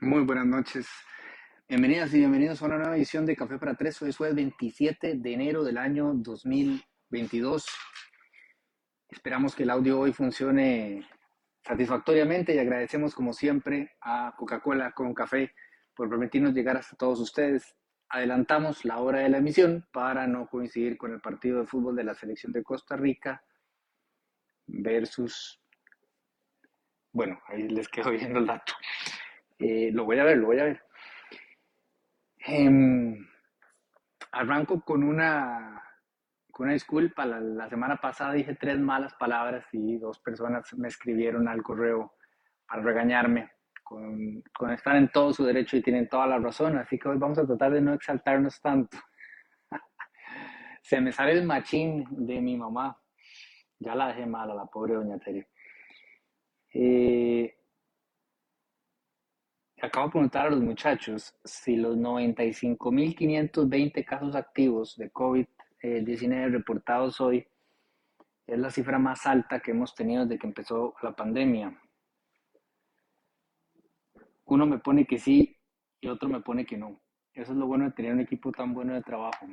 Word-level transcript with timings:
Muy 0.00 0.22
buenas 0.22 0.46
noches. 0.46 0.86
Bienvenidas 1.68 2.14
y 2.14 2.18
bienvenidos 2.18 2.62
a 2.62 2.66
una 2.66 2.76
nueva 2.76 2.96
edición 2.96 3.26
de 3.26 3.34
Café 3.34 3.58
para 3.58 3.74
Tres. 3.74 4.00
Hoy 4.00 4.10
es 4.10 4.16
jueves 4.16 4.36
27 4.36 5.14
de 5.16 5.32
enero 5.32 5.64
del 5.64 5.76
año 5.76 6.12
2022. 6.14 7.66
Esperamos 9.08 9.56
que 9.56 9.64
el 9.64 9.70
audio 9.70 9.98
hoy 9.98 10.12
funcione 10.12 11.04
satisfactoriamente 11.64 12.54
y 12.54 12.60
agradecemos 12.60 13.12
como 13.12 13.32
siempre 13.32 13.96
a 14.00 14.34
Coca-Cola 14.36 14.92
con 14.92 15.12
Café 15.14 15.52
por 15.96 16.08
permitirnos 16.08 16.54
llegar 16.54 16.76
hasta 16.76 16.94
todos 16.94 17.18
ustedes. 17.18 17.74
Adelantamos 18.08 18.84
la 18.84 18.98
hora 18.98 19.18
de 19.18 19.30
la 19.30 19.38
emisión 19.38 19.88
para 19.90 20.28
no 20.28 20.46
coincidir 20.46 20.96
con 20.96 21.12
el 21.12 21.20
partido 21.20 21.58
de 21.58 21.66
fútbol 21.66 21.96
de 21.96 22.04
la 22.04 22.14
selección 22.14 22.52
de 22.52 22.62
Costa 22.62 22.94
Rica 22.94 23.42
versus... 24.64 25.60
Bueno, 27.10 27.40
ahí 27.48 27.68
les 27.68 27.88
quedo 27.88 28.12
viendo 28.12 28.38
el 28.38 28.46
dato. 28.46 28.74
Eh, 29.58 29.90
lo 29.92 30.04
voy 30.04 30.18
a 30.18 30.24
ver, 30.24 30.38
lo 30.38 30.46
voy 30.46 30.60
a 30.60 30.64
ver. 30.64 30.82
Em, 32.38 33.26
arranco 34.32 34.80
con 34.82 35.02
una, 35.02 35.82
con 36.50 36.64
una 36.66 36.74
disculpa. 36.74 37.26
La, 37.26 37.68
semana 37.68 37.96
pasada 37.96 38.32
dije 38.34 38.54
tres 38.54 38.78
malas 38.78 39.14
palabras 39.14 39.66
y 39.72 39.98
dos 39.98 40.20
personas 40.20 40.72
me 40.74 40.88
escribieron 40.88 41.48
al 41.48 41.62
correo 41.62 42.14
para 42.66 42.82
regañarme. 42.82 43.50
Con, 43.82 44.42
con 44.52 44.70
estar 44.70 44.96
en 44.96 45.08
todo 45.08 45.32
su 45.32 45.44
derecho 45.44 45.76
y 45.76 45.82
tienen 45.82 46.08
toda 46.08 46.26
la 46.26 46.38
razón. 46.38 46.76
Así 46.76 46.98
que 46.98 47.08
hoy 47.08 47.18
vamos 47.18 47.38
a 47.38 47.46
tratar 47.46 47.72
de 47.72 47.80
no 47.80 47.94
exaltarnos 47.94 48.60
tanto. 48.60 48.98
Se 50.82 51.00
me 51.00 51.10
sale 51.10 51.32
el 51.32 51.44
machín 51.44 52.06
de 52.10 52.40
mi 52.40 52.56
mamá. 52.56 52.96
Ya 53.80 53.94
la 53.94 54.08
dejé 54.08 54.26
mal 54.26 54.50
a 54.50 54.54
la 54.54 54.66
pobre 54.66 54.94
doña 54.94 55.18
Tere. 55.18 55.48
Eh, 56.74 57.57
acabo 59.86 60.06
de 60.06 60.12
preguntar 60.12 60.46
a 60.46 60.50
los 60.50 60.60
muchachos 60.60 61.34
si 61.44 61.76
los 61.76 61.96
95.520 61.96 64.04
casos 64.04 64.34
activos 64.34 64.96
de 64.96 65.12
COVID-19 65.12 66.50
reportados 66.50 67.20
hoy 67.20 67.46
es 68.46 68.58
la 68.58 68.70
cifra 68.70 68.98
más 68.98 69.26
alta 69.26 69.60
que 69.60 69.72
hemos 69.72 69.94
tenido 69.94 70.24
desde 70.24 70.38
que 70.38 70.46
empezó 70.46 70.94
la 71.02 71.14
pandemia. 71.14 71.78
Uno 74.46 74.66
me 74.66 74.78
pone 74.78 75.06
que 75.06 75.18
sí 75.18 75.58
y 76.00 76.08
otro 76.08 76.28
me 76.28 76.40
pone 76.40 76.64
que 76.64 76.78
no. 76.78 77.00
Eso 77.34 77.52
es 77.52 77.58
lo 77.58 77.66
bueno 77.66 77.84
de 77.84 77.92
tener 77.92 78.14
un 78.14 78.20
equipo 78.20 78.50
tan 78.50 78.72
bueno 78.72 78.94
de 78.94 79.02
trabajo. 79.02 79.46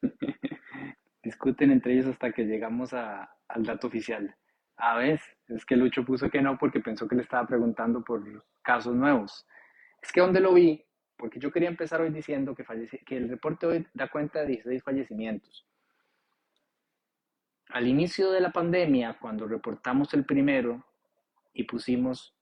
Discuten 1.22 1.72
entre 1.72 1.94
ellos 1.94 2.06
hasta 2.06 2.32
que 2.32 2.44
llegamos 2.44 2.94
a, 2.94 3.28
al 3.48 3.64
dato 3.64 3.88
oficial. 3.88 4.34
A 4.76 4.96
ver, 4.96 5.20
es 5.48 5.64
que 5.64 5.76
Lucho 5.76 6.04
puso 6.04 6.28
que 6.28 6.42
no 6.42 6.58
porque 6.58 6.80
pensó 6.80 7.08
que 7.08 7.16
le 7.16 7.22
estaba 7.22 7.46
preguntando 7.46 8.02
por 8.02 8.22
casos 8.62 8.94
nuevos. 8.94 9.46
Es 10.02 10.12
que 10.12 10.20
donde 10.20 10.40
lo 10.40 10.52
vi, 10.52 10.84
porque 11.16 11.40
yo 11.40 11.50
quería 11.50 11.68
empezar 11.68 12.00
hoy 12.00 12.10
diciendo 12.10 12.54
que, 12.54 12.64
el 13.16 13.28
reporte 13.28 13.66
hoy 13.66 13.86
da 13.94 14.08
cuenta 14.08 14.40
de 14.40 14.46
16 14.46 14.82
fallecimientos. 14.82 15.66
Al 17.70 17.86
inicio 17.86 18.30
de 18.30 18.40
la 18.40 18.52
pandemia, 18.52 19.18
cuando 19.18 19.46
reportamos 19.46 20.12
el 20.14 20.24
primero 20.24 20.84
y 21.52 21.64
pusimos 21.64 22.34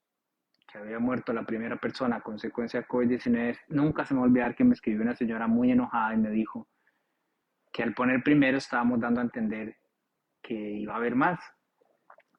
que 0.71 0.77
había 0.77 0.99
muerto 0.99 1.31
la 1.33 1.45
primera 1.45 1.77
persona 1.77 2.17
a 2.17 2.21
consecuencia 2.21 2.81
de 2.81 2.87
COVID-19, 2.87 3.57
nunca 3.69 4.05
se 4.05 4.13
me 4.13 4.19
va 4.19 4.25
a 4.25 4.29
olvidar 4.29 4.55
que 4.55 4.63
me 4.63 4.73
escribió 4.73 5.01
una 5.01 5.15
señora 5.15 5.47
muy 5.47 5.71
enojada 5.71 6.13
y 6.13 6.17
me 6.17 6.29
dijo 6.29 6.67
que 7.71 7.83
al 7.83 7.93
poner 7.93 8.21
primero 8.21 8.57
estábamos 8.57 8.99
dando 8.99 9.21
a 9.21 9.23
entender 9.23 9.77
que 10.41 10.53
iba 10.53 10.93
a 10.93 10.97
haber 10.97 11.15
más 11.15 11.39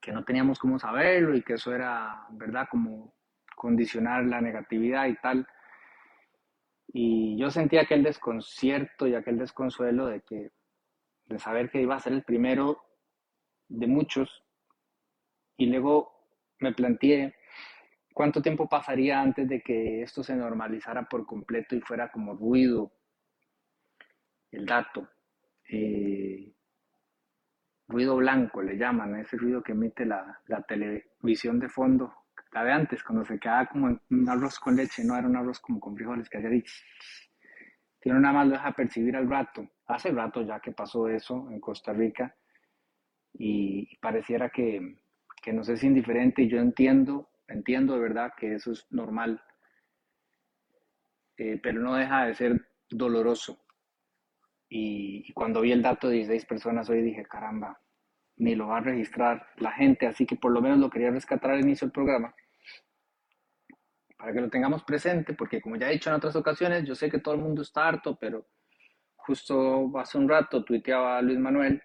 que 0.00 0.12
no 0.12 0.24
teníamos 0.24 0.58
cómo 0.58 0.78
saberlo 0.78 1.34
y 1.34 1.42
que 1.42 1.54
eso 1.54 1.74
era, 1.74 2.27
¿verdad? 2.30 2.68
Como 2.70 3.14
condicionar 3.56 4.24
la 4.24 4.40
negatividad 4.40 5.06
y 5.06 5.16
tal. 5.16 5.46
Y 6.89 7.36
yo 7.39 7.50
sentía 7.50 7.83
aquel 7.83 8.02
desconcierto 8.02 9.06
y 9.06 9.14
aquel 9.14 9.39
desconsuelo 9.39 10.06
de 10.06 10.23
que 10.23 10.52
de 11.27 11.39
saber 11.39 11.70
que 11.70 11.83
iba 11.83 11.95
a 11.95 12.00
ser 12.00 12.14
el 12.14 12.24
primero 12.24 12.83
de 13.68 13.86
muchos 13.86 14.42
y 15.58 15.67
luego 15.67 16.27
me 16.61 16.73
planteé 16.73 17.34
cuánto 18.14 18.40
tiempo 18.40 18.68
pasaría 18.68 19.20
antes 19.20 19.48
de 19.48 19.61
que 19.61 20.02
esto 20.02 20.23
se 20.23 20.34
normalizara 20.34 21.06
por 21.08 21.27
completo 21.27 21.77
y 21.77 21.80
fuera 21.80 22.11
como 22.11 22.34
ruido 22.34 22.92
el 24.50 24.64
dato. 24.64 25.08
Eh, 25.70 26.55
ruido 27.98 28.14
blanco 28.14 28.63
le 28.63 28.77
llaman, 28.77 29.17
ese 29.17 29.36
ruido 29.36 29.61
que 29.61 29.73
emite 29.73 30.07
la, 30.07 30.41
la, 30.47 30.63
televisión 30.63 31.59
de 31.59 31.69
fondo, 31.69 32.14
la 32.53 32.63
de 32.63 32.70
antes, 32.70 33.03
cuando 33.03 33.25
se 33.25 33.41
quedaba 33.41 33.67
como 33.67 33.98
un 34.09 34.29
arroz 34.29 34.61
con 34.61 34.77
leche, 34.77 35.03
no 35.03 35.17
era 35.17 35.27
un 35.27 35.36
arroz 35.36 35.59
como 35.59 35.81
con 35.81 35.97
frijoles, 35.97 36.29
que 36.29 36.39
hacía 36.39 36.48
así, 36.48 36.64
que 38.01 38.11
nada 38.11 38.33
más 38.33 38.47
lo 38.47 38.53
deja 38.53 38.70
percibir 38.70 39.17
al 39.17 39.29
rato. 39.29 39.69
Hace 39.89 40.13
rato 40.13 40.42
ya 40.42 40.61
que 40.61 40.70
pasó 40.70 41.09
eso 41.09 41.48
en 41.51 41.59
Costa 41.59 41.92
Rica 41.92 42.36
y, 43.33 43.97
pareciera 43.97 44.48
que, 44.48 44.95
que 45.42 45.53
nos 45.53 45.69
es 45.69 45.83
indiferente 45.83 46.42
y 46.42 46.48
yo 46.48 46.59
entiendo, 46.59 47.30
entiendo 47.48 47.95
de 47.95 48.01
verdad 48.01 48.33
que 48.39 48.55
eso 48.55 48.70
es 48.70 48.86
normal, 48.91 49.42
eh, 51.36 51.59
pero 51.61 51.80
no 51.80 51.97
deja 51.97 52.27
de 52.27 52.35
ser 52.35 52.69
doloroso 52.89 53.59
y, 54.69 55.33
cuando 55.33 55.63
vi 55.63 55.73
el 55.73 55.83
dato 55.83 56.09
de 56.09 56.17
16 56.17 56.45
personas 56.45 56.89
hoy 56.91 57.03
dije, 57.03 57.25
caramba, 57.25 57.80
ni 58.38 58.54
lo 58.54 58.68
va 58.68 58.78
a 58.78 58.80
registrar 58.80 59.46
la 59.56 59.72
gente, 59.72 60.06
así 60.06 60.26
que 60.26 60.36
por 60.36 60.52
lo 60.52 60.60
menos 60.60 60.78
lo 60.78 60.90
quería 60.90 61.10
rescatar 61.10 61.52
al 61.52 61.60
inicio 61.60 61.86
del 61.86 61.92
programa 61.92 62.34
para 64.18 64.32
que 64.32 64.40
lo 64.40 64.50
tengamos 64.50 64.82
presente, 64.82 65.32
porque 65.32 65.60
como 65.60 65.76
ya 65.76 65.88
he 65.88 65.92
dicho 65.92 66.10
en 66.10 66.16
otras 66.16 66.34
ocasiones, 66.34 66.84
yo 66.84 66.94
sé 66.94 67.08
que 67.08 67.20
todo 67.20 67.34
el 67.34 67.40
mundo 67.40 67.62
está 67.62 67.86
harto, 67.86 68.18
pero 68.20 68.48
justo 69.14 69.96
hace 69.96 70.18
un 70.18 70.28
rato 70.28 70.64
tuiteaba 70.64 71.22
Luis 71.22 71.38
Manuel, 71.38 71.80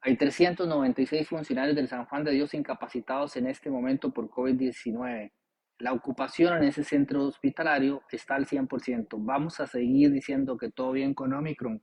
hay 0.00 0.16
396 0.16 1.28
funcionarios 1.28 1.76
del 1.76 1.88
San 1.88 2.06
Juan 2.06 2.24
de 2.24 2.32
Dios 2.32 2.54
incapacitados 2.54 3.36
en 3.36 3.46
este 3.46 3.70
momento 3.70 4.12
por 4.12 4.30
COVID-19. 4.30 5.30
La 5.78 5.92
ocupación 5.92 6.56
en 6.56 6.64
ese 6.64 6.82
centro 6.82 7.24
hospitalario 7.24 8.02
está 8.10 8.34
al 8.34 8.46
100%. 8.46 9.06
Vamos 9.18 9.60
a 9.60 9.66
seguir 9.66 10.10
diciendo 10.10 10.56
que 10.56 10.70
todo 10.70 10.92
bien 10.92 11.14
con 11.14 11.32
Omicron 11.32 11.82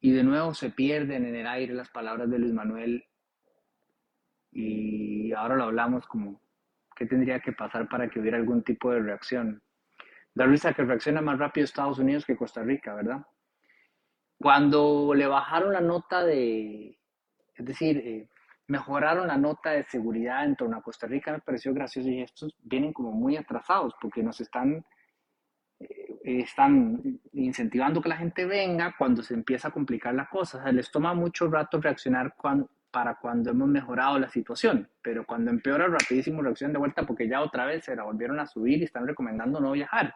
y 0.00 0.12
de 0.12 0.22
nuevo 0.22 0.54
se 0.54 0.70
pierden 0.70 1.26
en 1.26 1.34
el 1.34 1.46
aire 1.46 1.74
las 1.74 1.90
palabras 1.90 2.30
de 2.30 2.38
Luis 2.38 2.52
Manuel 2.52 3.04
y 4.52 5.32
ahora 5.32 5.56
lo 5.56 5.64
hablamos 5.64 6.06
como 6.06 6.40
qué 6.96 7.06
tendría 7.06 7.40
que 7.40 7.52
pasar 7.52 7.88
para 7.88 8.08
que 8.08 8.20
hubiera 8.20 8.36
algún 8.36 8.62
tipo 8.62 8.90
de 8.90 9.00
reacción. 9.00 9.62
Da 10.34 10.46
risa 10.46 10.72
que 10.72 10.84
reacciona 10.84 11.20
más 11.20 11.38
rápido 11.38 11.64
Estados 11.64 11.98
Unidos 11.98 12.24
que 12.24 12.36
Costa 12.36 12.62
Rica, 12.62 12.94
¿verdad? 12.94 13.24
Cuando 14.36 15.14
le 15.14 15.26
bajaron 15.26 15.72
la 15.72 15.80
nota 15.80 16.24
de, 16.24 16.98
es 17.54 17.64
decir, 17.64 17.98
eh, 17.98 18.28
mejoraron 18.68 19.28
la 19.28 19.36
nota 19.36 19.70
de 19.70 19.84
seguridad 19.84 20.44
en 20.44 20.56
torno 20.56 20.76
a 20.76 20.82
Costa 20.82 21.06
Rica, 21.06 21.32
me 21.32 21.40
pareció 21.40 21.72
gracioso 21.74 22.08
y 22.08 22.22
estos 22.22 22.56
vienen 22.62 22.92
como 22.92 23.12
muy 23.12 23.36
atrasados 23.36 23.94
porque 24.00 24.22
nos 24.22 24.40
están 24.40 24.84
están 26.36 27.20
incentivando 27.32 28.02
que 28.02 28.08
la 28.08 28.16
gente 28.16 28.44
venga 28.44 28.94
cuando 28.98 29.22
se 29.22 29.34
empieza 29.34 29.68
a 29.68 29.70
complicar 29.70 30.14
la 30.14 30.28
cosa. 30.28 30.58
O 30.58 30.62
sea, 30.62 30.72
les 30.72 30.90
toma 30.90 31.14
mucho 31.14 31.48
rato 31.48 31.80
reaccionar 31.80 32.34
para 32.90 33.14
cuando 33.14 33.50
hemos 33.50 33.68
mejorado 33.68 34.18
la 34.18 34.28
situación, 34.28 34.88
pero 35.00 35.24
cuando 35.24 35.50
empeora 35.50 35.86
rapidísimo 35.86 36.42
reacción 36.42 36.72
de 36.72 36.78
vuelta 36.78 37.04
porque 37.04 37.28
ya 37.28 37.40
otra 37.40 37.64
vez 37.64 37.84
se 37.84 37.96
la 37.96 38.04
volvieron 38.04 38.40
a 38.40 38.46
subir 38.46 38.80
y 38.80 38.84
están 38.84 39.06
recomendando 39.06 39.58
no 39.60 39.72
viajar. 39.72 40.14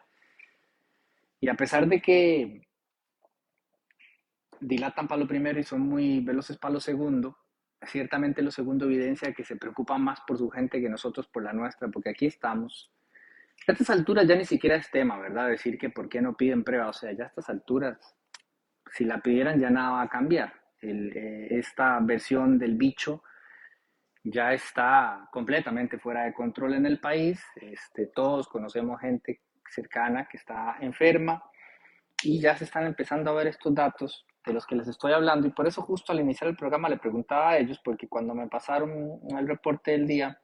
Y 1.40 1.48
a 1.48 1.54
pesar 1.54 1.86
de 1.88 2.00
que 2.00 2.62
dilatan 4.60 5.08
para 5.08 5.20
lo 5.20 5.26
primero 5.26 5.58
y 5.58 5.64
son 5.64 5.80
muy 5.80 6.20
veloces 6.20 6.58
para 6.58 6.74
lo 6.74 6.80
segundo, 6.80 7.38
ciertamente 7.86 8.42
lo 8.42 8.50
segundo 8.50 8.84
evidencia 8.84 9.32
que 9.32 9.44
se 9.44 9.56
preocupan 9.56 10.02
más 10.02 10.20
por 10.26 10.38
su 10.38 10.50
gente 10.50 10.80
que 10.80 10.88
nosotros 10.88 11.26
por 11.26 11.42
la 11.42 11.52
nuestra, 11.52 11.88
porque 11.88 12.10
aquí 12.10 12.26
estamos 12.26 12.91
a 13.68 13.72
estas 13.72 13.90
alturas 13.90 14.26
ya 14.26 14.34
ni 14.34 14.44
siquiera 14.44 14.76
es 14.76 14.90
tema, 14.90 15.18
¿verdad? 15.18 15.48
Decir 15.48 15.78
que 15.78 15.90
por 15.90 16.08
qué 16.08 16.20
no 16.20 16.36
piden 16.36 16.64
prueba. 16.64 16.88
O 16.88 16.92
sea, 16.92 17.12
ya 17.12 17.24
a 17.24 17.26
estas 17.28 17.48
alturas, 17.48 17.98
si 18.90 19.04
la 19.04 19.20
pidieran 19.20 19.60
ya 19.60 19.70
nada 19.70 19.90
va 19.90 20.02
a 20.02 20.08
cambiar. 20.08 20.52
Eh, 20.80 21.46
esta 21.50 21.98
versión 22.00 22.58
del 22.58 22.76
bicho 22.76 23.22
ya 24.24 24.52
está 24.52 25.28
completamente 25.30 25.98
fuera 25.98 26.24
de 26.24 26.34
control 26.34 26.74
en 26.74 26.86
el 26.86 26.98
país. 27.00 27.44
Este, 27.56 28.06
todos 28.06 28.48
conocemos 28.48 29.00
gente 29.00 29.40
cercana 29.70 30.28
que 30.28 30.36
está 30.36 30.76
enferma 30.80 31.42
y 32.22 32.40
ya 32.40 32.56
se 32.56 32.64
están 32.64 32.86
empezando 32.86 33.30
a 33.30 33.34
ver 33.34 33.46
estos 33.46 33.74
datos 33.74 34.26
de 34.44 34.52
los 34.52 34.66
que 34.66 34.76
les 34.76 34.88
estoy 34.88 35.12
hablando. 35.12 35.46
Y 35.46 35.52
por 35.52 35.66
eso 35.66 35.82
justo 35.82 36.12
al 36.12 36.20
iniciar 36.20 36.50
el 36.50 36.56
programa 36.56 36.88
le 36.88 36.98
preguntaba 36.98 37.50
a 37.50 37.58
ellos, 37.58 37.80
porque 37.84 38.08
cuando 38.08 38.34
me 38.34 38.48
pasaron 38.48 39.20
el 39.28 39.48
reporte 39.48 39.92
del 39.92 40.06
día, 40.06 40.41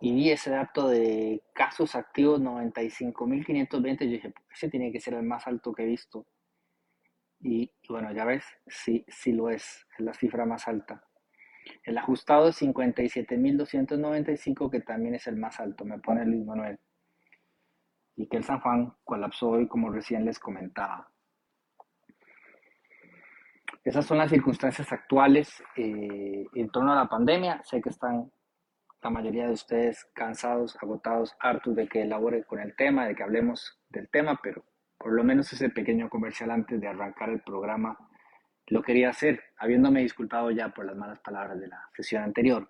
y 0.00 0.14
vi 0.14 0.30
ese 0.30 0.50
dato 0.50 0.88
de 0.88 1.42
casos 1.54 1.94
activos 1.94 2.40
95.520, 2.40 4.04
yo 4.04 4.10
dije, 4.10 4.34
ese 4.50 4.68
tiene 4.68 4.92
que 4.92 5.00
ser 5.00 5.14
el 5.14 5.22
más 5.22 5.46
alto 5.46 5.72
que 5.72 5.84
he 5.84 5.86
visto. 5.86 6.26
Y, 7.40 7.72
bueno, 7.88 8.12
ya 8.12 8.24
ves, 8.24 8.44
sí, 8.66 9.04
sí 9.08 9.32
lo 9.32 9.50
es, 9.50 9.86
es 9.98 10.04
la 10.04 10.12
cifra 10.12 10.44
más 10.44 10.68
alta. 10.68 11.02
El 11.84 11.98
ajustado 11.98 12.48
es 12.48 12.60
57.295, 12.62 14.70
que 14.70 14.80
también 14.80 15.14
es 15.14 15.26
el 15.26 15.36
más 15.36 15.60
alto, 15.60 15.84
me 15.84 15.98
pone 15.98 16.24
Luis 16.24 16.44
Manuel. 16.44 16.78
Y 18.16 18.28
que 18.28 18.38
el 18.38 18.44
San 18.44 18.60
Juan 18.60 18.94
colapsó 19.04 19.50
hoy, 19.50 19.68
como 19.68 19.90
recién 19.90 20.24
les 20.24 20.38
comentaba. 20.38 21.10
Esas 23.84 24.04
son 24.04 24.18
las 24.18 24.30
circunstancias 24.30 24.92
actuales 24.92 25.62
eh, 25.76 26.46
en 26.54 26.70
torno 26.70 26.92
a 26.92 26.96
la 26.96 27.08
pandemia. 27.08 27.62
Sé 27.62 27.80
que 27.80 27.90
están 27.90 28.32
la 29.06 29.10
mayoría 29.10 29.46
de 29.46 29.52
ustedes 29.52 30.04
cansados, 30.14 30.76
agotados, 30.82 31.36
hartos 31.38 31.76
de 31.76 31.86
que 31.86 32.02
elabore 32.02 32.42
con 32.42 32.58
el 32.58 32.74
tema, 32.74 33.06
de 33.06 33.14
que 33.14 33.22
hablemos 33.22 33.80
del 33.88 34.08
tema, 34.08 34.40
pero 34.42 34.64
por 34.98 35.12
lo 35.12 35.22
menos 35.22 35.52
ese 35.52 35.70
pequeño 35.70 36.10
comercial 36.10 36.50
antes 36.50 36.80
de 36.80 36.88
arrancar 36.88 37.28
el 37.28 37.40
programa 37.40 37.96
lo 38.66 38.82
quería 38.82 39.10
hacer, 39.10 39.44
habiéndome 39.58 40.00
disculpado 40.00 40.50
ya 40.50 40.70
por 40.70 40.86
las 40.86 40.96
malas 40.96 41.20
palabras 41.20 41.60
de 41.60 41.68
la 41.68 41.88
sesión 41.94 42.24
anterior. 42.24 42.68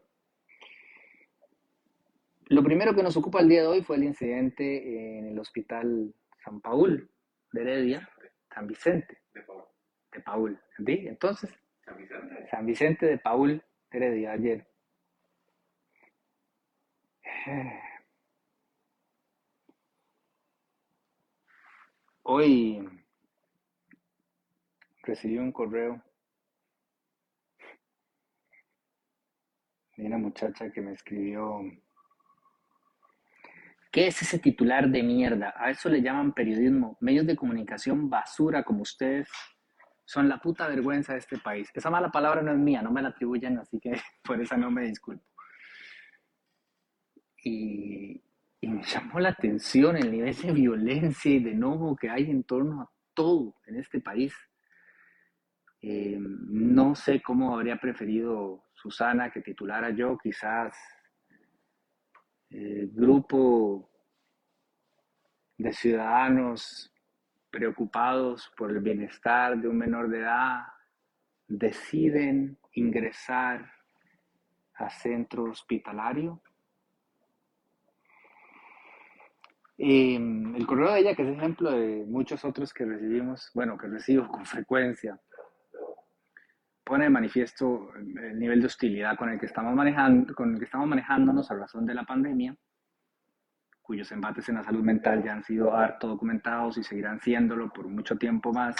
Lo 2.48 2.62
primero 2.62 2.94
que 2.94 3.02
nos 3.02 3.16
ocupa 3.16 3.40
el 3.40 3.48
día 3.48 3.62
de 3.62 3.68
hoy 3.68 3.82
fue 3.82 3.96
el 3.96 4.04
incidente 4.04 5.18
en 5.18 5.28
el 5.28 5.38
hospital 5.38 6.14
San 6.44 6.60
Paul 6.60 7.10
de 7.52 7.62
Heredia, 7.62 8.10
San 8.54 8.66
Vicente. 8.66 9.22
De 9.32 9.40
Paul. 9.40 9.64
De 10.12 10.20
Paul. 10.20 10.60
Entonces, 10.86 11.50
San 11.82 11.96
Vicente. 11.96 12.48
San 12.50 12.66
Vicente 12.66 13.06
de 13.06 13.16
Paul 13.16 13.64
de 13.90 13.96
Heredia 13.98 14.32
ayer. 14.32 14.75
Hoy 22.22 22.88
recibí 25.04 25.38
un 25.38 25.52
correo 25.52 26.02
de 29.96 30.06
una 30.06 30.18
muchacha 30.18 30.72
que 30.72 30.80
me 30.80 30.92
escribió, 30.92 31.60
¿qué 33.92 34.08
es 34.08 34.20
ese 34.22 34.40
titular 34.40 34.88
de 34.88 35.04
mierda? 35.04 35.54
A 35.56 35.70
eso 35.70 35.88
le 35.88 36.02
llaman 36.02 36.32
periodismo, 36.32 36.98
medios 37.00 37.26
de 37.26 37.36
comunicación 37.36 38.10
basura 38.10 38.64
como 38.64 38.82
ustedes 38.82 39.28
son 40.04 40.28
la 40.28 40.38
puta 40.38 40.66
vergüenza 40.66 41.12
de 41.12 41.20
este 41.20 41.38
país. 41.38 41.70
Esa 41.72 41.90
mala 41.90 42.10
palabra 42.10 42.42
no 42.42 42.50
es 42.50 42.58
mía, 42.58 42.82
no 42.82 42.90
me 42.90 43.02
la 43.02 43.10
atribuyen, 43.10 43.58
así 43.58 43.78
que 43.78 43.92
por 44.24 44.40
esa 44.40 44.56
no 44.56 44.68
me 44.70 44.82
disculpo. 44.82 45.35
Y, 47.48 48.20
me 48.62 48.82
llamó 48.82 49.20
la 49.20 49.28
atención 49.28 49.96
el 49.96 50.10
nivel 50.10 50.34
de 50.34 50.50
violencia 50.50 51.30
y 51.30 51.38
de 51.38 51.52
enojo 51.52 51.94
que 51.94 52.10
hay 52.10 52.28
en 52.28 52.42
torno 52.42 52.82
a 52.82 52.90
todo 53.14 53.54
en 53.66 53.76
este 53.76 54.00
país. 54.00 54.34
Eh, 55.80 56.18
no 56.18 56.96
sé 56.96 57.22
cómo 57.22 57.54
habría 57.54 57.76
preferido 57.76 58.64
Susana 58.74 59.30
que 59.30 59.40
titulara 59.40 59.90
yo, 59.90 60.18
quizás 60.18 60.76
grupo 62.48 63.90
de 65.58 65.72
ciudadanos 65.72 66.92
preocupados 67.50 68.50
por 68.56 68.70
el 68.70 68.80
bienestar 68.80 69.60
de 69.60 69.68
un 69.68 69.78
menor 69.78 70.08
de 70.08 70.20
edad 70.20 70.64
deciden 71.46 72.58
ingresar 72.72 73.70
a 74.74 74.90
centro 74.90 75.44
hospitalario 75.44 76.42
Em, 79.78 80.56
el 80.56 80.66
correo 80.66 80.92
de 80.92 81.00
ella, 81.00 81.14
que 81.14 81.22
es 81.22 81.36
ejemplo 81.36 81.70
de 81.70 82.04
muchos 82.06 82.44
otros 82.44 82.72
que 82.72 82.84
recibimos, 82.86 83.50
bueno, 83.54 83.76
que 83.76 83.86
recibo 83.88 84.26
con 84.28 84.46
frecuencia, 84.46 85.20
pone 86.82 87.04
de 87.04 87.10
manifiesto 87.10 87.90
el 87.96 88.38
nivel 88.38 88.60
de 88.60 88.66
hostilidad 88.66 89.16
con 89.16 89.28
el 89.28 89.38
que 89.38 89.46
estamos 89.46 89.74
manejando, 89.74 90.34
con 90.34 90.52
el 90.54 90.58
que 90.58 90.64
estamos 90.64 90.88
manejándonos 90.88 91.50
a 91.50 91.56
razón 91.56 91.84
de 91.84 91.94
la 91.94 92.04
pandemia, 92.04 92.56
cuyos 93.82 94.10
embates 94.12 94.48
en 94.48 94.56
la 94.56 94.64
salud 94.64 94.82
mental 94.82 95.22
ya 95.22 95.34
han 95.34 95.44
sido 95.44 95.74
harto 95.74 96.08
documentados 96.08 96.78
y 96.78 96.82
seguirán 96.82 97.20
siéndolo 97.20 97.70
por 97.70 97.86
mucho 97.88 98.16
tiempo 98.16 98.52
más. 98.52 98.76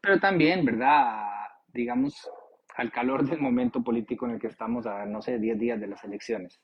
Pero 0.00 0.18
también, 0.18 0.64
¿verdad? 0.64 1.28
Digamos, 1.68 2.30
al 2.76 2.90
calor 2.90 3.28
del 3.28 3.40
momento 3.40 3.82
político 3.82 4.26
en 4.26 4.32
el 4.32 4.40
que 4.40 4.48
estamos 4.48 4.86
a, 4.86 5.04
no 5.06 5.20
sé, 5.20 5.38
10 5.38 5.58
días 5.58 5.80
de 5.80 5.86
las 5.88 6.02
elecciones. 6.04 6.60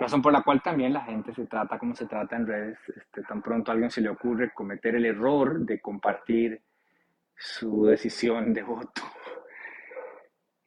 Razón 0.00 0.22
por 0.22 0.32
la 0.32 0.42
cual 0.42 0.62
también 0.62 0.94
la 0.94 1.02
gente 1.02 1.34
se 1.34 1.44
trata 1.44 1.78
como 1.78 1.94
se 1.94 2.06
trata 2.06 2.34
en 2.34 2.46
redes. 2.46 2.78
Este, 2.88 3.22
tan 3.22 3.42
pronto 3.42 3.70
a 3.70 3.74
alguien 3.74 3.90
se 3.90 4.00
le 4.00 4.08
ocurre 4.08 4.50
cometer 4.54 4.94
el 4.94 5.04
error 5.04 5.60
de 5.60 5.78
compartir 5.78 6.62
su 7.36 7.84
decisión 7.84 8.54
de 8.54 8.62
voto. 8.62 9.02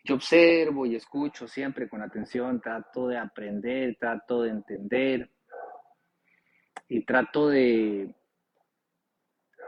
Yo 0.03 0.15
observo 0.15 0.85
y 0.85 0.95
escucho 0.95 1.47
siempre 1.47 1.89
con 1.89 2.03
atención, 2.03 2.61
trato 2.61 3.07
de 3.07 3.17
aprender, 3.17 3.97
trato 3.99 4.43
de 4.43 4.51
entender 4.51 5.31
y 6.87 7.03
trato 7.03 7.49
de, 7.49 8.13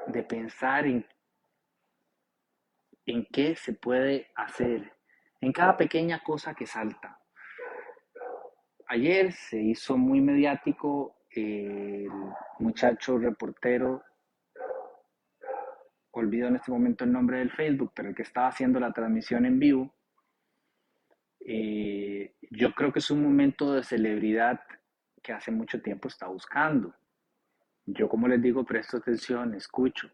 de 0.08 0.24
pensar 0.24 0.86
en, 0.86 1.08
en 3.08 3.26
qué 3.32 3.56
se 3.56 3.74
puede 3.74 4.28
hacer 4.36 4.94
en 5.42 5.52
cada 5.52 5.76
pequeña 5.76 6.22
cosa 6.24 6.54
que 6.54 6.68
salta 6.68 7.20
ayer 8.88 9.32
se 9.34 9.62
hizo 9.62 9.98
muy 9.98 10.22
mediático 10.22 11.16
el 11.32 12.10
muchacho 12.60 13.18
reportero, 13.18 14.04
olvido 16.12 16.48
en 16.48 16.56
este 16.56 16.72
momento 16.72 17.04
el 17.04 17.12
nombre 17.12 17.40
del 17.40 17.52
Facebook, 17.52 17.92
pero 17.94 18.10
el 18.10 18.16
que 18.16 18.24
estaba 18.24 18.48
haciendo 18.48 18.80
la 18.80 18.94
transmisión 18.94 19.46
en 19.46 19.60
vivo. 19.60 19.94
Eh, 21.42 22.36
yo 22.52 22.74
creo 22.74 22.92
que 22.92 23.00
es 23.00 23.12
un 23.12 23.22
momento 23.22 23.74
de 23.74 23.84
celebridad 23.84 24.62
que 25.22 25.34
hace 25.34 25.52
mucho 25.52 25.82
tiempo 25.82 26.08
está 26.08 26.28
buscando. 26.28 26.94
Yo, 27.86 28.08
como 28.08 28.28
les 28.28 28.42
digo, 28.42 28.64
presto 28.64 28.98
atención, 28.98 29.54
escucho. 29.54 30.10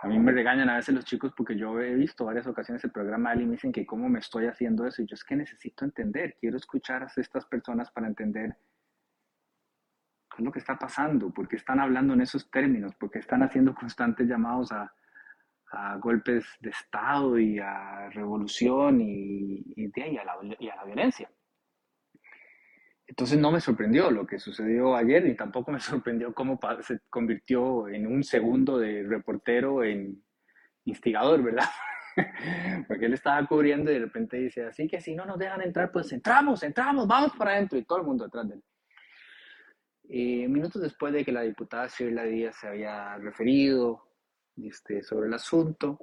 A 0.00 0.06
mí 0.06 0.18
me 0.18 0.30
regañan 0.30 0.68
a 0.70 0.76
veces 0.76 0.94
los 0.94 1.04
chicos 1.04 1.32
porque 1.36 1.56
yo 1.56 1.80
he 1.80 1.94
visto 1.94 2.24
varias 2.24 2.46
ocasiones 2.46 2.84
el 2.84 2.92
programa 2.92 3.34
y 3.34 3.44
me 3.44 3.52
dicen 3.52 3.72
que 3.72 3.84
cómo 3.84 4.08
me 4.08 4.20
estoy 4.20 4.46
haciendo 4.46 4.86
eso. 4.86 5.02
Y 5.02 5.06
yo 5.06 5.14
es 5.14 5.24
que 5.24 5.34
necesito 5.34 5.84
entender, 5.84 6.36
quiero 6.40 6.56
escuchar 6.56 7.02
a 7.02 7.10
estas 7.16 7.46
personas 7.46 7.90
para 7.90 8.06
entender 8.06 8.56
qué 10.30 10.36
es 10.38 10.44
lo 10.44 10.52
que 10.52 10.60
está 10.60 10.78
pasando, 10.78 11.30
por 11.30 11.48
qué 11.48 11.56
están 11.56 11.80
hablando 11.80 12.14
en 12.14 12.20
esos 12.20 12.48
términos, 12.48 12.94
por 12.94 13.10
qué 13.10 13.18
están 13.18 13.42
haciendo 13.42 13.74
constantes 13.74 14.28
llamados 14.28 14.70
a, 14.72 14.92
golpes 16.00 16.46
de 16.60 16.70
Estado 16.70 17.38
y 17.38 17.58
a 17.58 18.08
revolución 18.08 19.02
y, 19.02 19.62
a 20.18 20.24
la, 20.24 20.38
y 20.58 20.68
a 20.70 20.76
la 20.76 20.84
violencia. 20.84 21.28
Entonces 23.18 23.40
no 23.40 23.50
me 23.50 23.60
sorprendió 23.60 24.12
lo 24.12 24.24
que 24.24 24.38
sucedió 24.38 24.94
ayer 24.94 25.26
y 25.26 25.34
tampoco 25.34 25.72
me 25.72 25.80
sorprendió 25.80 26.32
cómo 26.32 26.56
se 26.82 27.00
convirtió 27.10 27.88
en 27.88 28.06
un 28.06 28.22
segundo 28.22 28.78
de 28.78 29.02
reportero 29.02 29.82
en 29.82 30.22
instigador, 30.84 31.42
¿verdad? 31.42 31.66
Porque 32.86 33.06
él 33.06 33.14
estaba 33.14 33.44
cubriendo 33.44 33.90
y 33.90 33.94
de 33.94 34.00
repente 34.00 34.36
dice, 34.36 34.66
así 34.66 34.86
que 34.86 35.00
si 35.00 35.16
no 35.16 35.26
nos 35.26 35.36
dejan 35.36 35.62
entrar, 35.62 35.90
pues 35.90 36.12
entramos, 36.12 36.62
entramos, 36.62 37.08
vamos 37.08 37.32
para 37.36 37.54
adentro 37.54 37.76
y 37.76 37.82
todo 37.82 37.98
el 37.98 38.06
mundo 38.06 38.22
detrás 38.22 38.48
de 38.50 38.54
él. 38.54 38.62
Eh, 40.10 40.46
minutos 40.46 40.80
después 40.80 41.12
de 41.12 41.24
que 41.24 41.32
la 41.32 41.42
diputada 41.42 41.88
Shirley 41.88 42.30
Díaz 42.30 42.54
se 42.60 42.68
había 42.68 43.16
referido 43.16 44.12
este, 44.56 45.02
sobre 45.02 45.26
el 45.26 45.34
asunto, 45.34 45.98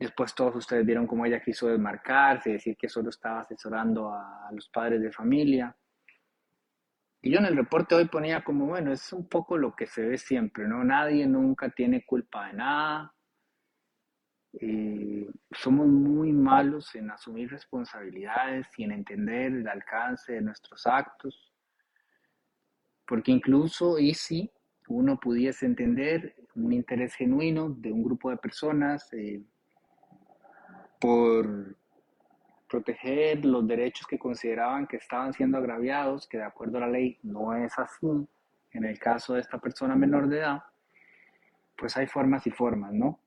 después 0.00 0.34
todos 0.34 0.56
ustedes 0.56 0.86
vieron 0.86 1.06
cómo 1.06 1.26
ella 1.26 1.42
quiso 1.42 1.68
desmarcarse, 1.68 2.52
decir 2.52 2.78
que 2.78 2.88
solo 2.88 3.10
estaba 3.10 3.40
asesorando 3.40 4.10
a 4.10 4.48
los 4.52 4.70
padres 4.70 5.02
de 5.02 5.12
familia. 5.12 5.76
Y 7.24 7.30
yo 7.30 7.38
en 7.38 7.46
el 7.46 7.56
reporte 7.56 7.94
hoy 7.94 8.04
ponía 8.04 8.44
como, 8.44 8.66
bueno, 8.66 8.92
es 8.92 9.10
un 9.10 9.26
poco 9.26 9.56
lo 9.56 9.74
que 9.74 9.86
se 9.86 10.02
ve 10.06 10.18
siempre, 10.18 10.68
¿no? 10.68 10.84
Nadie 10.84 11.26
nunca 11.26 11.70
tiene 11.70 12.04
culpa 12.04 12.48
de 12.48 12.52
nada. 12.52 13.14
Eh, 14.60 15.26
somos 15.50 15.86
muy 15.86 16.32
malos 16.32 16.94
en 16.94 17.10
asumir 17.10 17.50
responsabilidades 17.50 18.66
y 18.76 18.84
en 18.84 18.92
entender 18.92 19.52
el 19.54 19.66
alcance 19.66 20.34
de 20.34 20.42
nuestros 20.42 20.86
actos. 20.86 21.50
Porque 23.06 23.32
incluso, 23.32 23.98
y 23.98 24.12
si 24.12 24.50
uno 24.88 25.18
pudiese 25.18 25.64
entender 25.64 26.34
un 26.54 26.74
interés 26.74 27.14
genuino 27.14 27.70
de 27.70 27.90
un 27.90 28.04
grupo 28.04 28.28
de 28.28 28.36
personas 28.36 29.10
eh, 29.14 29.42
por 31.00 31.74
proteger 32.74 33.44
los 33.44 33.64
derechos 33.68 34.04
que 34.04 34.18
consideraban 34.18 34.88
que 34.88 34.96
estaban 34.96 35.32
siendo 35.32 35.58
agraviados, 35.58 36.26
que 36.26 36.38
de 36.38 36.42
acuerdo 36.42 36.78
a 36.78 36.80
la 36.80 36.88
ley 36.88 37.20
no 37.22 37.54
es 37.54 37.78
así, 37.78 38.08
en 38.72 38.84
el 38.84 38.98
caso 38.98 39.34
de 39.34 39.40
esta 39.42 39.58
persona 39.58 39.94
menor 39.94 40.26
de 40.26 40.38
edad, 40.38 40.60
pues 41.76 41.96
hay 41.96 42.08
formas 42.08 42.44
y 42.48 42.50
formas, 42.50 42.92
¿no? 42.92 43.20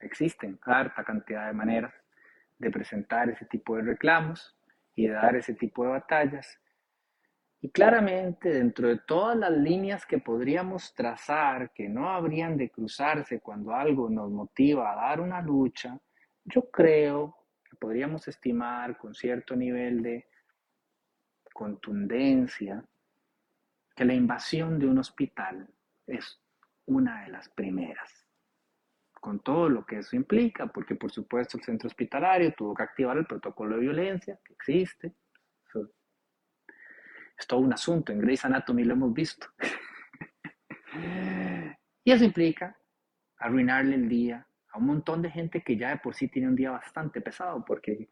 Existen 0.00 0.58
harta 0.62 1.02
cantidad 1.02 1.46
de 1.46 1.54
maneras 1.54 1.94
de 2.58 2.70
presentar 2.70 3.30
ese 3.30 3.46
tipo 3.46 3.74
de 3.76 3.84
reclamos 3.84 4.54
y 4.94 5.06
de 5.06 5.14
dar 5.14 5.34
ese 5.34 5.54
tipo 5.54 5.84
de 5.84 5.92
batallas. 5.92 6.60
Y 7.62 7.70
claramente 7.70 8.50
dentro 8.50 8.88
de 8.88 8.98
todas 8.98 9.34
las 9.34 9.52
líneas 9.52 10.04
que 10.04 10.18
podríamos 10.18 10.94
trazar, 10.94 11.72
que 11.72 11.88
no 11.88 12.10
habrían 12.10 12.58
de 12.58 12.68
cruzarse 12.68 13.40
cuando 13.40 13.74
algo 13.74 14.10
nos 14.10 14.30
motiva 14.30 14.92
a 14.92 14.96
dar 14.96 15.22
una 15.22 15.40
lucha, 15.40 15.98
yo 16.44 16.70
creo 16.70 17.43
podríamos 17.84 18.26
estimar 18.28 18.96
con 18.96 19.14
cierto 19.14 19.54
nivel 19.54 20.02
de 20.02 20.26
contundencia 21.52 22.82
que 23.94 24.06
la 24.06 24.14
invasión 24.14 24.78
de 24.78 24.86
un 24.86 24.96
hospital 24.96 25.68
es 26.06 26.40
una 26.86 27.24
de 27.24 27.28
las 27.28 27.50
primeras, 27.50 28.26
con 29.12 29.40
todo 29.40 29.68
lo 29.68 29.84
que 29.84 29.98
eso 29.98 30.16
implica, 30.16 30.66
porque 30.66 30.94
por 30.94 31.12
supuesto 31.12 31.58
el 31.58 31.64
centro 31.64 31.88
hospitalario 31.88 32.54
tuvo 32.54 32.74
que 32.74 32.84
activar 32.84 33.18
el 33.18 33.26
protocolo 33.26 33.74
de 33.74 33.82
violencia 33.82 34.40
que 34.42 34.54
existe. 34.54 35.14
es 37.36 37.46
todo 37.46 37.60
un 37.60 37.74
asunto, 37.74 38.12
en 38.12 38.20
Grey's 38.20 38.46
Anatomy 38.46 38.84
lo 38.84 38.94
hemos 38.94 39.12
visto. 39.12 39.46
y 42.02 42.10
eso 42.10 42.24
implica 42.24 42.78
arruinarle 43.36 43.96
el 43.96 44.08
día 44.08 44.48
a 44.74 44.78
un 44.78 44.86
montón 44.86 45.22
de 45.22 45.30
gente 45.30 45.62
que 45.62 45.76
ya 45.76 45.90
de 45.90 45.98
por 45.98 46.14
sí 46.14 46.28
tiene 46.28 46.48
un 46.48 46.56
día 46.56 46.72
bastante 46.72 47.20
pesado, 47.20 47.64
porque 47.64 48.08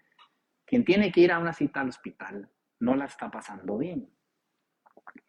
quien 0.64 0.84
tiene 0.84 1.10
que 1.10 1.20
ir 1.20 1.32
a 1.32 1.40
una 1.40 1.52
cita 1.52 1.80
al 1.80 1.88
hospital 1.88 2.48
no 2.78 2.94
la 2.94 3.06
está 3.06 3.30
pasando 3.30 3.76
bien. 3.76 4.08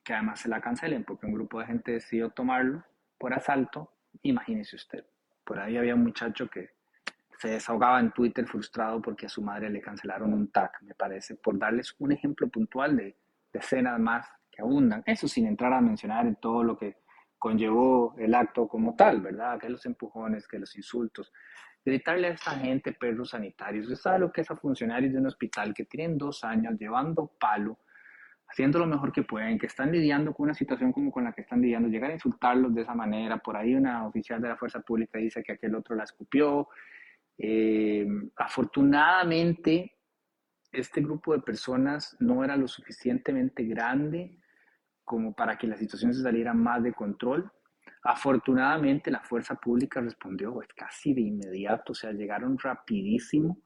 Que 0.03 0.13
además 0.13 0.41
se 0.41 0.49
la 0.49 0.61
cancelen 0.61 1.03
porque 1.03 1.25
un 1.25 1.33
grupo 1.33 1.59
de 1.59 1.65
gente 1.65 1.93
decidió 1.93 2.29
tomarlo 2.29 2.83
por 3.17 3.33
asalto, 3.33 3.91
imagínese 4.21 4.75
usted. 4.75 5.05
Por 5.43 5.59
ahí 5.59 5.75
había 5.75 5.95
un 5.95 6.03
muchacho 6.03 6.47
que 6.47 6.69
se 7.39 7.49
desahogaba 7.49 7.99
en 7.99 8.11
Twitter 8.11 8.45
frustrado 8.45 9.01
porque 9.01 9.25
a 9.25 9.29
su 9.29 9.41
madre 9.41 9.71
le 9.71 9.81
cancelaron 9.81 10.33
un 10.33 10.51
tag, 10.51 10.71
me 10.81 10.93
parece, 10.93 11.35
por 11.35 11.57
darles 11.57 11.95
un 11.97 12.11
ejemplo 12.11 12.47
puntual 12.47 12.95
de, 12.95 13.17
de 13.51 13.59
escenas 13.59 13.99
más 13.99 14.27
que 14.51 14.61
abundan. 14.61 15.01
Eso 15.05 15.27
sin 15.27 15.47
entrar 15.47 15.73
a 15.73 15.81
mencionar 15.81 16.27
en 16.27 16.35
todo 16.35 16.63
lo 16.63 16.77
que 16.77 17.02
conllevó 17.43 18.15
el 18.17 18.33
acto 18.35 18.69
como 18.69 18.95
tal, 18.95 19.19
¿verdad? 19.19 19.59
Que 19.59 19.67
los 19.67 19.85
empujones, 19.85 20.47
que 20.47 20.57
los 20.57 20.77
insultos. 20.77 21.33
Gritarle 21.83 22.27
a 22.27 22.31
esta 22.31 22.51
gente, 22.51 22.93
perros 22.93 23.31
sanitarios. 23.31 23.83
Usted 23.87 23.97
sabe 23.97 24.19
lo 24.19 24.31
que 24.31 24.39
es 24.39 24.49
a 24.49 24.55
funcionarios 24.55 25.11
de 25.11 25.19
un 25.19 25.25
hospital 25.25 25.73
que 25.73 25.83
tienen 25.83 26.17
dos 26.17 26.45
años 26.45 26.79
llevando 26.79 27.33
palo 27.37 27.77
haciendo 28.47 28.79
lo 28.79 28.85
mejor 28.85 29.11
que 29.11 29.23
pueden, 29.23 29.59
que 29.59 29.65
están 29.65 29.91
lidiando 29.91 30.33
con 30.33 30.45
una 30.45 30.53
situación 30.53 30.93
como 30.93 31.11
con 31.11 31.25
la 31.25 31.33
que 31.33 31.41
están 31.41 31.59
lidiando, 31.59 31.89
llegar 31.89 32.11
a 32.11 32.13
insultarlos 32.13 32.73
de 32.73 32.83
esa 32.83 32.93
manera. 32.93 33.39
Por 33.39 33.57
ahí 33.57 33.75
una 33.75 34.07
oficial 34.07 34.41
de 34.41 34.47
la 34.47 34.55
fuerza 34.55 34.79
pública 34.79 35.19
dice 35.19 35.43
que 35.43 35.51
aquel 35.51 35.75
otro 35.75 35.97
la 35.97 36.05
escupió. 36.05 36.69
Eh, 37.37 38.07
afortunadamente, 38.37 39.97
este 40.71 41.01
grupo 41.01 41.33
de 41.33 41.41
personas 41.41 42.15
no 42.21 42.41
era 42.41 42.55
lo 42.55 42.69
suficientemente 42.69 43.65
grande 43.65 44.39
como 45.03 45.33
para 45.33 45.57
que 45.57 45.67
la 45.67 45.77
situación 45.77 46.13
se 46.13 46.21
saliera 46.21 46.53
más 46.53 46.83
de 46.83 46.93
control. 46.93 47.51
Afortunadamente, 48.03 49.11
la 49.11 49.21
fuerza 49.21 49.55
pública 49.55 50.01
respondió 50.01 50.59
casi 50.75 51.13
de 51.13 51.21
inmediato, 51.21 51.93
o 51.93 51.95
sea, 51.95 52.11
llegaron 52.11 52.57
rapidísimo. 52.57 53.61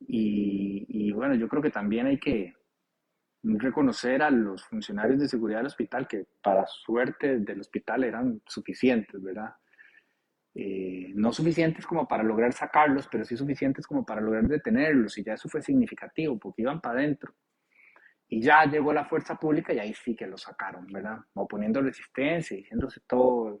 Y, 0.00 0.86
y 0.88 1.12
bueno, 1.12 1.34
yo 1.34 1.48
creo 1.48 1.62
que 1.62 1.70
también 1.70 2.06
hay 2.06 2.18
que, 2.18 2.54
reconocer 3.42 4.22
a 4.22 4.30
los 4.30 4.64
funcionarios 4.64 5.18
de 5.18 5.28
seguridad 5.28 5.60
del 5.60 5.66
hospital 5.66 6.06
que 6.06 6.26
para 6.42 6.66
suerte 6.66 7.38
del 7.38 7.60
hospital 7.60 8.04
eran 8.04 8.42
suficientes, 8.46 9.22
¿verdad? 9.22 9.54
Eh, 10.54 11.12
no 11.14 11.32
suficientes 11.32 11.86
como 11.86 12.06
para 12.08 12.22
lograr 12.22 12.52
sacarlos, 12.52 13.08
pero 13.10 13.24
sí 13.24 13.36
suficientes 13.36 13.86
como 13.86 14.04
para 14.04 14.20
lograr 14.20 14.46
detenerlos 14.48 15.16
y 15.16 15.24
ya 15.24 15.34
eso 15.34 15.48
fue 15.48 15.62
significativo 15.62 16.38
porque 16.38 16.62
iban 16.62 16.80
para 16.80 16.98
adentro. 16.98 17.32
Y 18.30 18.40
ya 18.40 18.64
llegó 18.64 18.92
la 18.92 19.04
fuerza 19.04 19.34
pública 19.34 19.74
y 19.74 19.78
ahí 19.78 19.92
sí 19.92 20.16
que 20.16 20.26
lo 20.26 20.38
sacaron, 20.38 20.86
¿verdad? 20.86 21.18
Oponiendo 21.34 21.82
resistencia, 21.82 22.56
diciéndose 22.56 23.00
todo, 23.06 23.60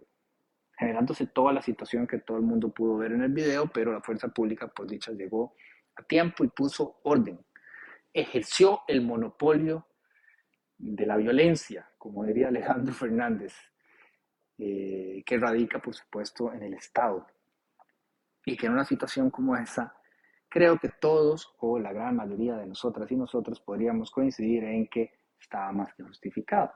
generándose 0.78 1.26
toda 1.26 1.52
la 1.52 1.60
situación 1.60 2.06
que 2.06 2.20
todo 2.20 2.38
el 2.38 2.44
mundo 2.44 2.72
pudo 2.72 2.96
ver 2.96 3.12
en 3.12 3.22
el 3.22 3.32
video, 3.32 3.66
pero 3.66 3.92
la 3.92 4.00
fuerza 4.00 4.28
pública, 4.28 4.68
pues 4.68 4.88
dicha, 4.88 5.12
llegó 5.12 5.54
a 5.96 6.02
tiempo 6.04 6.44
y 6.44 6.48
puso 6.48 7.00
orden 7.02 7.38
ejerció 8.12 8.82
el 8.88 9.02
monopolio 9.02 9.86
de 10.78 11.06
la 11.06 11.16
violencia, 11.16 11.88
como 11.98 12.24
diría 12.24 12.48
Alejandro 12.48 12.94
Fernández, 12.94 13.54
eh, 14.58 15.22
que 15.24 15.38
radica, 15.38 15.80
por 15.80 15.94
supuesto, 15.94 16.52
en 16.52 16.62
el 16.62 16.74
Estado. 16.74 17.26
Y 18.44 18.56
que 18.56 18.66
en 18.66 18.72
una 18.72 18.84
situación 18.84 19.30
como 19.30 19.56
esa, 19.56 19.94
creo 20.50 20.78
que 20.78 20.88
todos, 20.88 21.54
o 21.60 21.78
la 21.78 21.92
gran 21.92 22.16
mayoría 22.16 22.56
de 22.56 22.66
nosotras 22.66 23.10
y 23.10 23.16
nosotros, 23.16 23.60
podríamos 23.60 24.10
coincidir 24.10 24.64
en 24.64 24.88
que 24.88 25.14
estaba 25.40 25.72
más 25.72 25.94
que 25.94 26.02
justificado. 26.02 26.72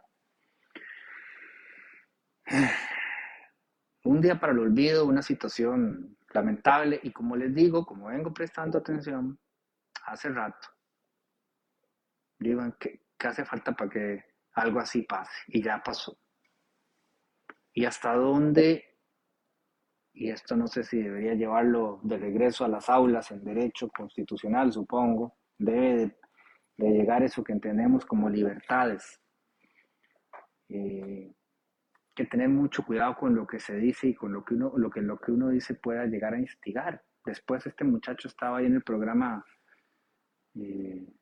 Un 4.04 4.20
día 4.20 4.38
para 4.38 4.52
el 4.52 4.60
olvido, 4.60 5.06
una 5.06 5.22
situación 5.22 6.16
lamentable, 6.32 7.00
y 7.02 7.10
como 7.10 7.36
les 7.36 7.54
digo, 7.54 7.84
como 7.84 8.06
vengo 8.06 8.32
prestando 8.32 8.78
atención 8.78 9.38
hace 10.06 10.28
rato, 10.28 10.68
digan 12.38 12.76
que, 12.78 13.02
hace 13.20 13.44
falta 13.46 13.72
para 13.72 13.90
que 13.90 14.24
algo 14.52 14.78
así 14.78 15.02
pase 15.02 15.32
y 15.46 15.62
ya 15.62 15.82
pasó. 15.82 16.18
Y 17.72 17.86
hasta 17.86 18.14
dónde, 18.14 18.93
y 20.14 20.30
esto 20.30 20.56
no 20.56 20.68
sé 20.68 20.84
si 20.84 21.02
debería 21.02 21.34
llevarlo 21.34 21.98
de 22.04 22.16
regreso 22.16 22.64
a 22.64 22.68
las 22.68 22.88
aulas 22.88 23.32
en 23.32 23.44
derecho 23.44 23.88
constitucional, 23.88 24.72
supongo, 24.72 25.34
debe 25.58 26.16
de, 26.76 26.90
llegar 26.90 27.24
eso 27.24 27.42
que 27.42 27.52
entendemos 27.52 28.06
como 28.06 28.30
libertades. 28.30 29.20
Eh, 30.68 31.32
que 32.14 32.24
tener 32.26 32.48
mucho 32.48 32.84
cuidado 32.84 33.16
con 33.16 33.34
lo 33.34 33.44
que 33.44 33.58
se 33.58 33.74
dice 33.74 34.08
y 34.08 34.14
con 34.14 34.32
lo 34.32 34.44
que 34.44 34.54
uno, 34.54 34.72
lo 34.76 34.88
que, 34.88 35.02
lo 35.02 35.18
que 35.18 35.32
uno 35.32 35.48
dice 35.48 35.74
pueda 35.74 36.06
llegar 36.06 36.34
a 36.34 36.38
instigar. 36.38 37.02
Después 37.24 37.66
este 37.66 37.82
muchacho 37.82 38.28
estaba 38.28 38.58
ahí 38.58 38.66
en 38.66 38.76
el 38.76 38.82
programa 38.84 39.44
eh, 40.54 41.12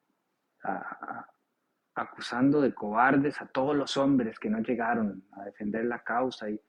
acusando 1.95 2.61
de 2.61 2.75
cobardes 2.75 3.41
a 3.41 3.47
todos 3.47 3.75
los 3.75 3.97
hombres 3.97 4.39
que 4.39 4.51
no 4.51 4.59
llegaron 4.61 5.25
a 5.33 5.45
defender 5.45 5.87
la 5.87 6.03
causa 6.03 6.51
y, 6.51 6.61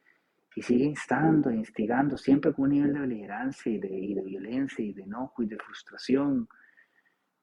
sigue 0.62 0.86
instando 0.86 1.52
instigando 1.52 2.18
siempre 2.18 2.54
con 2.54 2.66
un 2.66 2.72
nivel 2.72 2.94
de 2.94 3.00
beligerancia 3.00 3.72
y 3.72 3.80
de, 3.80 3.90
de 3.90 4.22
violencia 4.24 4.84
y 4.84 4.94
de 4.94 5.04
enojo 5.04 5.42
y 5.44 5.48
de 5.48 5.58
frustración. 5.58 6.48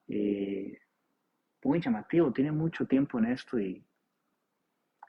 Eh, 0.09 0.79
muy 1.65 1.81
llamativo, 1.81 2.33
tiene 2.33 2.53
mucho 2.53 2.87
tiempo 2.87 3.19
en 3.19 3.27
esto 3.27 3.59
y, 3.59 3.85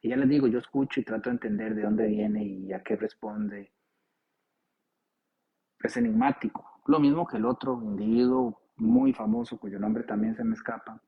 y 0.02 0.10
ya 0.10 0.18
les 0.18 0.28
digo, 0.28 0.48
yo 0.48 0.60
escucho 0.60 1.00
y 1.00 1.04
trato 1.04 1.30
de 1.30 1.36
entender 1.36 1.76
de 1.76 1.84
dónde 1.84 2.08
viene 2.08 2.44
y 2.44 2.74
a 2.74 2.82
qué 2.84 2.96
responde. 2.96 3.72
Es 5.80 5.98
enigmático. 5.98 6.82
Lo 6.88 7.00
mismo 7.00 7.26
que 7.26 7.38
el 7.38 7.46
otro 7.46 7.80
individuo 7.84 8.62
muy 8.78 9.14
famoso 9.14 9.60
cuyo 9.60 9.80
nombre 9.80 10.04
también 10.04 10.36
se 10.36 10.44
me 10.44 10.56
escapa, 10.56 11.02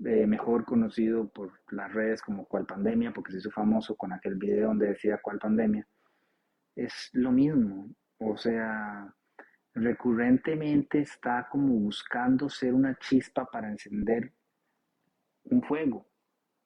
eh, 0.00 0.26
mejor 0.26 0.64
conocido 0.64 1.28
por 1.28 1.52
las 1.70 1.92
redes 1.92 2.20
como 2.20 2.46
Cual 2.46 2.66
Pandemia, 2.66 3.12
porque 3.12 3.32
se 3.32 3.38
hizo 3.38 3.50
famoso 3.50 3.94
con 3.96 4.12
aquel 4.12 4.34
video 4.34 4.68
donde 4.68 4.88
decía 4.88 5.20
Cual 5.22 5.38
Pandemia, 5.38 5.86
es 6.74 7.10
lo 7.12 7.30
mismo. 7.30 7.94
O 8.18 8.36
sea, 8.36 9.14
recurrentemente 9.72 11.00
está 11.00 11.48
como 11.48 11.74
buscando 11.74 12.48
ser 12.48 12.74
una 12.74 12.98
chispa 12.98 13.46
para 13.46 13.70
encender 13.70 14.32
un 15.44 15.62
fuego. 15.62 16.08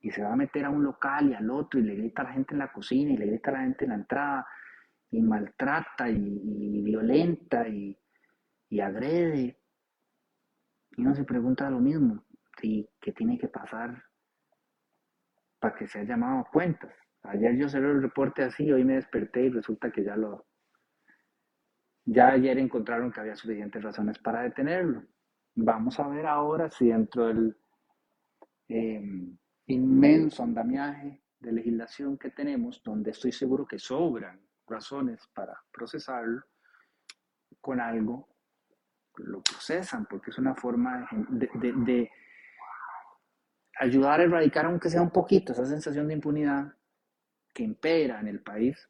Y 0.00 0.10
se 0.10 0.22
va 0.22 0.32
a 0.32 0.36
meter 0.36 0.64
a 0.64 0.70
un 0.70 0.82
local 0.84 1.30
y 1.30 1.34
al 1.34 1.50
otro 1.50 1.80
y 1.80 1.82
le 1.82 1.96
grita 1.96 2.22
a 2.22 2.26
la 2.26 2.32
gente 2.32 2.54
en 2.54 2.60
la 2.60 2.72
cocina 2.72 3.12
y 3.12 3.16
le 3.16 3.26
grita 3.26 3.50
a 3.50 3.54
la 3.54 3.60
gente 3.60 3.84
en 3.84 3.90
la 3.90 3.96
entrada 3.96 4.46
y 5.10 5.20
maltrata 5.20 6.08
y, 6.08 6.82
violenta 6.82 7.68
y, 7.68 7.98
y 8.70 8.80
agrede. 8.80 9.60
Y 10.96 11.02
uno 11.02 11.14
se 11.14 11.24
pregunta 11.24 11.68
lo 11.68 11.80
mismo 11.80 12.24
y 12.62 12.88
qué 13.00 13.12
tiene 13.12 13.38
que 13.38 13.48
pasar 13.48 14.02
para 15.58 15.74
que 15.74 15.86
sea 15.86 16.04
llamado 16.04 16.40
a 16.40 16.50
cuentas. 16.50 16.94
Ayer 17.22 17.56
yo 17.56 17.68
cerré 17.68 17.90
el 17.90 18.02
reporte 18.02 18.42
así, 18.42 18.70
hoy 18.70 18.84
me 18.84 18.94
desperté 18.94 19.42
y 19.42 19.50
resulta 19.50 19.90
que 19.90 20.04
ya 20.04 20.16
lo... 20.16 20.46
Ya 22.04 22.28
ayer 22.28 22.58
encontraron 22.58 23.12
que 23.12 23.20
había 23.20 23.36
suficientes 23.36 23.82
razones 23.82 24.18
para 24.18 24.42
detenerlo. 24.42 25.04
Vamos 25.54 25.98
a 26.00 26.08
ver 26.08 26.26
ahora 26.26 26.70
si 26.70 26.88
dentro 26.88 27.26
del 27.26 27.56
em, 28.68 29.36
inmenso 29.66 30.42
andamiaje 30.42 31.22
de 31.40 31.52
legislación 31.52 32.16
que 32.16 32.30
tenemos, 32.30 32.82
donde 32.82 33.10
estoy 33.10 33.32
seguro 33.32 33.66
que 33.66 33.78
sobran 33.78 34.40
razones 34.66 35.28
para 35.34 35.60
procesarlo, 35.70 36.42
con 37.60 37.80
algo 37.80 38.28
lo 39.18 39.42
procesan, 39.42 40.06
porque 40.06 40.30
es 40.30 40.38
una 40.38 40.54
forma 40.54 41.08
de 41.10 42.10
ayudar 43.78 44.20
a 44.20 44.24
erradicar, 44.24 44.66
aunque 44.66 44.90
sea 44.90 45.02
un 45.02 45.10
poquito, 45.10 45.52
esa 45.52 45.66
sensación 45.66 46.08
de 46.08 46.14
impunidad 46.14 46.72
que 47.52 47.62
impera 47.62 48.20
en 48.20 48.28
el 48.28 48.40
país 48.40 48.88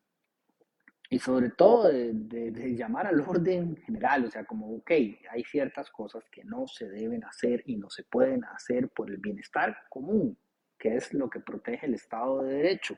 y 1.10 1.18
sobre 1.18 1.50
todo 1.50 1.88
de, 1.88 2.74
llamar 2.76 3.06
al 3.06 3.20
orden 3.20 3.76
general, 3.76 4.26
o 4.26 4.30
sea, 4.30 4.44
como, 4.44 4.74
ok, 4.76 4.90
hay 5.30 5.44
ciertas 5.44 5.90
cosas 5.90 6.24
que 6.30 6.44
no 6.44 6.66
se 6.66 6.88
deben 6.88 7.24
hacer 7.24 7.62
y 7.64 7.76
no 7.76 7.88
se 7.88 8.04
pueden 8.04 8.44
hacer 8.44 8.90
por 8.90 9.10
el 9.10 9.16
bienestar 9.16 9.74
común, 9.88 10.38
que 10.78 10.96
es 10.96 11.14
lo 11.14 11.30
que 11.30 11.40
protege 11.40 11.86
el 11.86 11.94
Estado 11.94 12.42
de 12.42 12.54
Derecho. 12.56 12.96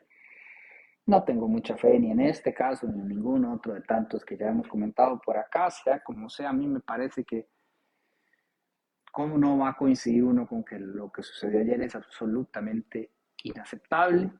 No 1.06 1.24
tengo 1.24 1.46
mucha 1.46 1.76
fe 1.76 1.98
ni 1.98 2.10
en 2.10 2.20
este 2.20 2.52
caso 2.52 2.88
ni 2.88 3.00
en 3.00 3.08
ningún 3.08 3.44
otro 3.44 3.74
de 3.74 3.82
tantos 3.82 4.24
que 4.24 4.36
ya 4.36 4.48
hemos 4.48 4.66
comentado 4.66 5.20
por 5.24 5.38
acá, 5.38 5.70
sea 5.70 6.00
como 6.00 6.28
sea, 6.28 6.50
a 6.50 6.52
mí 6.52 6.66
me 6.66 6.80
parece 6.80 7.24
que 7.24 7.48
¿cómo 9.10 9.38
no 9.38 9.58
va 9.58 9.70
a 9.70 9.76
coincidir 9.76 10.24
uno 10.24 10.46
con 10.46 10.64
que 10.64 10.78
lo 10.78 11.10
que 11.10 11.22
sucedió 11.22 11.60
ayer 11.60 11.82
es 11.82 11.94
absolutamente 11.94 13.10
inaceptable 13.44 14.30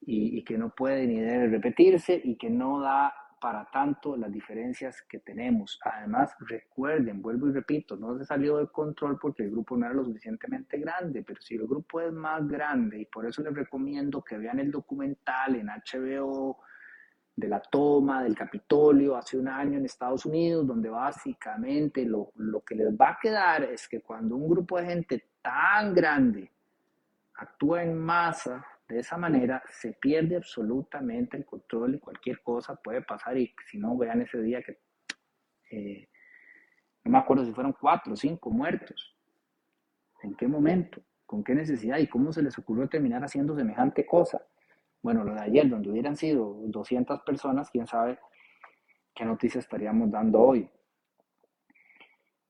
y, 0.00 0.38
y 0.38 0.44
que 0.44 0.58
no 0.58 0.70
puede 0.70 1.06
ni 1.06 1.20
debe 1.20 1.48
repetirse 1.48 2.20
y 2.22 2.36
que 2.36 2.50
no 2.50 2.80
da 2.80 3.12
para 3.40 3.68
tanto 3.70 4.16
las 4.16 4.32
diferencias 4.32 5.02
que 5.02 5.18
tenemos. 5.20 5.78
Además, 5.84 6.34
recuerden, 6.40 7.22
vuelvo 7.22 7.48
y 7.48 7.52
repito, 7.52 7.96
no 7.96 8.18
se 8.18 8.24
salió 8.24 8.56
de 8.58 8.68
control 8.68 9.18
porque 9.20 9.44
el 9.44 9.50
grupo 9.50 9.76
no 9.76 9.86
era 9.86 9.94
lo 9.94 10.04
suficientemente 10.04 10.78
grande, 10.78 11.22
pero 11.22 11.40
si 11.40 11.54
el 11.54 11.66
grupo 11.66 12.00
es 12.00 12.12
más 12.12 12.46
grande, 12.48 13.02
y 13.02 13.04
por 13.06 13.26
eso 13.26 13.42
les 13.42 13.54
recomiendo 13.54 14.22
que 14.22 14.38
vean 14.38 14.58
el 14.58 14.70
documental 14.70 15.56
en 15.56 15.68
HBO 15.68 16.58
de 17.36 17.48
la 17.48 17.60
toma 17.60 18.22
del 18.24 18.34
Capitolio 18.34 19.14
hace 19.14 19.36
un 19.36 19.46
año 19.46 19.76
en 19.76 19.84
Estados 19.84 20.24
Unidos, 20.24 20.66
donde 20.66 20.88
básicamente 20.88 22.04
lo, 22.06 22.32
lo 22.36 22.62
que 22.62 22.74
les 22.74 22.88
va 22.88 23.10
a 23.10 23.18
quedar 23.20 23.64
es 23.64 23.86
que 23.86 24.00
cuando 24.00 24.36
un 24.36 24.48
grupo 24.48 24.78
de 24.78 24.86
gente 24.86 25.24
tan 25.42 25.94
grande 25.94 26.50
actúa 27.34 27.82
en 27.82 27.96
masa, 27.98 28.66
de 28.88 29.00
esa 29.00 29.18
manera 29.18 29.62
se 29.68 29.92
pierde 29.92 30.36
absolutamente 30.36 31.36
el 31.36 31.44
control 31.44 31.96
y 31.96 31.98
cualquier 31.98 32.40
cosa 32.42 32.76
puede 32.76 33.02
pasar 33.02 33.36
y 33.36 33.54
si 33.70 33.78
no 33.78 33.96
vean 33.98 34.22
ese 34.22 34.40
día 34.40 34.62
que 34.62 34.78
eh, 35.70 36.08
no 37.04 37.10
me 37.10 37.18
acuerdo 37.18 37.44
si 37.44 37.52
fueron 37.52 37.74
cuatro 37.78 38.14
o 38.14 38.16
cinco 38.16 38.50
muertos. 38.50 39.14
¿En 40.22 40.34
qué 40.34 40.48
momento? 40.48 41.02
¿Con 41.26 41.44
qué 41.44 41.54
necesidad? 41.54 41.98
¿Y 41.98 42.06
cómo 42.06 42.32
se 42.32 42.42
les 42.42 42.56
ocurrió 42.58 42.88
terminar 42.88 43.22
haciendo 43.22 43.54
semejante 43.54 44.06
cosa? 44.06 44.40
Bueno, 45.06 45.22
lo 45.22 45.34
de 45.34 45.40
ayer, 45.40 45.68
donde 45.70 45.88
hubieran 45.88 46.16
sido 46.16 46.62
200 46.64 47.20
personas, 47.20 47.70
quién 47.70 47.86
sabe 47.86 48.18
qué 49.14 49.24
noticias 49.24 49.62
estaríamos 49.62 50.10
dando 50.10 50.40
hoy. 50.40 50.68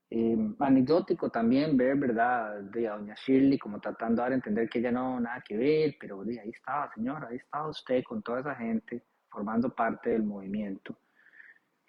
Eh, 0.09 0.55
anecdótico 0.57 1.29
también 1.29 1.77
ver, 1.77 1.97
¿verdad?, 1.97 2.61
de 2.61 2.87
a 2.87 2.95
doña 2.95 3.13
Shirley 3.13 3.59
como 3.59 3.79
tratando 3.79 4.15
de 4.15 4.23
dar 4.23 4.31
a 4.31 4.35
entender 4.37 4.67
que 4.67 4.79
ella 4.79 4.91
no, 4.91 5.19
nada 5.19 5.43
que 5.47 5.55
ver, 5.55 5.97
pero 5.99 6.23
de 6.23 6.39
ahí 6.39 6.49
estaba, 6.49 6.91
señora, 6.95 7.27
ahí 7.27 7.35
estaba 7.35 7.69
usted 7.69 8.03
con 8.03 8.23
toda 8.23 8.39
esa 8.39 8.55
gente 8.55 9.03
formando 9.29 9.69
parte 9.75 10.09
del 10.09 10.23
movimiento. 10.23 10.97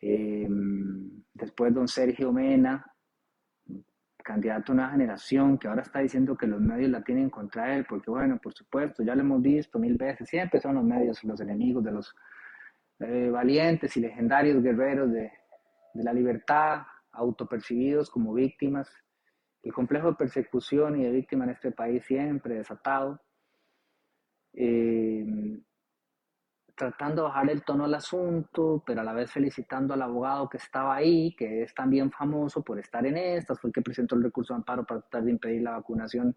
Eh, 0.02 0.46
después 1.32 1.72
don 1.72 1.88
Sergio 1.88 2.30
Mena, 2.30 2.84
candidato 4.28 4.73
a 4.73 4.75
una 4.75 4.90
generación 4.90 5.56
que 5.56 5.68
ahora 5.68 5.80
está 5.80 6.00
diciendo 6.00 6.37
que 6.37 6.47
los 6.47 6.61
medios 6.61 6.90
la 6.90 7.02
tienen 7.02 7.30
contra 7.30 7.75
él, 7.75 7.87
porque 7.88 8.11
bueno, 8.11 8.38
por 8.38 8.52
supuesto, 8.52 9.02
ya 9.02 9.14
lo 9.14 9.23
hemos 9.23 9.40
visto 9.40 9.78
mil 9.78 9.97
veces, 9.97 10.28
siempre 10.28 10.61
son 10.61 10.75
los 10.75 10.85
medios 10.85 11.25
los 11.25 11.40
enemigos 11.40 11.82
de 11.82 11.92
los 11.92 12.14
eh, 13.00 13.30
valientes 13.30 13.97
y 13.97 14.00
legendarios 14.00 14.62
guerreros 14.62 15.11
de, 15.11 15.32
de 15.94 16.04
la 16.04 16.12
libertad, 16.12 16.82
autopercibidos 17.12 18.11
como 18.11 18.35
víctimas. 18.35 18.87
El 19.62 19.73
complejo 19.73 20.08
de 20.11 20.16
persecución 20.16 21.00
y 21.00 21.04
de 21.04 21.11
víctima 21.11 21.44
en 21.44 21.50
este 21.50 21.73
país 21.73 22.04
siempre 22.04 22.56
desatado. 22.56 23.18
Eh, 24.52 25.25
tratando 26.78 27.23
de 27.23 27.28
bajar 27.28 27.50
el 27.50 27.62
tono 27.62 27.85
al 27.85 27.94
asunto, 27.94 28.82
pero 28.87 29.02
a 29.02 29.04
la 29.04 29.12
vez 29.12 29.30
felicitando 29.30 29.92
al 29.92 30.02
abogado 30.02 30.49
que 30.49 30.56
estaba 30.56 30.97
ahí, 30.97 31.35
que 31.37 31.62
es 31.62 31.75
también 31.75 32.11
famoso 32.11 32.62
por 32.62 32.78
estar 32.78 33.04
en 33.04 33.18
estas, 33.18 33.61
fue 33.61 33.68
el 33.68 33.75
que 33.75 33.82
presentó 33.82 34.14
el 34.14 34.23
recurso 34.23 34.54
de 34.54 34.58
amparo 34.58 34.87
para 34.87 35.00
tratar 35.00 35.25
de 35.25 35.32
impedir 35.32 35.62
la 35.62 35.73
vacunación 35.73 36.35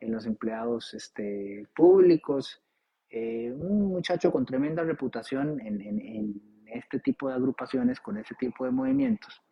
en 0.00 0.12
los 0.12 0.26
empleados 0.26 0.94
este, 0.94 1.68
públicos. 1.76 2.60
Eh, 3.08 3.52
un 3.52 3.88
muchacho 3.88 4.32
con 4.32 4.44
tremenda 4.44 4.82
reputación 4.82 5.60
en, 5.60 5.80
en, 5.80 6.52
este 6.66 7.00
tipo 7.00 7.28
de 7.28 7.34
agrupaciones, 7.34 8.00
con 8.00 8.16
ese 8.16 8.34
tipo 8.34 8.64
de 8.64 8.70
movimientos 8.70 9.42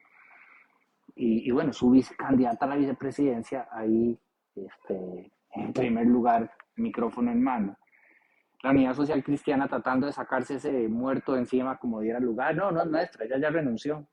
y, 1.14 1.50
bueno, 1.50 1.72
su 1.72 1.92
candidata 2.16 2.64
a 2.64 2.68
la 2.68 2.76
vicepresidencia 2.76 3.68
ahí, 3.70 4.18
este, 4.54 5.30
en 5.54 5.72
primer 5.72 6.06
lugar, 6.06 6.50
micrófono 6.76 7.30
en 7.30 7.42
mano. 7.42 7.76
La 8.62 8.70
Unidad 8.70 8.94
Social 8.94 9.24
Cristiana 9.24 9.68
tratando 9.68 10.06
de 10.06 10.12
sacarse 10.12 10.56
ese 10.56 10.88
muerto 10.88 11.32
de 11.32 11.40
encima 11.40 11.78
como 11.78 12.00
diera 12.00 12.20
lugar. 12.20 12.54
No, 12.54 12.70
no 12.70 12.82
es 12.82 12.88
nuestra, 12.88 13.24
ella 13.24 13.38
ya 13.38 13.50
renunció. 13.50 14.06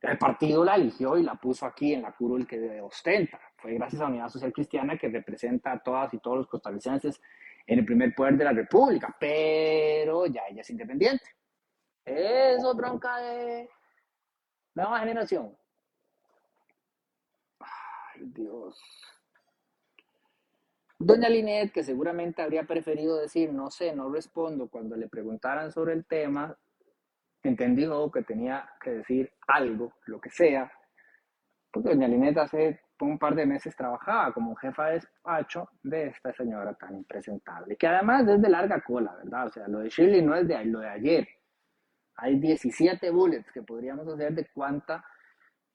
El 0.00 0.16
partido 0.16 0.64
la 0.64 0.76
eligió 0.76 1.18
y 1.18 1.24
la 1.24 1.34
puso 1.34 1.66
aquí 1.66 1.92
en 1.92 2.02
la 2.02 2.12
curul 2.12 2.46
que 2.46 2.80
ostenta. 2.80 3.40
Fue 3.56 3.74
gracias 3.74 4.00
a 4.00 4.04
la 4.04 4.10
Unidad 4.10 4.28
Social 4.28 4.52
Cristiana 4.52 4.96
que 4.96 5.08
representa 5.08 5.72
a 5.72 5.82
todas 5.82 6.14
y 6.14 6.18
todos 6.18 6.36
los 6.36 6.46
costarricenses 6.46 7.20
en 7.66 7.80
el 7.80 7.84
primer 7.84 8.14
poder 8.14 8.36
de 8.36 8.44
la 8.44 8.52
República, 8.52 9.14
pero 9.18 10.26
ya 10.26 10.42
ella 10.48 10.60
es 10.60 10.70
independiente. 10.70 11.24
Eso 12.04 12.74
bronca 12.74 13.18
de 13.18 13.68
nueva 14.74 15.00
generación. 15.00 15.56
Dios. 18.20 18.80
Doña 21.00 21.28
Linet, 21.28 21.72
que 21.72 21.84
seguramente 21.84 22.42
habría 22.42 22.64
preferido 22.64 23.18
decir, 23.18 23.52
no 23.52 23.70
sé, 23.70 23.94
no 23.94 24.10
respondo, 24.10 24.68
cuando 24.68 24.96
le 24.96 25.08
preguntaran 25.08 25.70
sobre 25.70 25.92
el 25.92 26.04
tema, 26.04 26.56
entendió 27.42 28.10
que 28.10 28.22
tenía 28.22 28.68
que 28.80 28.90
decir 28.90 29.32
algo, 29.46 29.94
lo 30.06 30.20
que 30.20 30.30
sea, 30.30 30.70
porque 31.70 31.90
doña 31.90 32.08
Linet 32.08 32.36
hace 32.38 32.80
un 33.00 33.18
par 33.18 33.34
de 33.34 33.46
meses 33.46 33.76
trabajaba 33.76 34.32
como 34.32 34.56
jefa 34.56 34.86
de 34.86 34.94
despacho 34.94 35.68
de 35.82 36.08
esta 36.08 36.32
señora 36.32 36.74
tan 36.74 36.96
impresentable, 36.96 37.76
que 37.76 37.86
además 37.86 38.26
es 38.26 38.42
de 38.42 38.48
larga 38.48 38.80
cola, 38.80 39.14
¿verdad? 39.14 39.46
O 39.46 39.50
sea, 39.50 39.68
lo 39.68 39.78
de 39.80 39.88
Shirley 39.88 40.22
no 40.22 40.34
es 40.34 40.48
de 40.48 40.64
lo 40.64 40.80
de 40.80 40.88
ayer. 40.88 41.28
Hay 42.16 42.40
17 42.40 43.10
bullets 43.10 43.52
que 43.52 43.62
podríamos 43.62 44.08
hacer 44.08 44.34
de 44.34 44.48
cuánta 44.52 45.04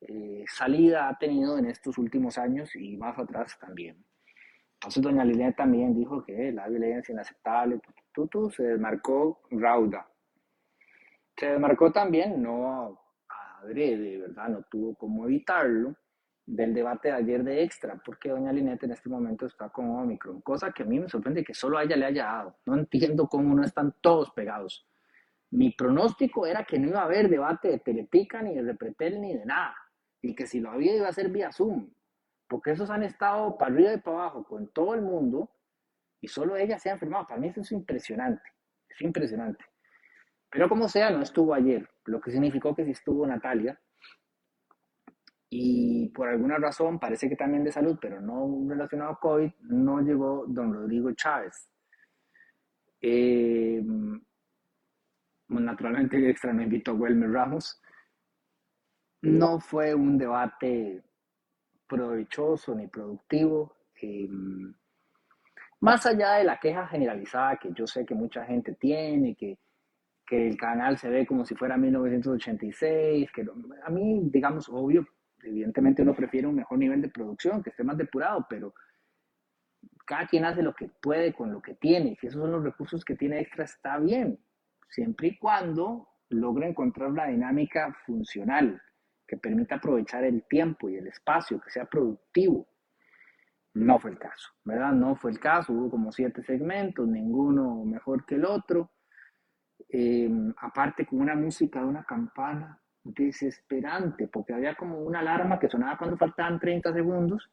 eh, 0.01 0.43
salida 0.47 1.07
ha 1.07 1.17
tenido 1.17 1.57
en 1.57 1.67
estos 1.67 1.97
últimos 1.97 2.38
años 2.38 2.75
y 2.75 2.97
más 2.97 3.17
atrás 3.17 3.57
también. 3.57 4.03
Entonces 4.83 5.01
doña 5.01 5.23
Liliana 5.23 5.53
también 5.53 5.95
dijo 5.95 6.25
que 6.25 6.51
la 6.51 6.67
violencia 6.67 7.13
inaceptable, 7.13 7.79
tutu, 8.11 8.51
se 8.51 8.63
desmarcó 8.63 9.39
rauda. 9.49 10.05
Se 11.37 11.45
desmarcó 11.47 11.89
también, 11.93 12.41
no 12.41 12.99
adrede, 13.61 14.17
¿verdad? 14.17 14.49
No 14.49 14.63
tuvo 14.63 14.95
cómo 14.95 15.23
evitarlo, 15.23 15.95
del 16.45 16.73
debate 16.73 17.07
de 17.07 17.13
ayer 17.13 17.43
de 17.45 17.63
Extra, 17.63 17.95
porque 18.05 18.27
doña 18.27 18.51
Linette 18.51 18.83
en 18.83 18.91
este 18.91 19.07
momento 19.07 19.45
está 19.45 19.69
con 19.69 19.89
Omicron, 19.89 20.41
cosa 20.41 20.73
que 20.73 20.83
a 20.83 20.85
mí 20.85 20.99
me 20.99 21.07
sorprende 21.07 21.45
que 21.45 21.53
solo 21.53 21.77
a 21.77 21.83
ella 21.83 21.95
le 21.95 22.05
haya 22.05 22.25
dado. 22.25 22.57
No 22.65 22.75
entiendo 22.75 23.27
cómo 23.29 23.55
no 23.55 23.63
están 23.63 23.95
todos 24.01 24.31
pegados. 24.31 24.85
Mi 25.51 25.71
pronóstico 25.71 26.45
era 26.45 26.65
que 26.65 26.77
no 26.77 26.89
iba 26.89 26.99
a 26.99 27.05
haber 27.05 27.29
debate 27.29 27.69
de 27.69 27.79
Telepica, 27.79 28.41
ni 28.41 28.53
de 28.53 28.63
Repretel, 28.63 29.21
ni 29.21 29.33
de 29.33 29.45
nada 29.45 29.75
y 30.23 30.33
que 30.33 30.47
si 30.47 30.61
lo 30.61 30.71
había 30.71 30.95
iba 30.95 31.07
a 31.07 31.13
ser 31.13 31.29
vía 31.29 31.51
Zoom, 31.51 31.89
porque 32.47 32.71
esos 32.71 32.89
han 32.89 33.03
estado 33.03 33.58
para 33.58 33.73
arriba 33.73 33.93
y 33.93 33.97
para 33.97 34.17
abajo 34.17 34.43
con 34.43 34.67
todo 34.69 34.93
el 34.93 35.01
mundo 35.01 35.49
y 36.21 36.27
solo 36.27 36.56
ella 36.56 36.79
se 36.79 36.89
ha 36.89 36.93
enfermado. 36.93 37.27
Para 37.27 37.39
mí 37.39 37.47
eso 37.47 37.62
es 37.62 37.71
impresionante, 37.71 38.43
es 38.89 39.01
impresionante. 39.01 39.65
Pero 40.49 40.69
como 40.69 40.88
sea, 40.88 41.10
no 41.10 41.21
estuvo 41.21 41.53
ayer, 41.53 41.89
lo 42.06 42.21
que 42.21 42.32
significó 42.32 42.75
que 42.75 42.86
sí 42.86 42.91
estuvo 42.91 43.25
Natalia. 43.25 43.79
Y 45.49 46.10
por 46.10 46.29
alguna 46.29 46.58
razón, 46.58 46.99
parece 46.99 47.29
que 47.29 47.36
también 47.36 47.63
de 47.63 47.71
salud, 47.71 47.97
pero 48.01 48.19
no 48.19 48.65
relacionado 48.67 49.12
a 49.12 49.19
COVID, 49.19 49.51
no 49.62 50.01
llegó 50.01 50.45
don 50.47 50.73
Rodrigo 50.73 51.12
Chávez. 51.13 51.69
Eh, 53.01 53.84
naturalmente, 55.47 56.29
extra 56.29 56.53
no 56.53 56.63
invitó 56.63 56.91
a 56.91 56.95
Welmer 56.95 57.32
Ramos 57.32 57.79
no 59.23 59.60
fue 59.60 59.95
un 59.95 60.17
debate 60.17 61.01
provechoso 61.93 62.73
ni 62.73 62.88
productivo. 62.88 63.75
Em, 64.01 64.73
más 65.82 66.06
allá 66.06 66.34
de 66.34 66.43
la 66.43 66.60
queja 66.60 66.88
generalizada 66.88 67.58
que 67.58 67.71
yo 67.73 67.86
sé 67.86 68.06
que 68.06 68.15
mucha 68.15 68.45
gente 68.45 68.73
tiene, 68.73 69.36
que, 69.36 69.60
que 70.25 70.47
el 70.47 70.58
canal 70.58 70.97
se 70.97 71.10
ve 71.10 71.25
como 71.25 71.45
si 71.45 71.56
fuera 71.56 71.77
1986, 71.77 73.32
que 73.32 73.45
a 73.86 73.89
mí, 73.89 74.21
digamos, 74.32 74.69
obvio, 74.69 75.06
evidentemente 75.43 76.01
uno 76.01 76.15
prefiere 76.15 76.47
un 76.47 76.56
mejor 76.56 76.79
nivel 76.79 77.01
de 77.01 77.10
producción, 77.10 77.62
que 77.62 77.69
esté 77.69 77.84
más 77.84 77.97
depurado, 77.97 78.45
pero 78.49 78.73
cada 80.06 80.25
quien 80.27 80.45
hace 80.45 80.63
lo 80.63 80.73
que 80.73 80.89
puede 81.01 81.34
con 81.34 81.51
lo 81.51 81.62
que 81.62 81.75
tiene. 81.75 82.15
Si 82.19 82.27
esos 82.27 82.41
son 82.41 82.51
los 82.51 82.63
recursos 82.63 83.06
que 83.06 83.15
tiene 83.15 83.39
extra, 83.39 83.65
está 83.65 83.99
bien, 83.99 84.39
siempre 84.89 85.27
y 85.27 85.38
cuando 85.38 86.08
logre 86.29 86.69
encontrar 86.69 87.10
una 87.10 87.27
dinámica 87.27 87.93
funcional 88.06 88.82
que 89.27 89.38
permita 89.38 89.75
aprovechar 89.75 90.23
el 90.23 90.43
tiempo 90.43 90.89
y 90.89 90.95
el 90.95 91.07
espacio, 91.07 91.59
que 91.62 91.69
sea 91.69 91.86
productivo. 91.86 92.67
No 93.75 93.99
fue 93.99 94.12
el 94.12 94.19
caso, 94.19 94.49
¿verdad? 94.63 94.91
No 94.91 95.15
fue 95.15 95.31
el 95.31 95.39
caso. 95.39 95.73
Hubo 95.73 95.89
como 95.89 96.12
siete 96.12 96.43
segmentos, 96.43 97.07
ninguno 97.07 97.83
mejor 97.86 98.25
que 98.25 98.36
el 98.36 98.45
otro. 98.45 98.91
Em, 99.89 100.53
aparte 100.57 101.05
con 101.05 101.21
una 101.21 101.36
música 101.36 101.79
de 101.79 101.86
una 101.86 102.03
campana 102.03 102.79
desesperante, 103.03 104.27
porque 104.27 104.53
había 104.53 104.75
como 104.75 104.99
una 104.99 105.19
alarma 105.19 105.59
que 105.59 105.69
sonaba 105.69 105.97
cuando 105.97 106.17
faltaban 106.17 106.59
30 106.59 106.93
segundos 106.93 107.51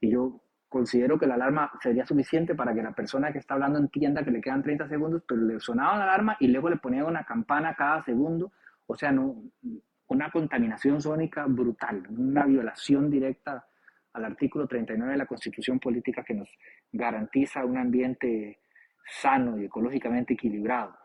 y 0.00 0.10
yo 0.10 0.40
considero 0.68 1.18
que 1.18 1.26
la 1.26 1.34
alarma 1.34 1.70
sería 1.80 2.06
suficiente 2.06 2.54
para 2.54 2.74
que 2.74 2.82
la 2.82 2.92
persona 2.92 3.32
que 3.32 3.38
está 3.38 3.54
hablando 3.54 3.78
entienda 3.78 4.24
que 4.24 4.30
le 4.30 4.40
quedan 4.40 4.62
30 4.62 4.88
segundos, 4.88 5.22
pero 5.26 5.40
le 5.42 5.60
sonaba 5.60 5.98
la 5.98 6.04
alarma 6.04 6.36
y 6.40 6.48
luego 6.48 6.70
le 6.70 6.76
ponía 6.76 7.04
una 7.04 7.24
campana 7.24 7.74
cada 7.74 8.02
segundo, 8.02 8.52
o 8.86 8.96
sea, 8.96 9.12
no, 9.12 9.42
una 10.08 10.30
contaminación 10.30 11.00
sónica 11.00 11.46
brutal, 11.46 12.06
una 12.10 12.44
violación 12.46 13.10
directa 13.10 13.66
al 14.12 14.24
artículo 14.24 14.66
39 14.66 15.12
de 15.12 15.18
la 15.18 15.26
Constitución 15.26 15.78
Política 15.78 16.24
que 16.24 16.34
nos 16.34 16.48
garantiza 16.92 17.64
un 17.64 17.76
ambiente 17.76 18.60
sano 19.04 19.58
y 19.58 19.66
ecológicamente 19.66 20.34
equilibrado. 20.34 20.96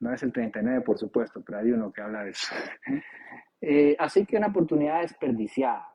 No 0.00 0.12
es 0.12 0.22
el 0.22 0.32
39, 0.32 0.82
por 0.82 0.98
supuesto, 0.98 1.42
pero 1.44 1.58
hay 1.58 1.70
uno 1.70 1.92
que 1.92 2.02
habla 2.02 2.24
de 2.24 2.30
eso. 2.30 2.54
Eh, 3.58 3.96
así 3.98 4.26
que 4.26 4.36
una 4.36 4.48
oportunidad 4.48 5.00
desperdiciada. 5.00 5.88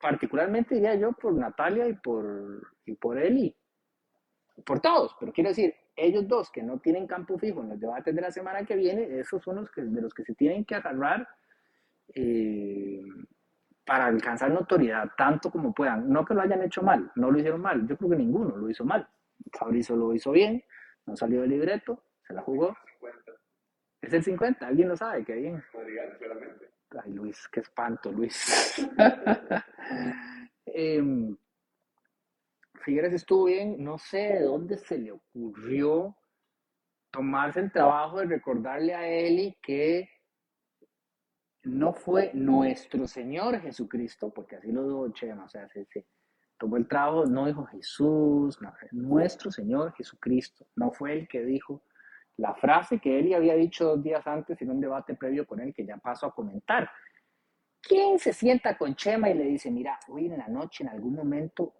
Particularmente 0.00 0.74
diría 0.74 0.96
yo 0.96 1.12
por 1.12 1.32
Natalia 1.32 1.86
y 1.86 1.92
por, 1.94 2.72
y 2.84 2.96
por 2.96 3.16
Eli. 3.16 3.56
Por 4.66 4.80
todos, 4.80 5.16
pero 5.18 5.32
quiero 5.32 5.50
decir, 5.50 5.72
ellos 5.94 6.26
dos 6.26 6.50
que 6.50 6.60
no 6.60 6.80
tienen 6.80 7.06
campo 7.06 7.38
fijo 7.38 7.62
en 7.62 7.70
los 7.70 7.80
debates 7.80 8.12
de 8.12 8.20
la 8.20 8.32
semana 8.32 8.64
que 8.64 8.74
viene, 8.74 9.20
esos 9.20 9.42
son 9.42 9.56
los 9.56 9.70
que, 9.70 9.82
de 9.82 10.02
los 10.02 10.12
que 10.12 10.24
se 10.24 10.34
tienen 10.34 10.64
que 10.64 10.74
agarrar 10.74 11.28
eh, 12.14 13.02
para 13.84 14.06
alcanzar 14.06 14.50
notoriedad 14.50 15.10
tanto 15.16 15.50
como 15.50 15.72
puedan. 15.72 16.10
No 16.10 16.24
que 16.24 16.34
lo 16.34 16.42
hayan 16.42 16.62
hecho 16.62 16.82
mal, 16.82 17.10
no 17.16 17.30
lo 17.30 17.38
hicieron 17.38 17.60
mal, 17.60 17.86
yo 17.86 17.96
creo 17.96 18.10
que 18.10 18.16
ninguno 18.16 18.56
lo 18.56 18.68
hizo 18.68 18.84
mal. 18.84 19.08
Fabrizio 19.52 19.96
lo 19.96 20.14
hizo 20.14 20.32
bien, 20.32 20.62
no 21.06 21.16
salió 21.16 21.40
del 21.42 21.50
libreto, 21.50 22.02
se 22.26 22.34
la 22.34 22.42
jugó. 22.42 22.76
Es 24.00 24.12
el 24.12 24.22
50, 24.22 24.66
alguien 24.66 24.88
lo 24.88 24.96
sabe, 24.96 25.24
qué 25.24 25.34
bien. 25.34 25.62
Ay, 27.02 27.12
Luis, 27.12 27.48
qué 27.48 27.60
espanto, 27.60 28.12
Luis. 28.12 28.78
eh, 30.66 31.02
Figueres 32.88 33.12
estuvo 33.12 33.44
bien, 33.44 33.82
no 33.82 33.98
sé 33.98 34.18
de 34.18 34.42
dónde 34.44 34.78
se 34.78 34.98
le 34.98 35.12
ocurrió 35.12 36.16
tomarse 37.10 37.60
el 37.60 37.72
trabajo 37.72 38.20
de 38.20 38.26
recordarle 38.26 38.94
a 38.94 39.06
Eli 39.06 39.58
que 39.62 40.08
no 41.68 41.92
fue 41.92 42.30
nuestro 42.34 43.06
Señor 43.06 43.60
Jesucristo, 43.60 44.30
porque 44.30 44.56
así 44.56 44.72
lo 44.72 44.84
dijo 44.84 45.08
Chema, 45.12 45.44
o 45.44 45.48
sea, 45.48 45.68
se, 45.68 45.86
tomó 46.58 46.76
el 46.76 46.88
trabajo, 46.88 47.26
no 47.26 47.46
dijo 47.46 47.64
Jesús, 47.66 48.58
nuestro 48.92 49.50
Señor 49.50 49.92
Jesucristo, 49.94 50.66
no 50.76 50.90
fue 50.90 51.12
el 51.12 51.28
que 51.28 51.44
dijo 51.44 51.82
la 52.36 52.54
frase 52.54 52.98
que 53.00 53.18
él 53.18 53.34
había 53.34 53.54
dicho 53.54 53.84
dos 53.84 54.02
días 54.02 54.26
antes 54.26 54.60
en 54.62 54.70
un 54.70 54.80
debate 54.80 55.14
previo 55.14 55.46
con 55.46 55.60
él 55.60 55.74
que 55.74 55.84
ya 55.84 55.96
paso 55.96 56.26
a 56.26 56.34
comentar. 56.34 56.88
¿Quién 57.80 58.18
se 58.18 58.32
sienta 58.32 58.76
con 58.76 58.94
Chema 58.94 59.28
y 59.30 59.34
le 59.34 59.44
dice, 59.44 59.70
mira, 59.70 59.98
hoy 60.08 60.26
en 60.26 60.38
la 60.38 60.48
noche, 60.48 60.84
en 60.84 60.90
algún 60.90 61.14
momento, 61.14 61.74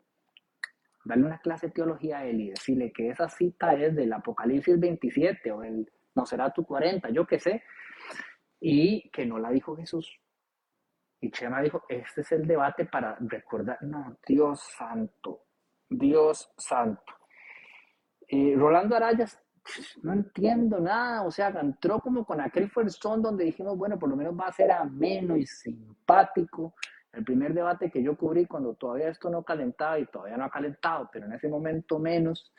dale 1.04 1.24
una 1.24 1.38
clase 1.38 1.68
de 1.68 1.72
teología 1.72 2.18
a 2.18 2.24
él 2.24 2.40
y 2.40 2.50
decirle 2.50 2.92
que 2.92 3.10
esa 3.10 3.28
cita 3.28 3.74
es 3.74 3.94
del 3.94 4.12
Apocalipsis 4.12 4.78
27 4.78 5.52
o 5.52 5.62
el 5.62 5.90
No 6.14 6.26
será 6.26 6.52
tu 6.52 6.64
40, 6.64 7.10
yo 7.10 7.26
qué 7.26 7.38
sé, 7.38 7.62
y 8.60 9.08
que 9.10 9.26
no 9.26 9.38
la 9.38 9.50
dijo 9.50 9.76
Jesús. 9.76 10.20
Y 11.20 11.30
Chema 11.30 11.60
dijo, 11.60 11.82
este 11.88 12.20
es 12.20 12.32
el 12.32 12.46
debate 12.46 12.84
para 12.84 13.16
recordar, 13.20 13.82
no, 13.82 14.18
Dios 14.26 14.60
santo, 14.76 15.46
Dios 15.88 16.52
santo. 16.56 17.12
Eh, 18.28 18.54
Rolando 18.56 18.94
Arayas, 18.94 19.42
no 20.02 20.12
entiendo 20.12 20.78
nada, 20.80 21.22
o 21.22 21.30
sea, 21.30 21.48
entró 21.48 22.00
como 22.00 22.24
con 22.24 22.40
aquel 22.40 22.70
fuerzón 22.70 23.22
donde 23.22 23.44
dijimos, 23.44 23.76
bueno, 23.76 23.98
por 23.98 24.08
lo 24.08 24.16
menos 24.16 24.38
va 24.38 24.46
a 24.46 24.52
ser 24.52 24.70
ameno 24.70 25.36
y 25.36 25.46
simpático. 25.46 26.74
El 27.12 27.24
primer 27.24 27.52
debate 27.52 27.90
que 27.90 28.02
yo 28.02 28.16
cubrí 28.16 28.46
cuando 28.46 28.74
todavía 28.74 29.08
esto 29.08 29.28
no 29.30 29.42
calentaba 29.42 29.98
y 29.98 30.06
todavía 30.06 30.36
no 30.36 30.44
ha 30.44 30.50
calentado, 30.50 31.08
pero 31.12 31.26
en 31.26 31.32
ese 31.32 31.48
momento 31.48 31.98
menos, 31.98 32.52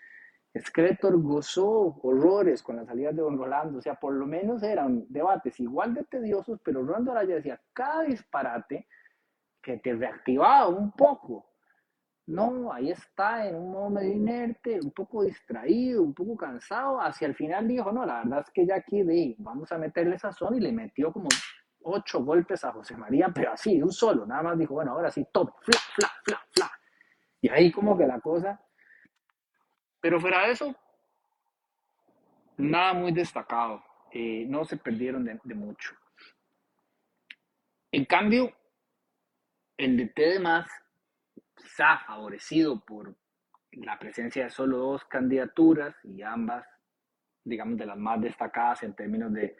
Scretor 0.57 1.21
gozó 1.21 1.99
horrores 2.01 2.63
con 2.63 2.77
las 2.77 2.88
salidas 2.88 3.15
de 3.15 3.21
Don 3.21 3.38
Rolando, 3.38 3.79
o 3.79 3.81
sea, 3.81 3.95
por 3.95 4.13
lo 4.13 4.25
menos 4.25 4.63
eran 4.63 5.05
debates 5.07 5.59
igual 5.59 5.93
de 5.93 6.03
tediosos, 6.05 6.59
pero 6.63 6.83
Rolando 6.83 7.12
Araya 7.12 7.35
decía 7.35 7.62
cada 7.71 8.03
disparate 8.03 8.88
que 9.62 9.77
te 9.77 9.93
reactivaba 9.93 10.67
un 10.67 10.91
poco. 10.91 11.45
No, 12.25 12.71
ahí 12.71 12.91
está 12.91 13.47
en 13.47 13.55
un 13.55 13.71
modo 13.71 13.89
medio 13.89 14.12
inerte, 14.12 14.79
un 14.83 14.91
poco 14.91 15.23
distraído, 15.23 16.03
un 16.03 16.13
poco 16.13 16.38
cansado. 16.38 17.01
Hacia 17.01 17.27
el 17.27 17.33
final 17.35 17.67
dijo, 17.67 17.91
no, 17.91 18.05
la 18.05 18.23
verdad 18.23 18.43
es 18.45 18.51
que 18.51 18.67
ya 18.67 18.75
aquí 18.75 19.01
de, 19.01 19.35
vamos 19.39 19.71
a 19.71 19.79
meterle 19.79 20.17
sazón 20.19 20.55
y 20.55 20.59
le 20.59 20.71
metió 20.71 21.12
como 21.12 21.27
ocho 21.81 22.23
golpes 22.23 22.63
a 22.63 22.71
José 22.71 22.95
María, 22.95 23.31
pero 23.33 23.53
así, 23.53 23.77
de 23.77 23.83
un 23.83 23.91
solo. 23.91 24.27
Nada 24.27 24.43
más 24.43 24.59
dijo, 24.59 24.75
bueno, 24.75 24.91
ahora 24.91 25.09
sí, 25.09 25.25
top, 25.31 25.55
fla, 25.59 25.79
fla, 25.95 26.09
fla, 26.23 26.39
fla. 26.51 26.71
Y 27.41 27.49
ahí 27.49 27.71
como 27.71 27.97
que 27.97 28.05
la 28.05 28.19
cosa 28.19 28.62
pero 30.01 30.19
fuera 30.19 30.45
de 30.45 30.51
eso, 30.51 30.75
nada 32.57 32.93
muy 32.93 33.12
destacado. 33.12 33.83
Eh, 34.12 34.45
no 34.47 34.65
se 34.65 34.77
perdieron 34.77 35.25
de, 35.25 35.55
mucho. 35.55 35.95
En 37.91 38.05
cambio, 38.05 38.53
el 39.77 39.97
de 39.97 40.39
más 40.39 40.69
ha 41.81 41.99
favorecido 41.99 42.79
por 42.83 43.15
la 43.71 43.97
presencia 43.99 44.45
de 44.45 44.49
solo 44.49 44.77
dos 44.77 45.05
candidaturas 45.05 45.95
y 46.03 46.21
ambas, 46.21 46.65
digamos, 47.43 47.77
de 47.77 47.85
las 47.85 47.97
más 47.97 48.19
destacadas 48.21 48.83
en 48.83 48.95
términos 48.95 49.31
de, 49.33 49.55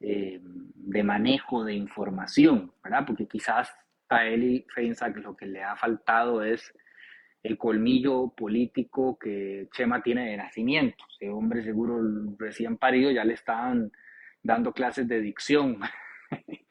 eh, 0.00 0.40
de 0.42 1.02
manejo 1.02 1.64
de 1.64 1.74
información, 1.74 2.72
¿verdad? 2.82 3.04
Porque 3.06 3.26
quizás 3.26 3.74
a 4.08 4.24
Eli 4.24 4.66
Feinsack 4.74 5.16
lo 5.16 5.36
que 5.36 5.46
le 5.46 5.62
ha 5.62 5.76
faltado 5.76 6.42
es 6.42 6.72
el 7.48 7.58
colmillo 7.58 8.28
político 8.36 9.18
que 9.18 9.68
Chema 9.72 10.02
tiene 10.02 10.30
de 10.30 10.36
nacimiento. 10.36 11.04
Ese 11.10 11.30
hombre 11.30 11.62
seguro 11.62 11.98
recién 12.38 12.76
parido 12.76 13.10
ya 13.10 13.24
le 13.24 13.34
estaban 13.34 13.90
dando 14.42 14.72
clases 14.72 15.08
de 15.08 15.20
dicción. 15.20 15.80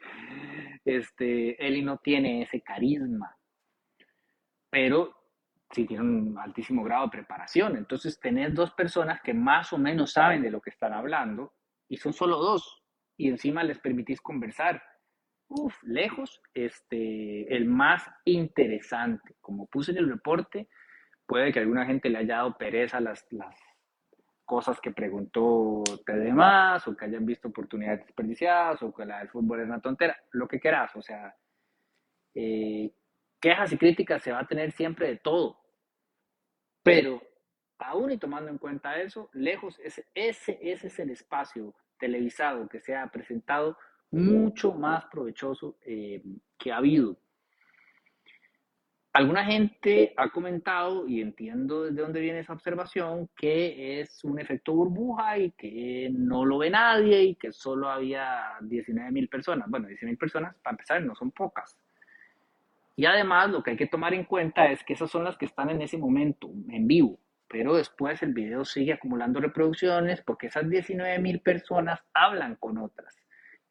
Este, 0.85 1.67
Eli 1.67 1.81
no 1.81 1.97
tiene 1.97 2.43
ese 2.43 2.61
carisma, 2.61 3.35
pero 4.69 5.13
sí 5.69 5.85
tiene 5.85 6.01
un 6.01 6.39
altísimo 6.39 6.81
grado 6.81 7.07
de 7.07 7.11
preparación. 7.11 7.75
Entonces, 7.75 8.17
tenés 8.21 8.53
dos 8.53 8.71
personas 8.71 9.19
que 9.21 9.33
más 9.33 9.73
o 9.73 9.77
menos 9.77 10.13
saben 10.13 10.41
de 10.41 10.49
lo 10.49 10.61
que 10.61 10.69
están 10.69 10.93
hablando 10.93 11.55
y 11.89 11.97
son 11.97 12.13
solo 12.13 12.37
dos 12.37 12.81
y 13.17 13.27
encima 13.27 13.65
les 13.65 13.79
permitís 13.79 14.21
conversar 14.21 14.81
uf, 15.47 15.75
lejos, 15.83 16.41
este, 16.53 17.55
el 17.55 17.65
más 17.65 18.03
interesante. 18.25 19.35
Como 19.41 19.67
puse 19.67 19.91
en 19.91 19.97
el 19.97 20.09
reporte, 20.09 20.67
puede 21.25 21.51
que 21.51 21.59
alguna 21.59 21.85
gente 21.85 22.09
le 22.09 22.19
haya 22.19 22.37
dado 22.37 22.57
pereza 22.57 22.99
las, 22.99 23.25
las 23.31 23.55
cosas 24.45 24.79
que 24.79 24.91
preguntó 24.91 25.83
más 26.33 26.87
o 26.87 26.95
que 26.95 27.05
hayan 27.05 27.25
visto 27.25 27.49
oportunidades 27.49 28.05
desperdiciadas, 28.05 28.81
o 28.81 28.93
que 28.93 29.05
la 29.05 29.19
del 29.19 29.29
fútbol 29.29 29.59
es 29.59 29.67
una 29.67 29.81
tontera, 29.81 30.17
lo 30.31 30.47
que 30.47 30.59
quieras, 30.59 30.95
o 30.95 31.01
sea, 31.01 31.35
eh, 32.33 32.89
quejas 33.41 33.73
y 33.73 33.77
críticas 33.77 34.23
se 34.23 34.31
va 34.31 34.39
a 34.39 34.47
tener 34.47 34.71
siempre 34.71 35.07
de 35.07 35.17
todo, 35.17 35.59
pero 36.81 37.21
aún 37.77 38.11
y 38.11 38.17
tomando 38.17 38.49
en 38.49 38.57
cuenta 38.57 39.01
eso, 39.01 39.29
lejos, 39.33 39.77
ese, 39.83 40.05
ese, 40.15 40.57
ese 40.61 40.87
es 40.87 40.99
el 40.99 41.09
espacio 41.09 41.75
televisado 41.99 42.69
que 42.69 42.79
se 42.79 42.95
ha 42.95 43.07
presentado 43.07 43.77
mucho 44.11 44.73
más 44.73 45.05
provechoso 45.05 45.77
eh, 45.85 46.21
que 46.57 46.71
ha 46.71 46.77
habido. 46.77 47.17
Alguna 49.13 49.45
gente 49.45 50.13
ha 50.15 50.29
comentado, 50.29 51.07
y 51.07 51.21
entiendo 51.21 51.85
desde 51.85 52.03
dónde 52.03 52.19
viene 52.19 52.39
esa 52.39 52.53
observación, 52.53 53.27
que 53.35 53.99
es 53.99 54.23
un 54.23 54.39
efecto 54.39 54.73
burbuja 54.73 55.39
y 55.39 55.51
que 55.51 56.09
no 56.13 56.45
lo 56.45 56.59
ve 56.59 56.69
nadie 56.69 57.23
y 57.23 57.35
que 57.35 57.51
solo 57.51 57.89
había 57.89 58.43
19 58.61 59.11
mil 59.11 59.27
personas. 59.27 59.67
Bueno, 59.69 59.87
19 59.87 60.11
mil 60.11 60.19
personas, 60.19 60.55
para 60.61 60.75
empezar, 60.75 61.01
no 61.01 61.15
son 61.15 61.31
pocas. 61.31 61.75
Y 62.95 63.05
además, 63.05 63.49
lo 63.49 63.63
que 63.63 63.71
hay 63.71 63.77
que 63.77 63.87
tomar 63.87 64.13
en 64.13 64.23
cuenta 64.23 64.71
es 64.71 64.83
que 64.83 64.93
esas 64.93 65.09
son 65.09 65.23
las 65.23 65.35
que 65.35 65.45
están 65.45 65.71
en 65.71 65.81
ese 65.81 65.97
momento, 65.97 66.51
en 66.69 66.85
vivo. 66.85 67.19
Pero 67.47 67.75
después 67.75 68.21
el 68.21 68.33
video 68.33 68.65
sigue 68.65 68.93
acumulando 68.93 69.39
reproducciones 69.39 70.21
porque 70.21 70.47
esas 70.47 70.69
19 70.69 71.17
mil 71.19 71.39
personas 71.39 72.01
hablan 72.13 72.55
con 72.57 72.77
otras 72.77 73.17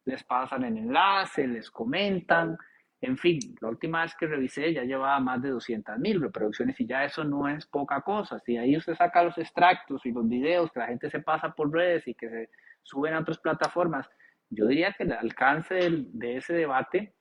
les 0.06 0.24
pasan 0.24 0.64
el 0.64 0.78
enlace, 0.78 1.46
les 1.46 1.70
comentan, 1.70 2.56
en 3.00 3.18
fin, 3.18 3.38
la 3.60 3.68
última 3.68 4.02
vez 4.02 4.14
que 4.14 4.26
revisé 4.26 4.72
ya 4.72 4.82
llevaba 4.84 5.20
más 5.20 5.42
de 5.42 5.50
200 5.50 5.98
mil 5.98 6.20
reproducciones 6.20 6.80
y 6.80 6.86
ya 6.86 7.04
eso 7.04 7.24
no 7.24 7.48
es 7.48 7.66
poca 7.66 8.00
cosa. 8.00 8.38
Si 8.40 8.56
ahí 8.56 8.76
usted 8.76 8.94
saca 8.94 9.22
los 9.22 9.36
extractos 9.36 10.06
y 10.06 10.12
los 10.12 10.26
videos 10.26 10.72
que 10.72 10.80
la 10.80 10.86
gente 10.86 11.10
se 11.10 11.20
pasa 11.20 11.50
por 11.50 11.72
redes 11.72 12.08
y 12.08 12.14
que 12.14 12.30
se 12.30 12.50
suben 12.82 13.14
a 13.14 13.20
otras 13.20 13.38
plataformas, 13.38 14.08
yo 14.48 14.66
diría 14.66 14.92
que 14.92 15.04
el 15.04 15.12
alcance 15.12 15.78
de 15.90 16.36
ese 16.36 16.54
debate 16.54 17.14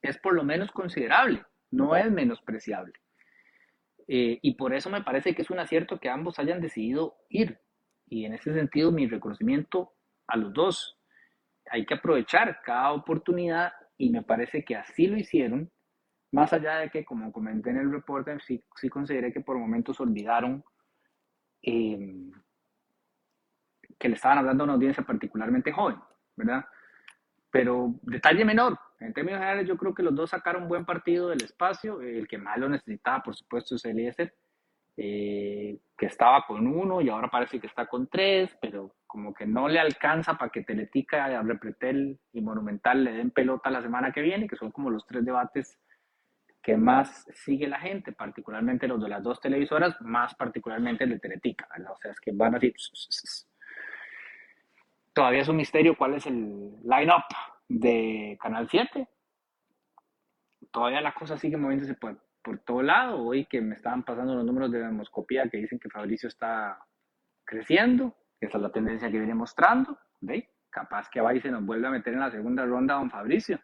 es 0.00 0.16
por 0.18 0.34
lo 0.34 0.44
menos 0.44 0.70
considerable, 0.72 1.44
no 1.70 1.94
es 1.94 2.10
menospreciable. 2.10 2.94
Eh, 4.06 4.38
y 4.40 4.54
por 4.54 4.72
eso 4.72 4.88
me 4.88 5.02
parece 5.02 5.34
que 5.34 5.42
es 5.42 5.50
un 5.50 5.58
acierto 5.58 6.00
que 6.00 6.08
ambos 6.08 6.38
hayan 6.38 6.60
decidido 6.60 7.16
ir. 7.28 7.60
Y 8.06 8.24
en 8.24 8.32
ese 8.32 8.54
sentido, 8.54 8.90
mi 8.90 9.06
reconocimiento 9.06 9.92
a 10.26 10.36
los 10.36 10.54
dos 10.54 10.97
hay 11.70 11.86
que 11.86 11.94
aprovechar 11.94 12.60
cada 12.62 12.92
oportunidad 12.92 13.72
y 13.96 14.10
me 14.10 14.22
parece 14.22 14.64
que 14.64 14.76
así 14.76 15.06
lo 15.06 15.16
hicieron, 15.16 15.70
más 16.30 16.52
allá 16.52 16.76
de 16.76 16.90
que, 16.90 17.04
como 17.04 17.32
comenté 17.32 17.70
en 17.70 17.78
el 17.78 17.90
reporte, 17.90 18.38
sí, 18.40 18.62
sí 18.76 18.88
consideré 18.88 19.32
que 19.32 19.40
por 19.40 19.58
momentos 19.58 19.98
olvidaron 20.00 20.62
em, 21.62 22.30
que 23.98 24.08
le 24.08 24.14
estaban 24.14 24.38
hablando 24.38 24.62
a 24.62 24.66
una 24.66 24.74
audiencia 24.74 25.02
particularmente 25.02 25.72
joven, 25.72 25.98
¿verdad? 26.36 26.64
Pero 27.50 27.94
detalle 28.02 28.44
menor, 28.44 28.78
En 29.00 29.14
términos 29.14 29.38
generales, 29.38 29.66
yo 29.68 29.76
creo 29.76 29.94
que 29.94 30.02
los 30.02 30.14
dos 30.14 30.30
sacaron 30.30 30.68
buen 30.68 30.84
partido 30.84 31.28
del 31.28 31.42
espacio. 31.42 32.00
El 32.02 32.26
que 32.28 32.36
más 32.36 32.58
lo 32.58 32.68
necesitaba, 32.68 33.22
por 33.22 33.34
supuesto, 33.34 33.76
es 33.76 33.84
Eliezer, 33.84 34.34
eh, 35.00 35.78
que 35.96 36.06
estaba 36.06 36.44
con 36.44 36.66
uno 36.66 37.00
y 37.00 37.08
ahora 37.08 37.28
parece 37.28 37.60
que 37.60 37.68
está 37.68 37.86
con 37.86 38.08
tres, 38.08 38.50
pero 38.60 38.96
como 39.06 39.32
que 39.32 39.46
no 39.46 39.68
le 39.68 39.78
alcanza 39.78 40.34
para 40.36 40.50
que 40.50 40.64
Teletica, 40.64 41.40
Repretel 41.40 42.18
y 42.32 42.40
Monumental 42.40 43.04
le 43.04 43.12
den 43.12 43.30
pelota 43.30 43.70
la 43.70 43.80
semana 43.80 44.10
que 44.10 44.22
viene, 44.22 44.48
que 44.48 44.56
son 44.56 44.72
como 44.72 44.90
los 44.90 45.06
tres 45.06 45.24
debates 45.24 45.78
que 46.60 46.76
más 46.76 47.26
sigue 47.32 47.68
la 47.68 47.78
gente, 47.78 48.10
particularmente 48.10 48.88
los 48.88 49.00
de 49.00 49.08
las 49.08 49.22
dos 49.22 49.40
televisoras, 49.40 49.94
más 50.00 50.34
particularmente 50.34 51.04
el 51.04 51.10
de 51.10 51.20
Teletica, 51.20 51.68
O 51.90 51.96
sea, 51.96 52.10
es 52.10 52.18
que 52.18 52.32
van 52.32 52.56
así. 52.56 52.74
Todavía 55.12 55.42
es 55.42 55.48
un 55.48 55.56
misterio 55.56 55.96
cuál 55.96 56.14
es 56.14 56.26
el 56.26 56.72
line-up 56.82 57.22
de 57.68 58.36
Canal 58.42 58.68
7. 58.68 59.08
Todavía 60.72 61.00
la 61.00 61.14
cosa 61.14 61.38
sigue 61.38 61.56
moviéndose 61.56 61.94
por, 61.94 62.20
por 62.42 62.58
todo 62.60 62.82
lado. 62.82 63.22
Hoy 63.22 63.46
que 63.46 63.60
me 63.60 63.74
estaban 63.74 64.04
pasando 64.04 64.34
los 64.34 64.44
números 64.44 64.70
de 64.72 64.80
demoscopía 64.80 65.48
que 65.48 65.58
dicen 65.58 65.78
que 65.78 65.90
Fabricio 65.90 66.28
está 66.28 66.78
creciendo, 67.44 68.16
esa 68.40 68.58
es 68.58 68.62
la 68.62 68.72
tendencia 68.72 69.10
que 69.10 69.18
viene 69.18 69.34
mostrando. 69.34 69.98
¿Ve? 70.20 70.50
Capaz 70.70 71.08
que 71.08 71.20
va 71.20 71.34
y 71.34 71.40
se 71.40 71.50
nos 71.50 71.64
vuelve 71.64 71.86
a 71.86 71.90
meter 71.90 72.12
en 72.12 72.20
la 72.20 72.30
segunda 72.30 72.64
ronda 72.64 72.94
don 72.94 73.10
Fabricio. 73.10 73.60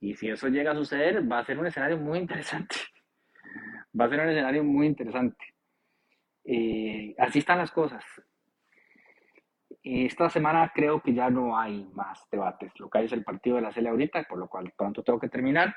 Y 0.00 0.14
si 0.14 0.28
eso 0.28 0.48
llega 0.48 0.72
a 0.72 0.76
suceder, 0.76 1.30
va 1.30 1.38
a 1.38 1.44
ser 1.44 1.58
un 1.58 1.66
escenario 1.66 1.96
muy 1.96 2.18
interesante. 2.18 2.76
Va 3.98 4.06
a 4.06 4.08
ser 4.08 4.18
un 4.18 4.28
escenario 4.28 4.64
muy 4.64 4.88
interesante. 4.88 5.54
Eh, 6.42 7.14
así 7.16 7.38
están 7.38 7.58
las 7.58 7.70
cosas. 7.70 8.04
Esta 9.84 10.28
semana 10.28 10.72
creo 10.74 11.00
que 11.00 11.14
ya 11.14 11.30
no 11.30 11.56
hay 11.56 11.84
más 11.92 12.26
debates. 12.28 12.72
Lo 12.80 12.90
que 12.90 12.98
hay 12.98 13.04
es 13.04 13.12
el 13.12 13.22
partido 13.22 13.56
de 13.56 13.62
la 13.62 13.72
CELE 13.72 13.90
ahorita, 13.90 14.24
por 14.24 14.38
lo 14.38 14.48
cual 14.48 14.72
pronto 14.76 15.04
tengo 15.04 15.20
que 15.20 15.28
terminar. 15.28 15.76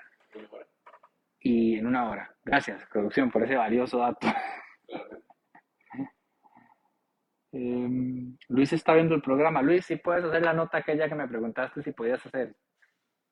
Y 1.39 1.77
en 1.77 1.87
una 1.87 2.09
hora. 2.09 2.35
Gracias, 2.43 2.85
producción, 2.91 3.31
por 3.31 3.43
ese 3.43 3.55
valioso 3.55 3.99
dato. 3.99 4.27
Em, 7.53 8.37
Luis 8.49 8.73
está 8.73 8.93
viendo 8.93 9.15
el 9.15 9.21
programa. 9.21 9.61
Luis, 9.61 9.85
si 9.85 9.95
puedes 9.95 10.23
hacer 10.25 10.43
la 10.43 10.53
nota 10.53 10.77
aquella 10.77 11.07
que 11.07 11.15
me 11.15 11.27
preguntaste 11.27 11.81
si 11.81 11.91
podías 11.91 12.23
hacer. 12.25 12.55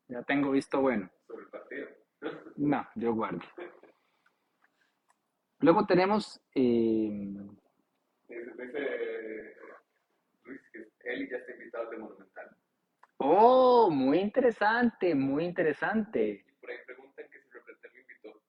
Ya 0.08 0.24
tengo 0.24 0.52
visto 0.52 0.82
bueno. 0.82 1.12
¿Sobre 1.28 1.44
el 1.44 1.50
partido? 1.50 1.88
No, 2.56 2.88
yo 2.96 3.14
guardo. 3.14 3.42
Luego 5.60 5.86
tenemos. 5.86 6.42
Eh... 6.56 7.12
Dice, 8.28 9.56
Luis 10.44 10.62
que 10.72 11.14
él 11.14 11.30
ya 11.30 11.38
está 11.38 11.52
invitado 11.52 11.90
de 11.90 11.98
Monumental. 11.98 12.58
Oh, 13.18 13.90
muy 13.90 14.20
interesante, 14.20 15.16
muy 15.16 15.46
interesante. 15.46 16.46
Por 16.60 16.70
ahí 16.70 16.78
que 16.86 17.40
si 17.40 17.50
Repretel 17.52 17.92
lo 17.94 18.00
invitó. 18.00 18.42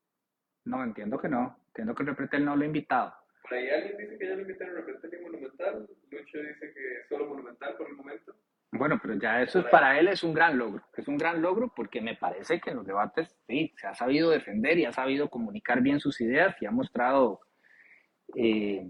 No, 0.67 0.83
entiendo 0.83 1.19
que 1.19 1.29
no. 1.29 1.57
Entiendo 1.69 1.95
que 1.95 2.05
Repretel 2.05 2.45
no 2.45 2.57
lo 2.57 2.63
ha 2.63 2.67
invitado. 2.67 3.15
Por 3.43 3.55
ahí 3.55 3.71
alguien 3.71 3.97
dice 3.97 4.19
que 4.19 4.29
ya 4.29 4.35
lo 4.35 4.43
invitaron 4.43 4.77
a 4.77 4.81
Repretel 4.81 5.21
y 5.21 5.23
Monumental. 5.23 5.89
Lucho 6.11 6.39
dice 6.39 6.75
que 6.75 7.09
solo 7.09 7.27
Monumental 7.27 7.77
por 7.77 7.89
el 7.89 7.95
momento. 7.95 8.35
Bueno, 8.73 8.99
pero 9.01 9.15
ya 9.15 9.43
eso 9.43 9.61
es, 9.61 9.67
para 9.67 9.99
él 9.99 10.09
es 10.09 10.25
un 10.25 10.35
gran 10.35 10.59
logro. 10.59 10.83
Es 10.97 11.07
un 11.07 11.17
gran 11.17 11.41
logro 11.41 11.73
porque 11.75 12.01
me 12.01 12.17
parece 12.17 12.61
que 12.61 12.71
en 12.71 12.77
los 12.77 12.87
debates 12.87 13.39
sí, 13.47 13.73
se 13.77 13.87
ha 13.87 13.95
sabido 13.95 14.31
defender 14.31 14.77
y 14.79 14.85
ha 14.85 14.93
sabido 14.93 15.31
comunicar 15.31 15.81
bien 15.81 16.01
sus 16.01 16.21
ideas 16.21 16.61
y 16.61 16.67
ha 16.67 16.73
mostrado 16.73 17.41
eh, 18.35 18.87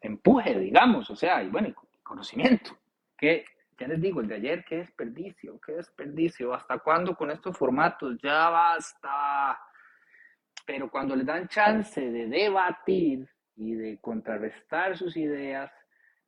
empuje, 0.00 0.58
digamos, 0.58 1.10
o 1.10 1.16
sea, 1.16 1.42
y 1.42 1.48
bueno, 1.48 1.74
conocimiento. 2.02 2.76
Que 3.18 3.44
ya 3.78 3.86
les 3.86 4.00
digo, 4.00 4.22
el 4.22 4.28
de 4.28 4.36
ayer, 4.36 4.64
qué 4.64 4.78
desperdicio, 4.78 5.60
qué 5.60 5.72
desperdicio. 5.72 6.54
¿Hasta 6.54 6.78
cuándo 6.78 7.14
con 7.14 7.30
estos 7.30 7.56
formatos? 7.56 8.16
Ya 8.22 8.48
basta. 8.48 9.58
Pero 10.66 10.90
cuando 10.90 11.14
le 11.14 11.24
dan 11.24 11.48
chance 11.48 12.00
de 12.00 12.26
debatir 12.26 13.28
y 13.56 13.74
de 13.74 13.98
contrarrestar 14.00 14.96
sus 14.96 15.16
ideas, 15.16 15.70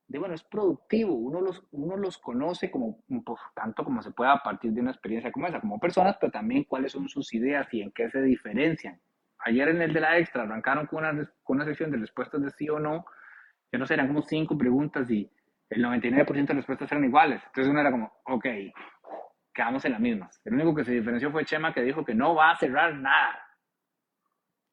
de 0.08 0.18
bueno, 0.18 0.34
es 0.34 0.44
productivo, 0.44 1.14
uno 1.14 1.40
los, 1.40 1.66
uno 1.72 1.96
los 1.96 2.18
conoce 2.18 2.70
como 2.70 3.02
pues, 3.24 3.40
tanto 3.54 3.82
como 3.82 4.02
se 4.02 4.12
pueda 4.12 4.34
a 4.34 4.42
partir 4.42 4.72
de 4.72 4.80
una 4.80 4.92
experiencia 4.92 5.32
como 5.32 5.46
esa, 5.46 5.60
como 5.60 5.80
personas, 5.80 6.16
pero 6.20 6.30
también 6.30 6.64
cuáles 6.64 6.92
son 6.92 7.08
sus 7.08 7.32
ideas 7.34 7.66
y 7.72 7.82
en 7.82 7.90
qué 7.90 8.08
se 8.10 8.22
diferencian. 8.22 9.00
Ayer 9.38 9.68
en 9.68 9.82
el 9.82 9.92
de 9.92 10.00
la 10.00 10.18
extra 10.18 10.42
arrancaron 10.42 10.86
con 10.86 11.04
una, 11.04 11.30
con 11.42 11.56
una 11.56 11.64
sección 11.64 11.90
de 11.90 11.98
respuestas 11.98 12.42
de 12.42 12.50
sí 12.50 12.68
o 12.68 12.78
no, 12.78 13.04
que 13.70 13.78
no 13.78 13.86
sé, 13.86 13.94
eran 13.94 14.06
como 14.06 14.22
cinco 14.22 14.56
preguntas 14.56 15.10
y 15.10 15.28
el 15.70 15.84
99% 15.84 16.46
de 16.46 16.54
respuestas 16.54 16.92
eran 16.92 17.04
iguales. 17.04 17.42
Entonces 17.46 17.70
uno 17.70 17.80
era 17.80 17.90
como, 17.90 18.12
ok, 18.26 18.46
quedamos 19.52 19.84
en 19.84 19.92
las 19.92 20.00
mismas. 20.00 20.40
El 20.44 20.54
único 20.54 20.74
que 20.74 20.84
se 20.84 20.92
diferenció 20.92 21.32
fue 21.32 21.44
Chema 21.44 21.74
que 21.74 21.82
dijo 21.82 22.04
que 22.04 22.14
no 22.14 22.34
va 22.34 22.52
a 22.52 22.56
cerrar 22.56 22.94
nada 22.94 23.45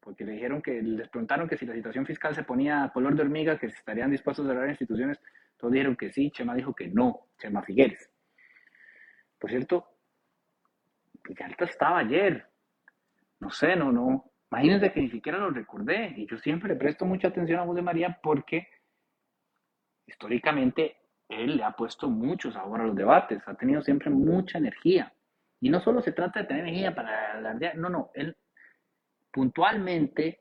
porque 0.04 0.26
le 0.26 0.34
dijeron 0.34 0.62
que 0.62 0.82
les 0.82 1.08
preguntaron 1.08 1.48
que 1.48 1.58
si 1.58 1.66
la 1.66 1.74
situación 1.74 2.06
fiscal 2.06 2.36
se 2.36 2.44
ponía 2.44 2.84
a 2.84 2.92
color 2.92 3.16
de 3.16 3.22
hormiga, 3.22 3.58
que 3.58 3.68
estarían 3.68 4.12
dispuestos 4.12 4.46
a 4.46 4.50
cerrar 4.50 4.70
instituciones, 4.70 5.20
todos 5.58 5.72
dijeron 5.72 5.96
que 5.96 6.12
sí, 6.12 6.30
Chema 6.32 6.56
dijo 6.56 6.76
que 6.76 6.88
no, 6.88 7.28
Chema 7.38 7.64
Figueres. 7.64 8.12
Por 9.40 9.50
cierto, 9.50 9.88
Villalta 11.24 11.66
estaba 11.66 12.00
ayer, 12.00 12.46
no 13.40 13.50
sé, 13.50 13.76
no, 13.76 13.92
no, 13.92 14.32
imagínense 14.52 14.92
que 14.92 15.02
ni 15.02 15.10
siquiera 15.10 15.38
lo 15.38 15.52
recordé, 15.52 16.14
y 16.18 16.28
yo 16.28 16.38
siempre 16.38 16.70
le 16.70 16.76
presto 16.76 17.06
mucha 17.06 17.30
atención 17.30 17.62
a 17.62 17.66
José 17.66 17.82
María 17.82 18.20
porque 18.22 18.68
históricamente 20.06 20.98
él 21.30 21.58
le 21.58 21.64
ha 21.64 21.72
puesto 21.72 22.10
mucho 22.10 22.52
sabor 22.52 22.82
a 22.82 22.86
los 22.88 22.96
debates, 22.96 23.42
ha 23.46 23.56
tenido 23.56 23.82
siempre 23.82 24.10
mucha 24.10 24.58
energía. 24.58 25.14
Y 25.62 25.70
no 25.70 25.80
solo 25.80 26.02
se 26.02 26.12
trata 26.12 26.42
de 26.42 26.48
tener 26.48 26.64
energía 26.64 26.94
para 26.94 27.38
alardear, 27.38 27.78
no, 27.78 27.90
no, 27.90 28.12
él 28.14 28.36
puntualmente 29.34 30.40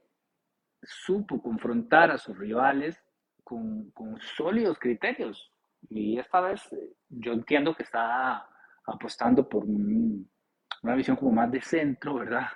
supo 0.82 1.42
confrontar 1.42 2.10
a 2.10 2.18
sus 2.18 2.36
rivales 2.38 3.02
con, 3.42 3.90
sólidos 4.36 4.78
criterios. 4.78 5.50
Y 5.88 6.18
esta 6.18 6.40
vez 6.40 6.72
eh, 6.72 6.92
yo 7.08 7.32
entiendo 7.32 7.74
que 7.74 7.82
está 7.82 8.46
apostando 8.86 9.48
por 9.48 9.64
una 9.64 10.94
visión 10.94 11.16
como 11.16 11.32
más 11.32 11.50
de 11.50 11.60
centro, 11.60 12.14
¿verdad? 12.14 12.46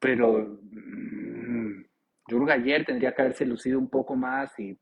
Pero 0.00 0.58
mm, 0.62 1.82
yo 2.28 2.36
creo 2.36 2.46
que 2.46 2.52
ayer 2.52 2.84
tendría 2.84 3.14
que 3.14 3.22
haberse 3.22 3.46
lucido 3.46 3.78
un 3.78 3.90
poco 3.90 4.16
más 4.16 4.58
y 4.58 4.78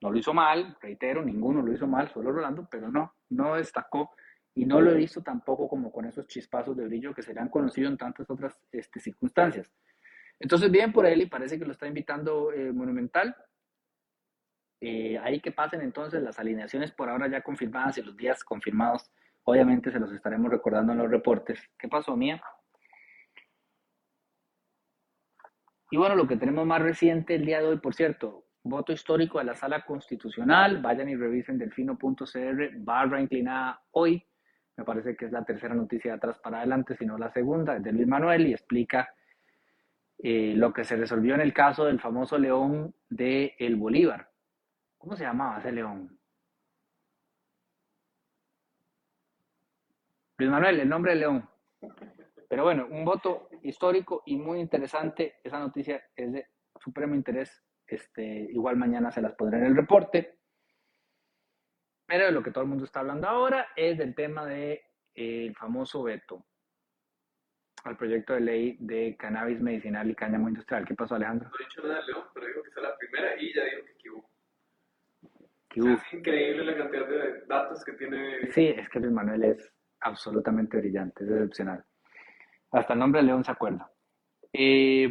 no 0.00 0.10
lo 0.10 0.18
hizo 0.18 0.32
mal, 0.32 0.76
reitero, 0.80 1.24
ninguno 1.24 1.60
lo 1.60 1.72
hizo 1.72 1.86
mal, 1.86 2.08
solo 2.08 2.32
Rolando, 2.32 2.68
pero 2.70 2.90
no, 2.90 3.14
no 3.30 3.56
destacó 3.56 4.10
y 4.54 4.64
no 4.64 4.80
lo 4.80 4.98
hizo 4.98 5.22
tampoco 5.22 5.68
como 5.68 5.92
con 5.92 6.04
esos 6.04 6.26
chispazos 6.26 6.76
de 6.76 6.86
brillo 6.86 7.14
que 7.14 7.22
se 7.22 7.34
le 7.34 7.40
han 7.40 7.48
conocido 7.48 7.88
en 7.88 7.96
tantas 7.96 8.28
otras 8.30 8.60
este, 8.72 9.00
circunstancias. 9.00 9.72
Entonces, 10.40 10.70
bien 10.70 10.92
por 10.92 11.06
él 11.06 11.22
y 11.22 11.26
parece 11.26 11.58
que 11.58 11.64
lo 11.64 11.72
está 11.72 11.86
invitando 11.86 12.52
eh, 12.52 12.72
Monumental. 12.72 13.34
Eh, 14.80 15.18
ahí 15.18 15.40
que 15.40 15.50
pasen 15.50 15.80
entonces 15.80 16.22
las 16.22 16.38
alineaciones 16.38 16.92
por 16.92 17.08
ahora 17.08 17.28
ya 17.28 17.42
confirmadas 17.42 17.98
y 17.98 18.02
los 18.02 18.16
días 18.16 18.44
confirmados. 18.44 19.10
Obviamente 19.42 19.90
se 19.90 19.98
los 19.98 20.12
estaremos 20.12 20.50
recordando 20.50 20.92
en 20.92 20.98
los 20.98 21.10
reportes. 21.10 21.58
¿Qué 21.78 21.88
pasó, 21.88 22.16
Mía? 22.16 22.40
Y 25.90 25.96
bueno, 25.96 26.14
lo 26.14 26.28
que 26.28 26.36
tenemos 26.36 26.66
más 26.66 26.82
reciente 26.82 27.34
el 27.34 27.46
día 27.46 27.60
de 27.60 27.66
hoy, 27.66 27.78
por 27.78 27.94
cierto, 27.94 28.44
voto 28.62 28.92
histórico 28.92 29.38
de 29.38 29.44
la 29.44 29.54
sala 29.54 29.84
constitucional. 29.84 30.82
Vayan 30.82 31.08
y 31.08 31.16
revisen 31.16 31.58
delfino.cr 31.58 32.76
barra 32.76 33.20
inclinada 33.20 33.82
hoy. 33.92 34.24
Me 34.76 34.84
parece 34.84 35.16
que 35.16 35.24
es 35.24 35.32
la 35.32 35.44
tercera 35.44 35.74
noticia 35.74 36.12
de 36.12 36.16
atrás 36.18 36.38
para 36.38 36.58
adelante, 36.58 36.94
sino 36.94 37.18
la 37.18 37.32
segunda, 37.32 37.76
es 37.76 37.82
de 37.82 37.92
Luis 37.92 38.06
Manuel 38.06 38.46
y 38.46 38.52
explica 38.52 39.08
eh, 40.20 40.52
lo 40.56 40.72
que 40.72 40.84
se 40.84 40.96
resolvió 40.96 41.34
en 41.34 41.40
el 41.40 41.54
caso 41.54 41.84
del 41.84 42.00
famoso 42.00 42.38
león 42.38 42.94
de 43.08 43.54
El 43.58 43.76
Bolívar. 43.76 44.30
¿Cómo 44.96 45.14
se 45.14 45.22
llamaba 45.22 45.58
ese 45.58 45.70
león? 45.70 46.18
Luis 50.38 50.50
Manuel, 50.50 50.80
el 50.80 50.88
nombre 50.88 51.12
del 51.12 51.20
león. 51.20 51.48
Pero 52.48 52.64
bueno, 52.64 52.86
un 52.90 53.04
voto 53.04 53.48
histórico 53.62 54.22
y 54.26 54.36
muy 54.36 54.60
interesante. 54.60 55.36
Esa 55.44 55.60
noticia 55.60 56.02
es 56.16 56.32
de 56.32 56.46
supremo 56.80 57.14
interés. 57.14 57.62
Este, 57.86 58.22
igual 58.22 58.76
mañana 58.76 59.12
se 59.12 59.22
las 59.22 59.34
pondré 59.34 59.58
en 59.58 59.66
el 59.66 59.76
reporte. 59.76 60.38
Pero 62.06 62.30
lo 62.30 62.42
que 62.42 62.50
todo 62.50 62.64
el 62.64 62.70
mundo 62.70 62.84
está 62.84 63.00
hablando 63.00 63.28
ahora 63.28 63.68
es 63.76 63.98
del 63.98 64.14
tema 64.14 64.46
del 64.46 64.58
de, 64.58 64.82
eh, 65.14 65.52
famoso 65.54 66.02
veto 66.02 66.44
al 67.88 67.96
proyecto 67.96 68.34
de 68.34 68.40
ley 68.40 68.76
de 68.80 69.16
cannabis 69.16 69.60
medicinal 69.60 70.10
y 70.10 70.14
cáñamo 70.14 70.48
industrial. 70.48 70.84
¿Qué 70.86 70.94
pasó, 70.94 71.14
Alejandro? 71.14 71.48
No 71.48 71.56
he 71.58 71.64
dicho 71.64 71.82
nada 71.82 72.02
León, 72.06 72.24
pero 72.34 72.46
digo 72.46 72.62
que 72.62 72.68
es 72.68 72.76
la 72.76 72.96
primera 72.96 73.40
y 73.40 73.54
ya 73.54 73.64
digo 73.64 73.84
que 73.84 73.92
equivoco. 73.92 74.30
es 75.92 76.14
increíble 76.14 76.64
la 76.64 76.76
cantidad 76.76 77.08
de 77.08 77.44
datos 77.46 77.84
que 77.84 77.92
tiene. 77.92 78.50
Sí, 78.50 78.66
es 78.68 78.88
que 78.88 79.00
Luis 79.00 79.12
Manuel 79.12 79.44
es 79.44 79.72
absolutamente 80.00 80.76
brillante, 80.76 81.24
es 81.24 81.30
excepcional. 81.30 81.84
Hasta 82.72 82.92
el 82.92 82.98
nombre 82.98 83.20
de 83.20 83.26
León 83.26 83.44
se 83.44 83.52
acuerda. 83.52 83.90
Eh, 84.52 85.08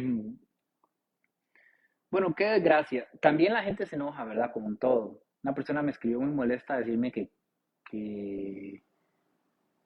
bueno, 2.10 2.34
qué 2.34 2.44
desgracia. 2.44 3.08
También 3.20 3.52
la 3.52 3.62
gente 3.62 3.86
se 3.86 3.96
enoja, 3.96 4.24
¿verdad? 4.24 4.52
Como 4.52 4.68
en 4.68 4.78
todo. 4.78 5.22
Una 5.42 5.54
persona 5.54 5.82
me 5.82 5.90
escribió 5.90 6.20
muy 6.20 6.30
molesta 6.30 6.74
a 6.74 6.78
decirme 6.78 7.12
que, 7.12 7.30
que 7.90 8.82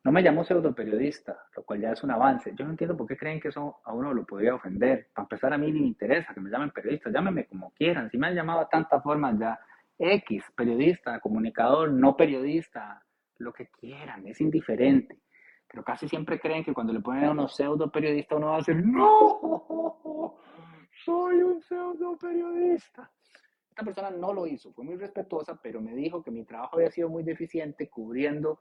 No 0.04 0.10
me 0.10 0.20
llamo 0.20 0.42
pseudo 0.42 0.74
periodista, 0.74 1.46
lo 1.56 1.62
cual 1.62 1.80
ya 1.80 1.92
es 1.92 2.02
un 2.02 2.10
avance. 2.10 2.52
Yo 2.56 2.64
no 2.64 2.72
entiendo 2.72 2.96
por 2.96 3.06
qué 3.06 3.16
creen 3.16 3.40
que 3.40 3.48
eso 3.48 3.80
a 3.84 3.92
uno 3.92 4.12
lo 4.12 4.24
podría 4.24 4.56
ofender. 4.56 5.08
Para 5.14 5.24
empezar, 5.26 5.52
a 5.52 5.58
mí 5.58 5.70
ni 5.70 5.80
me 5.80 5.86
interesa 5.86 6.34
que 6.34 6.40
me 6.40 6.50
llamen 6.50 6.70
periodista, 6.70 7.10
llámenme 7.10 7.46
como 7.46 7.70
quieran. 7.70 8.10
Si 8.10 8.18
me 8.18 8.26
han 8.26 8.34
llamado 8.34 8.60
a 8.60 8.68
tantas 8.68 9.00
formas 9.00 9.38
ya, 9.38 9.60
X, 9.96 10.42
periodista, 10.56 11.20
comunicador, 11.20 11.92
no 11.92 12.16
periodista, 12.16 13.04
lo 13.38 13.52
que 13.52 13.68
quieran, 13.68 14.26
es 14.26 14.40
indiferente. 14.40 15.20
Pero 15.68 15.84
casi 15.84 16.08
siempre 16.08 16.40
creen 16.40 16.64
que 16.64 16.74
cuando 16.74 16.92
le 16.92 17.00
ponen 17.00 17.24
a 17.24 17.30
uno 17.30 17.46
pseudo 17.46 17.90
periodista, 17.90 18.34
uno 18.34 18.48
va 18.48 18.54
a 18.54 18.58
decir, 18.58 18.84
no, 18.84 20.36
soy 21.04 21.42
un 21.42 21.62
pseudo 21.62 22.16
periodista. 22.18 23.08
Esta 23.68 23.84
persona 23.84 24.10
no 24.10 24.32
lo 24.34 24.46
hizo, 24.46 24.72
fue 24.72 24.84
muy 24.84 24.96
respetuosa, 24.96 25.58
pero 25.62 25.80
me 25.80 25.94
dijo 25.94 26.22
que 26.22 26.30
mi 26.30 26.44
trabajo 26.44 26.76
había 26.76 26.90
sido 26.90 27.08
muy 27.08 27.22
deficiente 27.22 27.88
cubriendo 27.88 28.60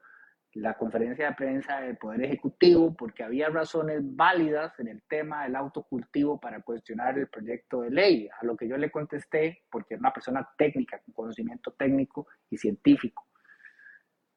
la 0.54 0.74
conferencia 0.74 1.28
de 1.28 1.36
prensa 1.36 1.80
del 1.80 1.98
Poder 1.98 2.24
Ejecutivo 2.24 2.94
porque 2.94 3.24
había 3.24 3.50
razones 3.50 4.02
válidas 4.04 4.78
en 4.80 4.90
el 4.90 5.02
tema 5.04 5.44
del 5.44 5.56
autocultivo 5.56 6.40
para 6.40 6.62
cuestionar 6.62 7.18
el 7.18 7.30
proyecto 7.30 7.82
de 7.82 7.92
ley, 7.92 8.30
a 8.40 8.46
lo 8.46 8.58
que 8.58 8.68
yo 8.68 8.78
le 8.78 8.92
contesté 8.92 9.64
porque 9.72 9.94
era 9.94 10.02
una 10.02 10.14
persona 10.14 10.48
técnica, 10.58 11.00
con 11.06 11.14
conocimiento 11.14 11.72
técnico 11.72 12.28
y 12.50 12.58
científico. 12.58 13.28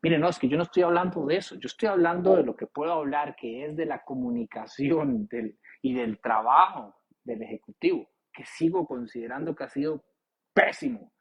Miren, 0.03 0.21
no, 0.21 0.29
es 0.29 0.39
que 0.39 0.49
yo 0.49 0.57
no 0.57 0.65
estoy 0.65 0.83
hablando 0.83 1.25
de 1.27 1.37
eso, 1.37 1.55
yo 1.55 1.67
estoy 1.67 1.89
hablando 1.89 2.37
de 2.37 2.45
lo 2.45 2.55
que 2.55 2.67
puedo 2.67 2.93
hablar, 2.93 3.35
que 3.35 3.65
es 3.65 3.77
de 3.77 3.87
la 3.87 4.05
comunicación 4.05 5.27
del, 5.29 5.59
y 5.81 5.95
del 5.95 6.21
trabajo 6.21 6.95
del 7.25 7.43
Ejecutivo, 7.43 8.11
que 8.33 8.45
sigo 8.45 8.87
considerando 8.87 9.55
que 9.55 9.65
ha 9.65 9.69
sido 9.69 10.05
pésimo. 10.53 11.13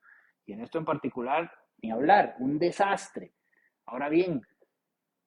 Y 0.46 0.54
en 0.54 0.62
esto 0.62 0.78
en 0.78 0.86
particular, 0.86 1.52
ni 1.82 1.92
hablar, 1.92 2.36
un 2.40 2.60
desastre. 2.60 3.34
Ahora 3.86 4.10
bien, 4.10 4.42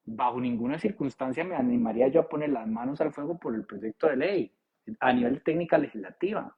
bajo 0.07 0.39
ninguna 0.39 0.79
circunstancia 0.79 1.43
me 1.43 1.55
animaría 1.55 2.07
yo 2.07 2.21
a 2.21 2.29
poner 2.29 2.49
las 2.49 2.65
manos 2.65 3.01
al 3.01 3.11
fuego 3.11 3.37
por 3.37 3.53
el 3.53 3.65
proyecto 3.65 4.07
de 4.07 4.15
ley 4.15 4.53
a 5.01 5.11
nivel 5.11 5.43
técnica 5.43 5.77
legislativa. 5.77 6.55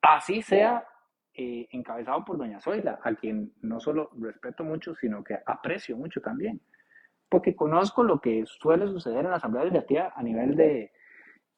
Así 0.00 0.40
sea 0.40 0.84
eh, 1.34 1.68
encabezado 1.70 2.24
por 2.24 2.38
doña 2.38 2.60
Zoila, 2.60 2.98
a 3.02 3.14
quien 3.14 3.52
no 3.60 3.78
solo 3.78 4.10
respeto 4.18 4.64
mucho, 4.64 4.94
sino 4.94 5.22
que 5.22 5.38
aprecio 5.44 5.98
mucho 5.98 6.22
también, 6.22 6.62
porque 7.28 7.54
conozco 7.54 8.02
lo 8.02 8.20
que 8.20 8.44
suele 8.46 8.86
suceder 8.86 9.26
en 9.26 9.30
la 9.30 9.36
Asamblea 9.36 9.64
Legislativa 9.64 10.12
a 10.16 10.22
nivel 10.22 10.56
de, 10.56 10.92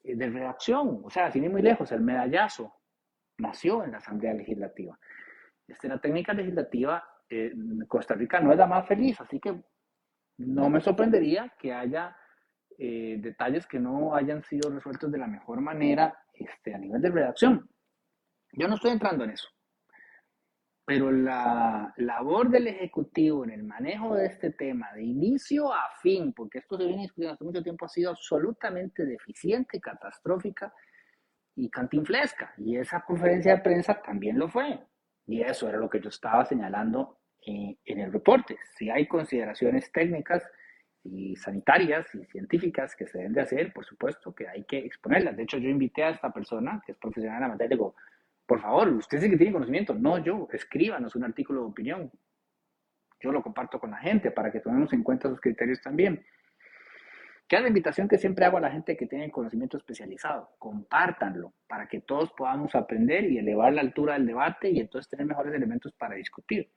eh, 0.02 0.16
de 0.16 0.30
redacción, 0.30 1.00
o 1.04 1.10
sea, 1.10 1.30
sin 1.30 1.44
ir 1.44 1.50
muy 1.50 1.62
lejos, 1.62 1.92
el 1.92 2.00
medallazo 2.00 2.74
nació 3.38 3.84
en 3.84 3.92
la 3.92 3.98
Asamblea 3.98 4.34
Legislativa. 4.34 4.98
Este, 5.68 5.88
la 5.88 6.00
técnica 6.00 6.34
legislativa 6.34 7.04
en 7.28 7.86
Costa 7.86 8.14
Rica 8.14 8.38
no 8.40 8.52
es 8.52 8.58
la 8.58 8.66
más 8.66 8.86
feliz, 8.86 9.20
así 9.20 9.40
que 9.40 9.62
no 10.38 10.68
me 10.68 10.80
sorprendería 10.80 11.52
que 11.58 11.72
haya 11.72 12.16
eh, 12.78 13.16
detalles 13.20 13.66
que 13.66 13.78
no 13.78 14.14
hayan 14.14 14.42
sido 14.42 14.70
resueltos 14.70 15.10
de 15.10 15.18
la 15.18 15.26
mejor 15.26 15.60
manera 15.60 16.18
este, 16.32 16.74
a 16.74 16.78
nivel 16.78 17.00
de 17.00 17.10
redacción. 17.10 17.68
Yo 18.52 18.68
no 18.68 18.74
estoy 18.74 18.92
entrando 18.92 19.24
en 19.24 19.30
eso. 19.30 19.48
Pero 20.86 21.10
la 21.10 21.94
labor 21.96 22.50
del 22.50 22.66
Ejecutivo 22.66 23.44
en 23.44 23.50
el 23.50 23.62
manejo 23.62 24.16
de 24.16 24.26
este 24.26 24.50
tema, 24.50 24.92
de 24.92 25.02
inicio 25.02 25.72
a 25.72 25.88
fin, 26.02 26.32
porque 26.34 26.58
esto 26.58 26.76
se 26.76 26.84
viene 26.84 27.02
discutiendo 27.02 27.34
hace 27.34 27.44
mucho 27.44 27.62
tiempo, 27.62 27.86
ha 27.86 27.88
sido 27.88 28.10
absolutamente 28.10 29.06
deficiente, 29.06 29.80
catastrófica 29.80 30.74
y 31.54 31.70
cantinflesca. 31.70 32.52
Y 32.58 32.76
esa 32.76 33.02
conferencia 33.02 33.56
de 33.56 33.62
prensa 33.62 34.02
también 34.02 34.38
lo 34.38 34.48
fue. 34.48 34.78
Y 35.26 35.40
eso 35.40 35.68
era 35.68 35.78
lo 35.78 35.88
que 35.88 36.00
yo 36.00 36.10
estaba 36.10 36.44
señalando 36.44 37.18
en 37.46 38.00
el 38.00 38.12
reporte. 38.12 38.58
Si 38.76 38.90
hay 38.90 39.06
consideraciones 39.06 39.90
técnicas 39.92 40.42
y 41.02 41.36
sanitarias 41.36 42.14
y 42.14 42.24
científicas 42.24 42.96
que 42.96 43.06
se 43.06 43.18
deben 43.18 43.34
de 43.34 43.42
hacer, 43.42 43.72
por 43.72 43.84
supuesto 43.84 44.34
que 44.34 44.48
hay 44.48 44.64
que 44.64 44.78
exponerlas. 44.78 45.36
De 45.36 45.42
hecho, 45.42 45.58
yo 45.58 45.68
invité 45.68 46.04
a 46.04 46.10
esta 46.10 46.32
persona, 46.32 46.82
que 46.84 46.92
es 46.92 46.98
profesional 46.98 47.36
en 47.36 47.42
la 47.42 47.48
materia, 47.48 47.76
digo, 47.76 47.94
por 48.46 48.60
favor, 48.60 48.88
usted 48.88 49.20
sí 49.20 49.30
que 49.30 49.36
tiene 49.36 49.52
conocimiento, 49.52 49.94
no 49.94 50.18
yo, 50.18 50.48
escríbanos 50.52 51.14
un 51.16 51.24
artículo 51.24 51.60
de 51.60 51.66
opinión. 51.66 52.10
Yo 53.20 53.32
lo 53.32 53.42
comparto 53.42 53.80
con 53.80 53.90
la 53.90 53.98
gente 53.98 54.30
para 54.30 54.50
que 54.50 54.60
tomemos 54.60 54.92
en 54.92 55.02
cuenta 55.02 55.28
sus 55.28 55.40
criterios 55.40 55.80
también. 55.80 56.24
Que 57.48 57.56
es 57.56 57.62
la 57.62 57.68
invitación 57.68 58.08
que 58.08 58.18
siempre 58.18 58.44
hago 58.44 58.58
a 58.58 58.60
la 58.60 58.70
gente 58.70 58.96
que 58.96 59.06
tiene 59.06 59.30
conocimiento 59.30 59.76
especializado. 59.76 60.50
Compártanlo 60.58 61.54
para 61.66 61.86
que 61.86 62.00
todos 62.00 62.32
podamos 62.32 62.74
aprender 62.74 63.24
y 63.30 63.38
elevar 63.38 63.72
la 63.72 63.82
altura 63.82 64.14
del 64.14 64.26
debate 64.26 64.70
y 64.70 64.80
entonces 64.80 65.08
tener 65.08 65.26
mejores 65.26 65.54
elementos 65.54 65.92
para 65.92 66.14
discutir. 66.14 66.70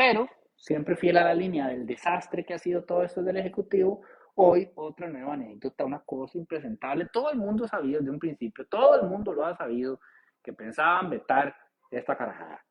Pero, 0.00 0.26
siempre 0.56 0.96
fiel 0.96 1.18
a 1.18 1.24
la 1.24 1.34
línea 1.34 1.68
del 1.68 1.84
desastre 1.84 2.42
que 2.42 2.54
ha 2.54 2.58
sido 2.58 2.84
todo 2.84 3.02
esto 3.02 3.22
del 3.22 3.36
Ejecutivo, 3.36 4.00
hoy 4.36 4.70
otra 4.76 5.06
nueva 5.10 5.34
anécdota, 5.34 5.84
una 5.84 6.00
cosa 6.00 6.38
impresentable. 6.38 7.10
Todo 7.12 7.30
el 7.30 7.36
mundo 7.36 7.68
sabido 7.68 7.98
desde 7.98 8.10
un 8.10 8.18
principio, 8.18 8.66
todo 8.66 8.98
el 8.98 9.06
mundo 9.06 9.34
lo 9.34 9.44
ha 9.44 9.54
sabido, 9.54 10.00
que 10.42 10.54
pensaban 10.54 11.10
vetar 11.10 11.54
esta 11.90 12.16
carajada. 12.16 12.64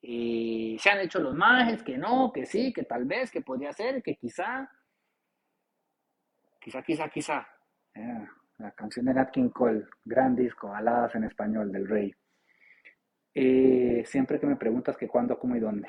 Y 0.00 0.76
se 0.78 0.90
han 0.90 1.00
hecho 1.00 1.18
los 1.18 1.34
majes, 1.34 1.82
que 1.82 1.98
no, 1.98 2.30
que 2.32 2.46
sí, 2.46 2.72
que 2.72 2.84
tal 2.84 3.04
vez, 3.04 3.32
que 3.32 3.40
podría 3.40 3.72
ser, 3.72 4.00
que 4.00 4.14
quizá, 4.14 4.70
quizá, 6.60 6.82
quizá, 6.84 7.08
quizá. 7.08 7.48
Eh, 7.96 8.28
la 8.58 8.70
canción 8.70 9.06
de 9.06 9.14
Nat 9.14 9.32
King 9.32 9.48
Cole, 9.48 9.86
gran 10.04 10.36
disco, 10.36 10.68
baladas 10.68 11.16
en 11.16 11.24
español 11.24 11.72
del 11.72 11.88
rey. 11.88 12.14
Eh, 13.34 14.02
siempre 14.06 14.38
que 14.38 14.46
me 14.46 14.56
preguntas 14.56 14.96
que 14.96 15.08
cuándo, 15.08 15.38
cómo 15.38 15.56
y 15.56 15.60
dónde. 15.60 15.88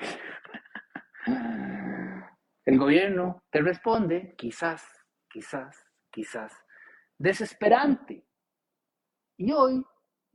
El 2.66 2.80
gobierno 2.80 3.44
te 3.50 3.62
responde, 3.62 4.36
quizás, 4.38 4.88
quizás, 5.30 5.86
quizás, 6.10 6.54
desesperante. 7.18 8.26
Y 9.36 9.52
hoy, 9.52 9.86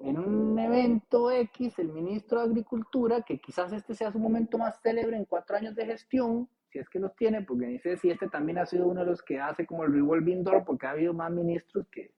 en 0.01 0.18
un 0.18 0.59
evento 0.59 1.31
X, 1.31 1.79
el 1.79 1.88
ministro 1.88 2.40
de 2.40 2.51
Agricultura, 2.51 3.23
que 3.23 3.38
quizás 3.38 3.73
este 3.73 3.94
sea 3.94 4.12
su 4.12 4.18
momento 4.18 4.59
más 4.59 4.79
célebre 4.83 5.16
en 5.16 5.25
cuatro 5.25 5.57
años 5.57 5.75
de 5.75 5.87
gestión, 5.87 6.51
si 6.71 6.79
es 6.79 6.88
que 6.90 6.99
los 6.99 7.16
tiene, 7.16 7.40
porque 7.40 7.66
dice 7.66 7.97
si 7.97 8.11
este 8.11 8.29
también 8.29 8.59
ha 8.59 8.66
sido 8.66 8.87
uno 8.87 9.01
de 9.01 9.07
los 9.07 9.23
que 9.23 9.40
hace 9.40 9.64
como 9.64 9.85
el 9.85 9.92
revolving 9.94 10.44
door, 10.44 10.66
porque 10.66 10.87
ha 10.87 10.90
habido 10.90 11.14
más 11.14 11.31
ministros 11.31 11.88
que 11.90 12.12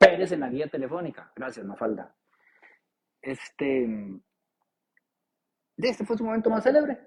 Pérez 0.00 0.32
en 0.32 0.40
la 0.40 0.50
guía 0.50 0.68
telefónica. 0.68 1.30
Gracias, 1.36 1.64
Mafalda 1.64 2.12
este, 3.26 3.88
este 5.76 6.04
fue 6.06 6.16
su 6.16 6.24
momento 6.24 6.48
más 6.48 6.62
célebre. 6.62 6.98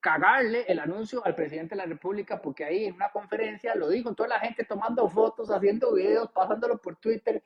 Cagarle 0.00 0.64
el 0.66 0.80
anuncio 0.80 1.24
al 1.24 1.34
presidente 1.34 1.74
de 1.74 1.82
la 1.82 1.86
República, 1.86 2.42
porque 2.42 2.64
ahí 2.64 2.86
en 2.86 2.94
una 2.94 3.10
conferencia 3.10 3.74
lo 3.74 3.88
dijo, 3.88 4.14
toda 4.14 4.30
la 4.30 4.40
gente 4.40 4.64
tomando 4.64 5.08
fotos, 5.08 5.50
haciendo 5.50 5.94
videos, 5.94 6.30
pasándolo 6.32 6.78
por 6.78 6.96
Twitter. 6.96 7.42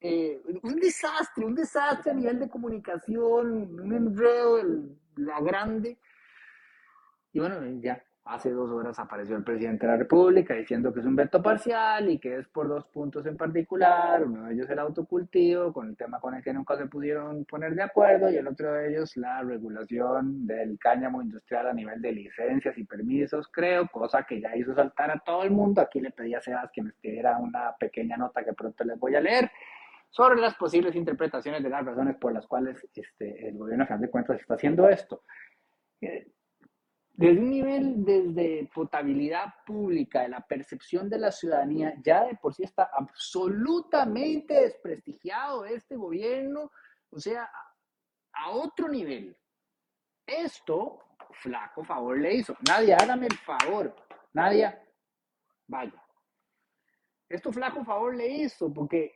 Eh, 0.00 0.40
un 0.62 0.76
desastre, 0.76 1.44
un 1.44 1.54
desastre 1.54 2.12
a 2.12 2.14
nivel 2.14 2.40
de 2.40 2.48
comunicación, 2.48 3.78
un 3.78 3.92
enredo, 3.92 4.58
la 5.16 5.40
grande. 5.40 5.98
Y 7.32 7.40
bueno, 7.40 7.60
ya, 7.80 8.02
hace 8.24 8.50
dos 8.50 8.70
horas 8.70 8.98
apareció 8.98 9.36
el 9.36 9.44
presidente 9.44 9.86
de 9.86 9.92
la 9.92 9.98
República 9.98 10.54
diciendo 10.54 10.92
que 10.92 11.00
es 11.00 11.06
un 11.06 11.16
veto 11.16 11.42
parcial 11.42 12.10
y 12.10 12.18
que 12.18 12.36
es 12.36 12.48
por 12.48 12.68
dos 12.68 12.84
puntos 12.86 13.26
en 13.26 13.36
particular, 13.36 14.24
uno 14.24 14.46
de 14.46 14.54
ellos 14.54 14.68
el 14.70 14.78
autocultivo, 14.78 15.72
con 15.72 15.88
el 15.88 15.96
tema 15.96 16.20
con 16.20 16.34
el 16.34 16.42
que 16.42 16.52
nunca 16.52 16.76
se 16.76 16.86
pudieron 16.86 17.44
poner 17.44 17.74
de 17.74 17.82
acuerdo, 17.82 18.30
y 18.30 18.36
el 18.36 18.46
otro 18.46 18.72
de 18.72 18.90
ellos 18.90 19.16
la 19.16 19.42
regulación 19.42 20.46
del 20.46 20.78
cáñamo 20.78 21.22
industrial 21.22 21.68
a 21.68 21.72
nivel 21.72 22.00
de 22.00 22.12
licencias 22.12 22.76
y 22.78 22.84
permisos, 22.84 23.48
creo, 23.48 23.88
cosa 23.88 24.24
que 24.24 24.40
ya 24.40 24.56
hizo 24.56 24.74
saltar 24.74 25.10
a 25.10 25.18
todo 25.18 25.42
el 25.42 25.50
mundo. 25.50 25.80
Aquí 25.80 26.00
le 26.00 26.10
pedí 26.10 26.34
a 26.34 26.40
Sebas 26.40 26.70
que 26.72 26.82
me 26.82 26.90
escribiera 26.90 27.38
una 27.38 27.74
pequeña 27.78 28.16
nota 28.16 28.44
que 28.44 28.52
pronto 28.52 28.84
les 28.84 28.98
voy 28.98 29.14
a 29.14 29.20
leer 29.20 29.50
sobre 30.10 30.40
las 30.40 30.54
posibles 30.56 30.94
interpretaciones 30.96 31.62
de 31.62 31.70
las 31.70 31.84
razones 31.84 32.16
por 32.16 32.32
las 32.32 32.46
cuales 32.46 32.84
este, 32.94 33.48
el 33.48 33.56
gobierno, 33.56 33.84
a 33.84 33.86
fin 33.86 34.00
de 34.00 34.10
cuentas, 34.10 34.40
está 34.40 34.54
haciendo 34.54 34.88
esto. 34.88 35.22
Eh, 36.00 36.26
desde 37.20 37.38
un 37.38 37.50
nivel 37.50 38.02
desde 38.02 38.70
potabilidad 38.74 39.52
pública, 39.66 40.22
de 40.22 40.30
la 40.30 40.40
percepción 40.40 41.10
de 41.10 41.18
la 41.18 41.30
ciudadanía, 41.30 41.92
ya 42.02 42.24
de 42.24 42.34
por 42.36 42.54
sí 42.54 42.62
está 42.62 42.88
absolutamente 42.94 44.54
desprestigiado 44.54 45.66
este 45.66 45.96
gobierno, 45.96 46.72
o 47.10 47.20
sea, 47.20 47.50
a 48.32 48.50
otro 48.52 48.88
nivel. 48.88 49.36
Esto, 50.26 50.98
flaco 51.32 51.84
favor 51.84 52.18
le 52.18 52.36
hizo. 52.36 52.56
Nadie, 52.66 52.94
hágame 52.94 53.26
el 53.26 53.36
favor. 53.36 53.94
Nadie, 54.32 54.74
vaya. 55.66 56.02
Esto 57.28 57.52
flaco 57.52 57.84
favor 57.84 58.16
le 58.16 58.28
hizo, 58.28 58.72
porque 58.72 59.12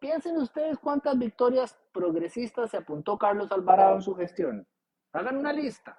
piensen 0.00 0.38
ustedes 0.38 0.76
cuántas 0.80 1.16
victorias 1.16 1.78
progresistas 1.92 2.72
se 2.72 2.78
apuntó 2.78 3.16
Carlos 3.16 3.52
Alvarado 3.52 3.94
en 3.94 4.02
su 4.02 4.16
gestión. 4.16 4.66
Hagan 5.12 5.36
una 5.36 5.52
lista. 5.52 5.96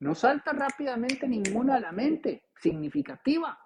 No 0.00 0.14
salta 0.14 0.52
rápidamente 0.52 1.26
ninguna 1.26 1.76
a 1.76 1.80
la 1.80 1.92
mente 1.92 2.50
significativa. 2.60 3.58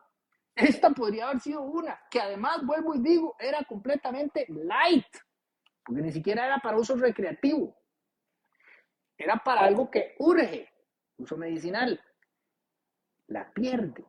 Esta 0.55 0.91
podría 0.91 1.29
haber 1.29 1.41
sido 1.41 1.63
una, 1.63 1.99
que 2.11 2.21
además, 2.21 2.65
vuelvo 2.65 2.95
y 2.95 3.01
digo, 3.01 3.37
era 3.39 3.65
completamente 3.65 4.47
light, 4.49 5.07
porque 5.85 6.03
ni 6.03 6.13
siquiera 6.13 6.47
era 6.47 6.59
para 6.59 6.77
uso 6.77 6.97
recreativo. 6.97 7.77
Era 9.17 9.37
para 9.37 9.63
algo 9.63 9.91
que 9.91 10.15
urge, 10.19 10.69
uso 11.19 11.37
medicinal. 11.37 12.01
la 13.29 13.51
pierde. 13.53 14.05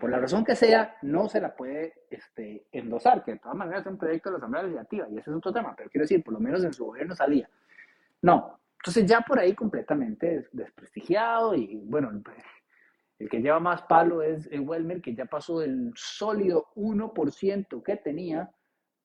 Por 0.00 0.10
la 0.10 0.18
razón 0.18 0.44
que 0.44 0.56
sea, 0.56 0.96
no 1.02 1.28
se 1.28 1.40
la 1.40 1.54
puede 1.54 2.06
este, 2.10 2.66
endosar, 2.72 3.24
que 3.24 3.32
de 3.32 3.38
todas 3.38 3.56
maneras 3.56 3.82
es 3.82 3.92
un 3.92 3.98
proyecto 3.98 4.28
de 4.28 4.32
la 4.32 4.38
Asamblea 4.38 4.64
Legislativa, 4.64 5.06
y 5.08 5.18
ese 5.18 5.30
es 5.30 5.36
otro 5.36 5.52
tema, 5.52 5.74
pero 5.76 5.88
quiero 5.90 6.02
decir, 6.02 6.24
por 6.24 6.34
lo 6.34 6.40
menos 6.40 6.64
en 6.64 6.72
su 6.72 6.86
gobierno 6.86 7.14
salía. 7.14 7.48
No, 8.22 8.58
entonces 8.84 9.06
ya 9.06 9.22
por 9.22 9.38
ahí 9.38 9.54
completamente 9.54 10.46
desprestigiado, 10.52 11.54
y 11.54 11.80
bueno, 11.86 12.22
el 13.18 13.30
que 13.30 13.40
lleva 13.40 13.58
más 13.58 13.80
palo 13.84 14.20
es 14.20 14.46
el 14.52 14.60
Welmer, 14.60 15.00
que 15.00 15.14
ya 15.14 15.24
pasó 15.24 15.60
del 15.60 15.90
sólido 15.94 16.66
1% 16.74 17.82
que 17.82 17.96
tenía 17.96 18.50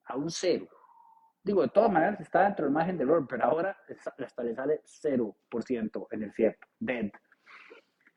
a 0.04 0.18
un 0.18 0.30
cero. 0.30 0.68
Digo, 1.42 1.62
de 1.62 1.70
todas 1.70 1.90
maneras 1.90 2.20
está 2.20 2.44
dentro 2.44 2.66
del 2.66 2.74
margen 2.74 2.98
de 2.98 3.06
error, 3.06 3.26
pero 3.26 3.46
ahora 3.46 3.78
hasta 4.22 4.44
le 4.44 4.54
sale 4.54 4.82
0% 4.84 6.08
en 6.12 6.24
el 6.24 6.34
CIEP, 6.34 6.58
dead. 6.78 7.12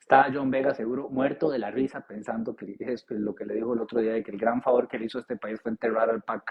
Está 0.01 0.33
John 0.35 0.51
Vega 0.51 0.75
seguro 0.75 1.11
muerto 1.11 1.49
de 1.49 1.61
la 1.61 1.71
risa 1.71 2.05
pensando 2.05 2.57
que 2.57 2.75
es 2.81 3.07
lo 3.09 3.37
que 3.37 3.45
le 3.47 3.55
dijo 3.55 3.75
el 3.75 3.83
otro 3.83 4.01
día 4.01 4.15
de 4.15 4.25
que 4.25 4.33
el 4.33 4.39
gran 4.39 4.61
favor 4.63 4.89
que 4.89 4.99
le 4.99 5.05
hizo 5.05 5.21
este 5.21 5.37
país 5.37 5.61
fue 5.63 5.71
enterrar 5.71 6.11
al 6.11 6.23
PAC. 6.23 6.43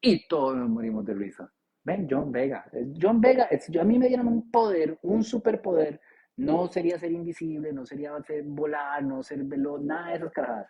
Y 0.00 0.26
todos 0.26 0.56
nos 0.56 0.70
morimos 0.70 1.04
de 1.04 1.12
risa. 1.12 1.52
Ven, 1.88 2.06
John 2.08 2.30
Vega. 2.30 2.70
John 3.00 3.20
Vega, 3.20 3.48
a 3.48 3.84
mí 3.84 3.98
me 3.98 4.08
dieron 4.08 4.28
un 4.28 4.50
poder, 4.50 4.98
un 5.02 5.24
superpoder. 5.24 6.00
No 6.36 6.68
sería 6.68 6.98
ser 6.98 7.10
invisible, 7.10 7.72
no 7.72 7.84
sería 7.84 8.12
ser 8.22 8.44
volar, 8.44 9.02
no 9.02 9.22
ser 9.22 9.42
veloz, 9.44 9.80
nada 9.82 10.10
de 10.10 10.16
esas 10.16 10.32
carajadas. 10.32 10.68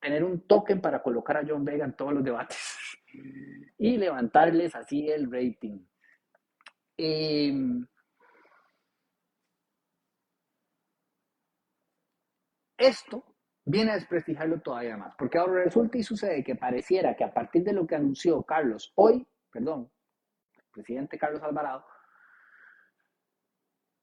Tener 0.00 0.24
un 0.24 0.46
token 0.46 0.80
para 0.80 1.02
colocar 1.02 1.38
a 1.38 1.44
John 1.46 1.64
Vega 1.64 1.84
en 1.84 1.94
todos 1.94 2.12
los 2.12 2.24
debates 2.24 2.58
y 3.78 3.96
levantarles 3.96 4.74
así 4.74 5.08
el 5.08 5.30
rating. 5.30 5.78
Eh, 6.98 7.54
Esto 12.78 13.24
viene 13.64 13.92
a 13.92 13.94
desprestigiarlo 13.94 14.60
todavía 14.60 14.96
más, 14.96 15.14
porque 15.18 15.38
ahora 15.38 15.64
resulta 15.64 15.96
y 15.98 16.02
sucede 16.02 16.44
que 16.44 16.56
pareciera 16.56 17.16
que 17.16 17.24
a 17.24 17.32
partir 17.32 17.64
de 17.64 17.72
lo 17.72 17.86
que 17.86 17.94
anunció 17.94 18.42
Carlos 18.42 18.92
hoy, 18.96 19.26
perdón, 19.50 19.90
presidente 20.76 21.18
Carlos 21.18 21.42
Alvarado, 21.42 21.84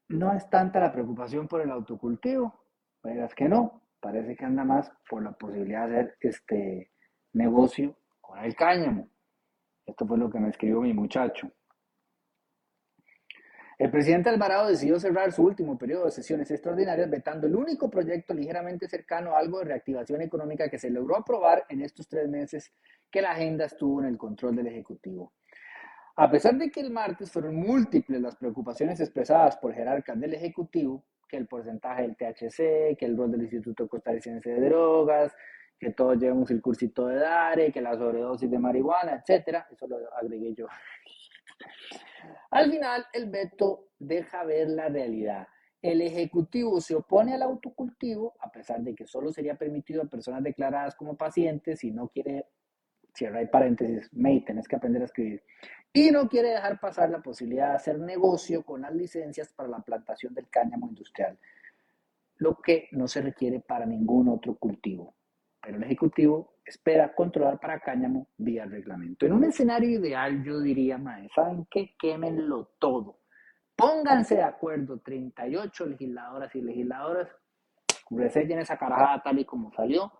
no 0.09 0.33
es 0.33 0.49
tanta 0.49 0.79
la 0.79 0.91
preocupación 0.91 1.47
por 1.47 1.61
el 1.61 1.71
autocultivo, 1.71 2.65
verás 3.03 3.33
que 3.35 3.47
no, 3.47 3.83
parece 3.99 4.35
que 4.35 4.45
anda 4.45 4.63
más 4.63 4.91
por 5.07 5.23
la 5.23 5.31
posibilidad 5.31 5.87
de 5.87 5.99
hacer 5.99 6.17
este 6.19 6.91
negocio 7.33 7.95
con 8.19 8.39
el 8.39 8.55
cáñamo. 8.55 9.07
Esto 9.85 10.07
fue 10.07 10.17
lo 10.17 10.29
que 10.29 10.39
me 10.39 10.49
escribió 10.49 10.81
mi 10.81 10.93
muchacho. 10.93 11.51
El 13.77 13.91
presidente 13.91 14.29
Alvarado 14.29 14.69
decidió 14.69 14.99
cerrar 14.99 15.31
su 15.31 15.43
último 15.43 15.77
periodo 15.77 16.05
de 16.05 16.11
sesiones 16.11 16.49
extraordinarias 16.51 17.09
vetando 17.09 17.47
el 17.47 17.55
único 17.55 17.89
proyecto 17.89 18.33
ligeramente 18.33 18.87
cercano 18.87 19.35
a 19.35 19.39
algo 19.39 19.59
de 19.59 19.65
reactivación 19.65 20.21
económica 20.21 20.69
que 20.69 20.79
se 20.79 20.89
logró 20.89 21.17
aprobar 21.17 21.65
en 21.69 21.81
estos 21.81 22.07
tres 22.07 22.29
meses 22.29 22.71
que 23.11 23.21
la 23.21 23.31
agenda 23.31 23.65
estuvo 23.65 23.99
en 24.01 24.07
el 24.07 24.17
control 24.17 24.55
del 24.55 24.67
Ejecutivo. 24.67 25.33
A 26.15 26.29
pesar 26.29 26.55
de 26.57 26.69
que 26.69 26.79
el 26.79 26.91
martes 26.91 27.31
fueron 27.31 27.55
múltiples 27.55 28.21
las 28.21 28.35
preocupaciones 28.35 28.99
expresadas 28.99 29.57
por 29.57 29.73
jerarcas 29.73 30.19
del 30.19 30.35
Ejecutivo, 30.35 31.03
que 31.27 31.37
el 31.37 31.47
porcentaje 31.47 32.03
del 32.03 32.15
THC, 32.15 32.95
que 32.97 33.05
el 33.05 33.17
rol 33.17 33.31
del 33.31 33.41
Instituto 33.41 33.87
Costarricense 33.87 34.47
de 34.47 34.69
Drogas, 34.69 35.33
que 35.79 35.91
todos 35.91 36.17
llevamos 36.17 36.51
el 36.51 36.61
cursito 36.61 37.07
de 37.07 37.17
DARE, 37.17 37.71
que 37.71 37.81
la 37.81 37.97
sobredosis 37.97 38.49
de 38.49 38.59
marihuana, 38.59 39.15
etcétera, 39.15 39.67
eso 39.71 39.87
lo 39.87 39.97
agregué 40.15 40.53
yo. 40.53 40.67
Al 42.51 42.69
final, 42.69 43.05
el 43.13 43.29
veto 43.29 43.87
deja 43.97 44.43
ver 44.43 44.69
la 44.69 44.89
realidad. 44.89 45.47
El 45.81 46.01
Ejecutivo 46.01 46.79
se 46.79 46.95
opone 46.95 47.33
al 47.33 47.41
autocultivo, 47.41 48.35
a 48.39 48.51
pesar 48.51 48.81
de 48.81 48.93
que 48.93 49.05
solo 49.05 49.31
sería 49.33 49.55
permitido 49.55 50.03
a 50.03 50.05
personas 50.05 50.43
declaradas 50.43 50.95
como 50.95 51.17
pacientes 51.17 51.83
y 51.83 51.91
no 51.91 52.07
quiere, 52.07 52.45
cierra 53.13 53.41
y 53.41 53.47
paréntesis, 53.47 54.09
May, 54.13 54.43
tenés 54.43 54.67
que 54.67 54.75
aprender 54.75 55.01
a 55.01 55.05
escribir, 55.05 55.43
y 55.91 56.09
no 56.09 56.27
quiere 56.27 56.49
dejar 56.49 56.79
pasar 56.79 57.09
la 57.09 57.21
posibilidad 57.21 57.69
de 57.69 57.75
hacer 57.75 57.99
negocio 57.99 58.63
con 58.63 58.81
las 58.81 58.93
licencias 58.93 59.53
para 59.53 59.69
la 59.69 59.79
plantación 59.79 60.33
del 60.33 60.49
cáñamo 60.49 60.87
industrial, 60.87 61.37
lo 62.37 62.59
que 62.59 62.89
no 62.91 63.07
se 63.07 63.21
requiere 63.21 63.59
para 63.59 63.85
ningún 63.85 64.27
otro 64.29 64.55
cultivo. 64.55 65.13
Pero 65.61 65.77
el 65.77 65.83
Ejecutivo 65.83 66.55
espera 66.65 67.13
controlar 67.13 67.59
para 67.59 67.79
cáñamo 67.79 68.27
vía 68.37 68.65
reglamento. 68.65 69.25
En 69.25 69.33
un 69.33 69.43
escenario 69.43 69.99
ideal, 69.99 70.43
yo 70.43 70.59
diría, 70.59 70.97
mae, 70.97 71.29
¿saben 71.35 71.67
qué? 71.69 71.95
Quémenlo 71.99 72.71
todo. 72.79 73.19
Pónganse 73.75 74.35
de 74.35 74.43
acuerdo, 74.43 74.99
38 74.99 75.85
legisladoras 75.85 76.55
y 76.55 76.61
legisladoras, 76.61 77.27
resellen 78.09 78.59
esa 78.59 78.77
carajada 78.77 79.21
tal 79.23 79.39
y 79.39 79.45
como 79.45 79.71
salió, 79.73 80.11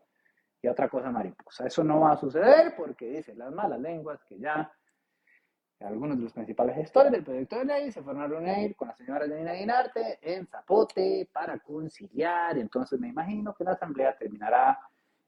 y 0.63 0.67
otra 0.69 0.87
cosa 0.87 1.11
mariposa. 1.11 1.67
Eso 1.67 1.83
no 1.83 1.99
va 1.99 2.13
a 2.13 2.17
suceder 2.17 2.73
porque 2.75 3.09
dicen 3.09 3.37
las 3.37 3.51
malas 3.51 3.79
lenguas 3.79 4.23
que 4.23 4.39
ya 4.39 4.71
algunos 5.81 6.17
de 6.17 6.23
los 6.23 6.31
principales 6.31 6.77
gestores 6.77 7.11
del 7.11 7.25
proyecto 7.25 7.57
de 7.57 7.65
ley 7.65 7.91
se 7.91 8.01
fueron 8.01 8.21
a 8.21 8.27
reunir 8.27 8.73
con 8.73 8.87
la 8.87 8.95
señora 8.95 9.27
Janina 9.27 9.51
Guinarte 9.53 10.19
en 10.21 10.47
Zapote 10.47 11.29
para 11.33 11.59
conciliar. 11.59 12.57
Entonces 12.57 12.97
me 12.97 13.09
imagino 13.09 13.53
que 13.53 13.65
la 13.65 13.71
asamblea 13.73 14.17
terminará 14.17 14.79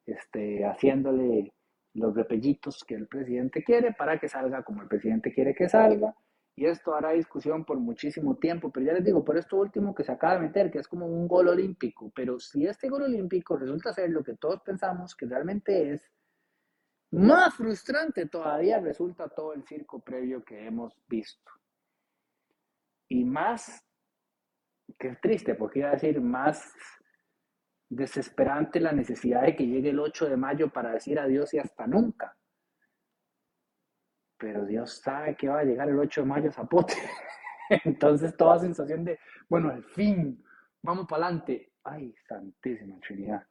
este, 0.05 0.65
haciéndole 0.65 1.53
los 1.95 2.15
repellitos 2.15 2.85
que 2.85 2.95
el 2.95 3.07
presidente 3.07 3.61
quiere 3.61 3.93
para 3.93 4.17
que 4.17 4.29
salga 4.29 4.63
como 4.63 4.81
el 4.83 4.87
presidente 4.87 5.33
quiere 5.33 5.53
que 5.53 5.67
salga. 5.67 6.15
Y 6.57 6.65
esto 6.65 6.95
hará 6.95 7.11
discusión 7.11 7.65
por 7.65 7.77
muchísimo 7.79 8.35
tiempo. 8.37 8.71
Pero 8.71 8.85
ya 8.85 8.93
les 8.93 9.03
digo, 9.03 9.25
por 9.25 9.37
esto 9.37 9.57
último 9.57 9.93
que 9.93 10.03
se 10.03 10.11
acaba 10.11 10.35
de 10.35 10.41
meter, 10.41 10.71
que 10.71 10.79
es 10.79 10.87
como 10.87 11.05
un 11.05 11.27
gol 11.27 11.49
olímpico. 11.49 12.11
Pero 12.15 12.39
si 12.39 12.65
este 12.65 12.87
gol 12.87 13.03
olímpico 13.03 13.57
resulta 13.57 13.93
ser 13.93 14.09
lo 14.09 14.23
que 14.23 14.35
todos 14.35 14.61
pensamos 14.61 15.15
que 15.15 15.25
realmente 15.25 15.91
es, 15.91 16.11
más 17.11 17.55
frustrante 17.55 18.25
todavía 18.27 18.79
resulta 18.79 19.29
todo 19.29 19.53
el 19.53 19.63
circo 19.63 19.99
previo 19.99 20.43
que 20.43 20.65
hemos 20.65 20.93
visto. 21.07 21.51
Y 23.07 23.23
más, 23.23 23.85
que 24.97 25.15
triste, 25.21 25.55
porque 25.55 25.79
iba 25.79 25.89
a 25.89 25.93
decir 25.93 26.19
más 26.21 26.73
desesperante 27.89 28.79
la 28.79 28.91
necesidad 28.91 29.43
de 29.43 29.55
que 29.55 29.67
llegue 29.67 29.89
el 29.89 29.99
8 29.99 30.29
de 30.29 30.37
mayo 30.37 30.69
para 30.69 30.91
decir 30.91 31.19
adiós 31.19 31.53
y 31.53 31.59
hasta 31.59 31.85
nunca. 31.85 32.35
Pero 34.37 34.65
Dios 34.65 34.99
sabe 35.01 35.35
que 35.35 35.47
va 35.47 35.59
a 35.59 35.63
llegar 35.63 35.89
el 35.89 35.99
8 35.99 36.21
de 36.21 36.27
mayo 36.27 36.49
a 36.49 36.53
Zapote. 36.53 36.95
Entonces 37.85 38.35
toda 38.35 38.59
sensación 38.59 39.03
de, 39.05 39.19
bueno, 39.49 39.69
al 39.69 39.83
fin, 39.83 40.43
vamos 40.81 41.07
para 41.07 41.27
adelante. 41.27 41.71
Ay, 41.83 42.13
santísima 42.27 42.99
Trinidad. 42.99 43.45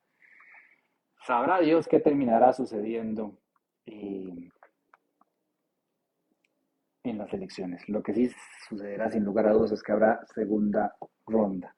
Sabrá 1.24 1.60
Dios 1.60 1.88
qué 1.88 2.00
terminará 2.00 2.52
sucediendo 2.52 3.38
eh, 3.86 4.50
en 7.04 7.18
las 7.18 7.32
elecciones. 7.32 7.88
Lo 7.88 8.02
que 8.02 8.12
sí 8.12 8.30
sucederá 8.68 9.10
sin 9.10 9.24
lugar 9.24 9.46
a 9.46 9.52
dudas 9.52 9.72
es 9.72 9.82
que 9.82 9.92
habrá 9.92 10.20
segunda 10.34 10.96
ronda. 11.26 11.74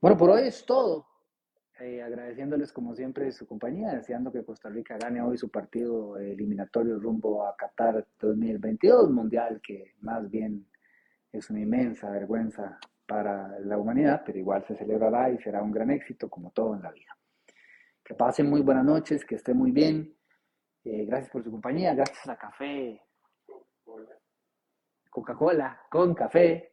Bueno, 0.00 0.16
por 0.16 0.30
hoy 0.30 0.46
es 0.46 0.64
todo. 0.64 1.07
Eh, 1.80 2.02
agradeciéndoles 2.02 2.72
como 2.72 2.92
siempre 2.96 3.30
su 3.30 3.46
compañía, 3.46 3.92
deseando 3.92 4.32
que 4.32 4.44
Costa 4.44 4.68
Rica 4.68 4.98
gane 4.98 5.22
hoy 5.22 5.38
su 5.38 5.48
partido 5.48 6.18
eliminatorio 6.18 6.98
rumbo 6.98 7.46
a 7.46 7.56
Qatar 7.56 8.04
2022, 8.18 9.12
mundial 9.12 9.60
que 9.62 9.94
más 10.00 10.28
bien 10.28 10.66
es 11.30 11.48
una 11.50 11.60
inmensa 11.60 12.10
vergüenza 12.10 12.80
para 13.06 13.60
la 13.60 13.78
humanidad, 13.78 14.22
pero 14.26 14.38
igual 14.38 14.64
se 14.66 14.76
celebrará 14.76 15.30
y 15.30 15.38
será 15.38 15.62
un 15.62 15.70
gran 15.70 15.90
éxito 15.90 16.28
como 16.28 16.50
todo 16.50 16.74
en 16.74 16.82
la 16.82 16.90
vida. 16.90 17.16
Que 18.04 18.14
pasen 18.14 18.50
muy 18.50 18.62
buenas 18.62 18.84
noches, 18.84 19.24
que 19.24 19.36
estén 19.36 19.56
muy 19.56 19.70
bien. 19.70 20.16
Eh, 20.84 21.04
gracias 21.04 21.30
por 21.30 21.44
su 21.44 21.50
compañía, 21.52 21.94
gracias 21.94 22.28
a 22.28 22.36
Café 22.36 23.00
Coca-Cola 25.10 25.80
con 25.88 26.14
café 26.14 26.72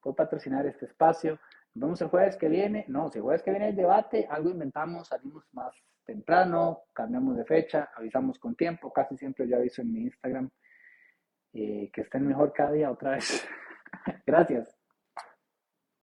por 0.00 0.14
patrocinar 0.14 0.66
este 0.66 0.86
espacio. 0.86 1.38
Nos 1.74 1.82
vemos 1.82 2.02
el 2.02 2.08
jueves 2.08 2.36
que 2.36 2.48
viene. 2.48 2.84
No, 2.88 3.10
si 3.10 3.18
el 3.18 3.22
jueves 3.22 3.42
que 3.42 3.50
viene 3.50 3.68
el 3.68 3.76
debate, 3.76 4.26
algo 4.28 4.50
inventamos, 4.50 5.08
salimos 5.08 5.44
más 5.52 5.74
temprano, 6.04 6.82
cambiamos 6.92 7.36
de 7.36 7.44
fecha, 7.44 7.90
avisamos 7.94 8.38
con 8.38 8.56
tiempo. 8.56 8.92
Casi 8.92 9.16
siempre 9.16 9.48
yo 9.48 9.56
aviso 9.56 9.82
en 9.82 9.92
mi 9.92 10.00
Instagram. 10.02 10.50
Eh, 11.52 11.90
que 11.92 12.02
estén 12.02 12.26
mejor 12.26 12.52
cada 12.52 12.72
día 12.72 12.90
otra 12.90 13.12
vez. 13.12 13.44
Gracias. 14.26 14.79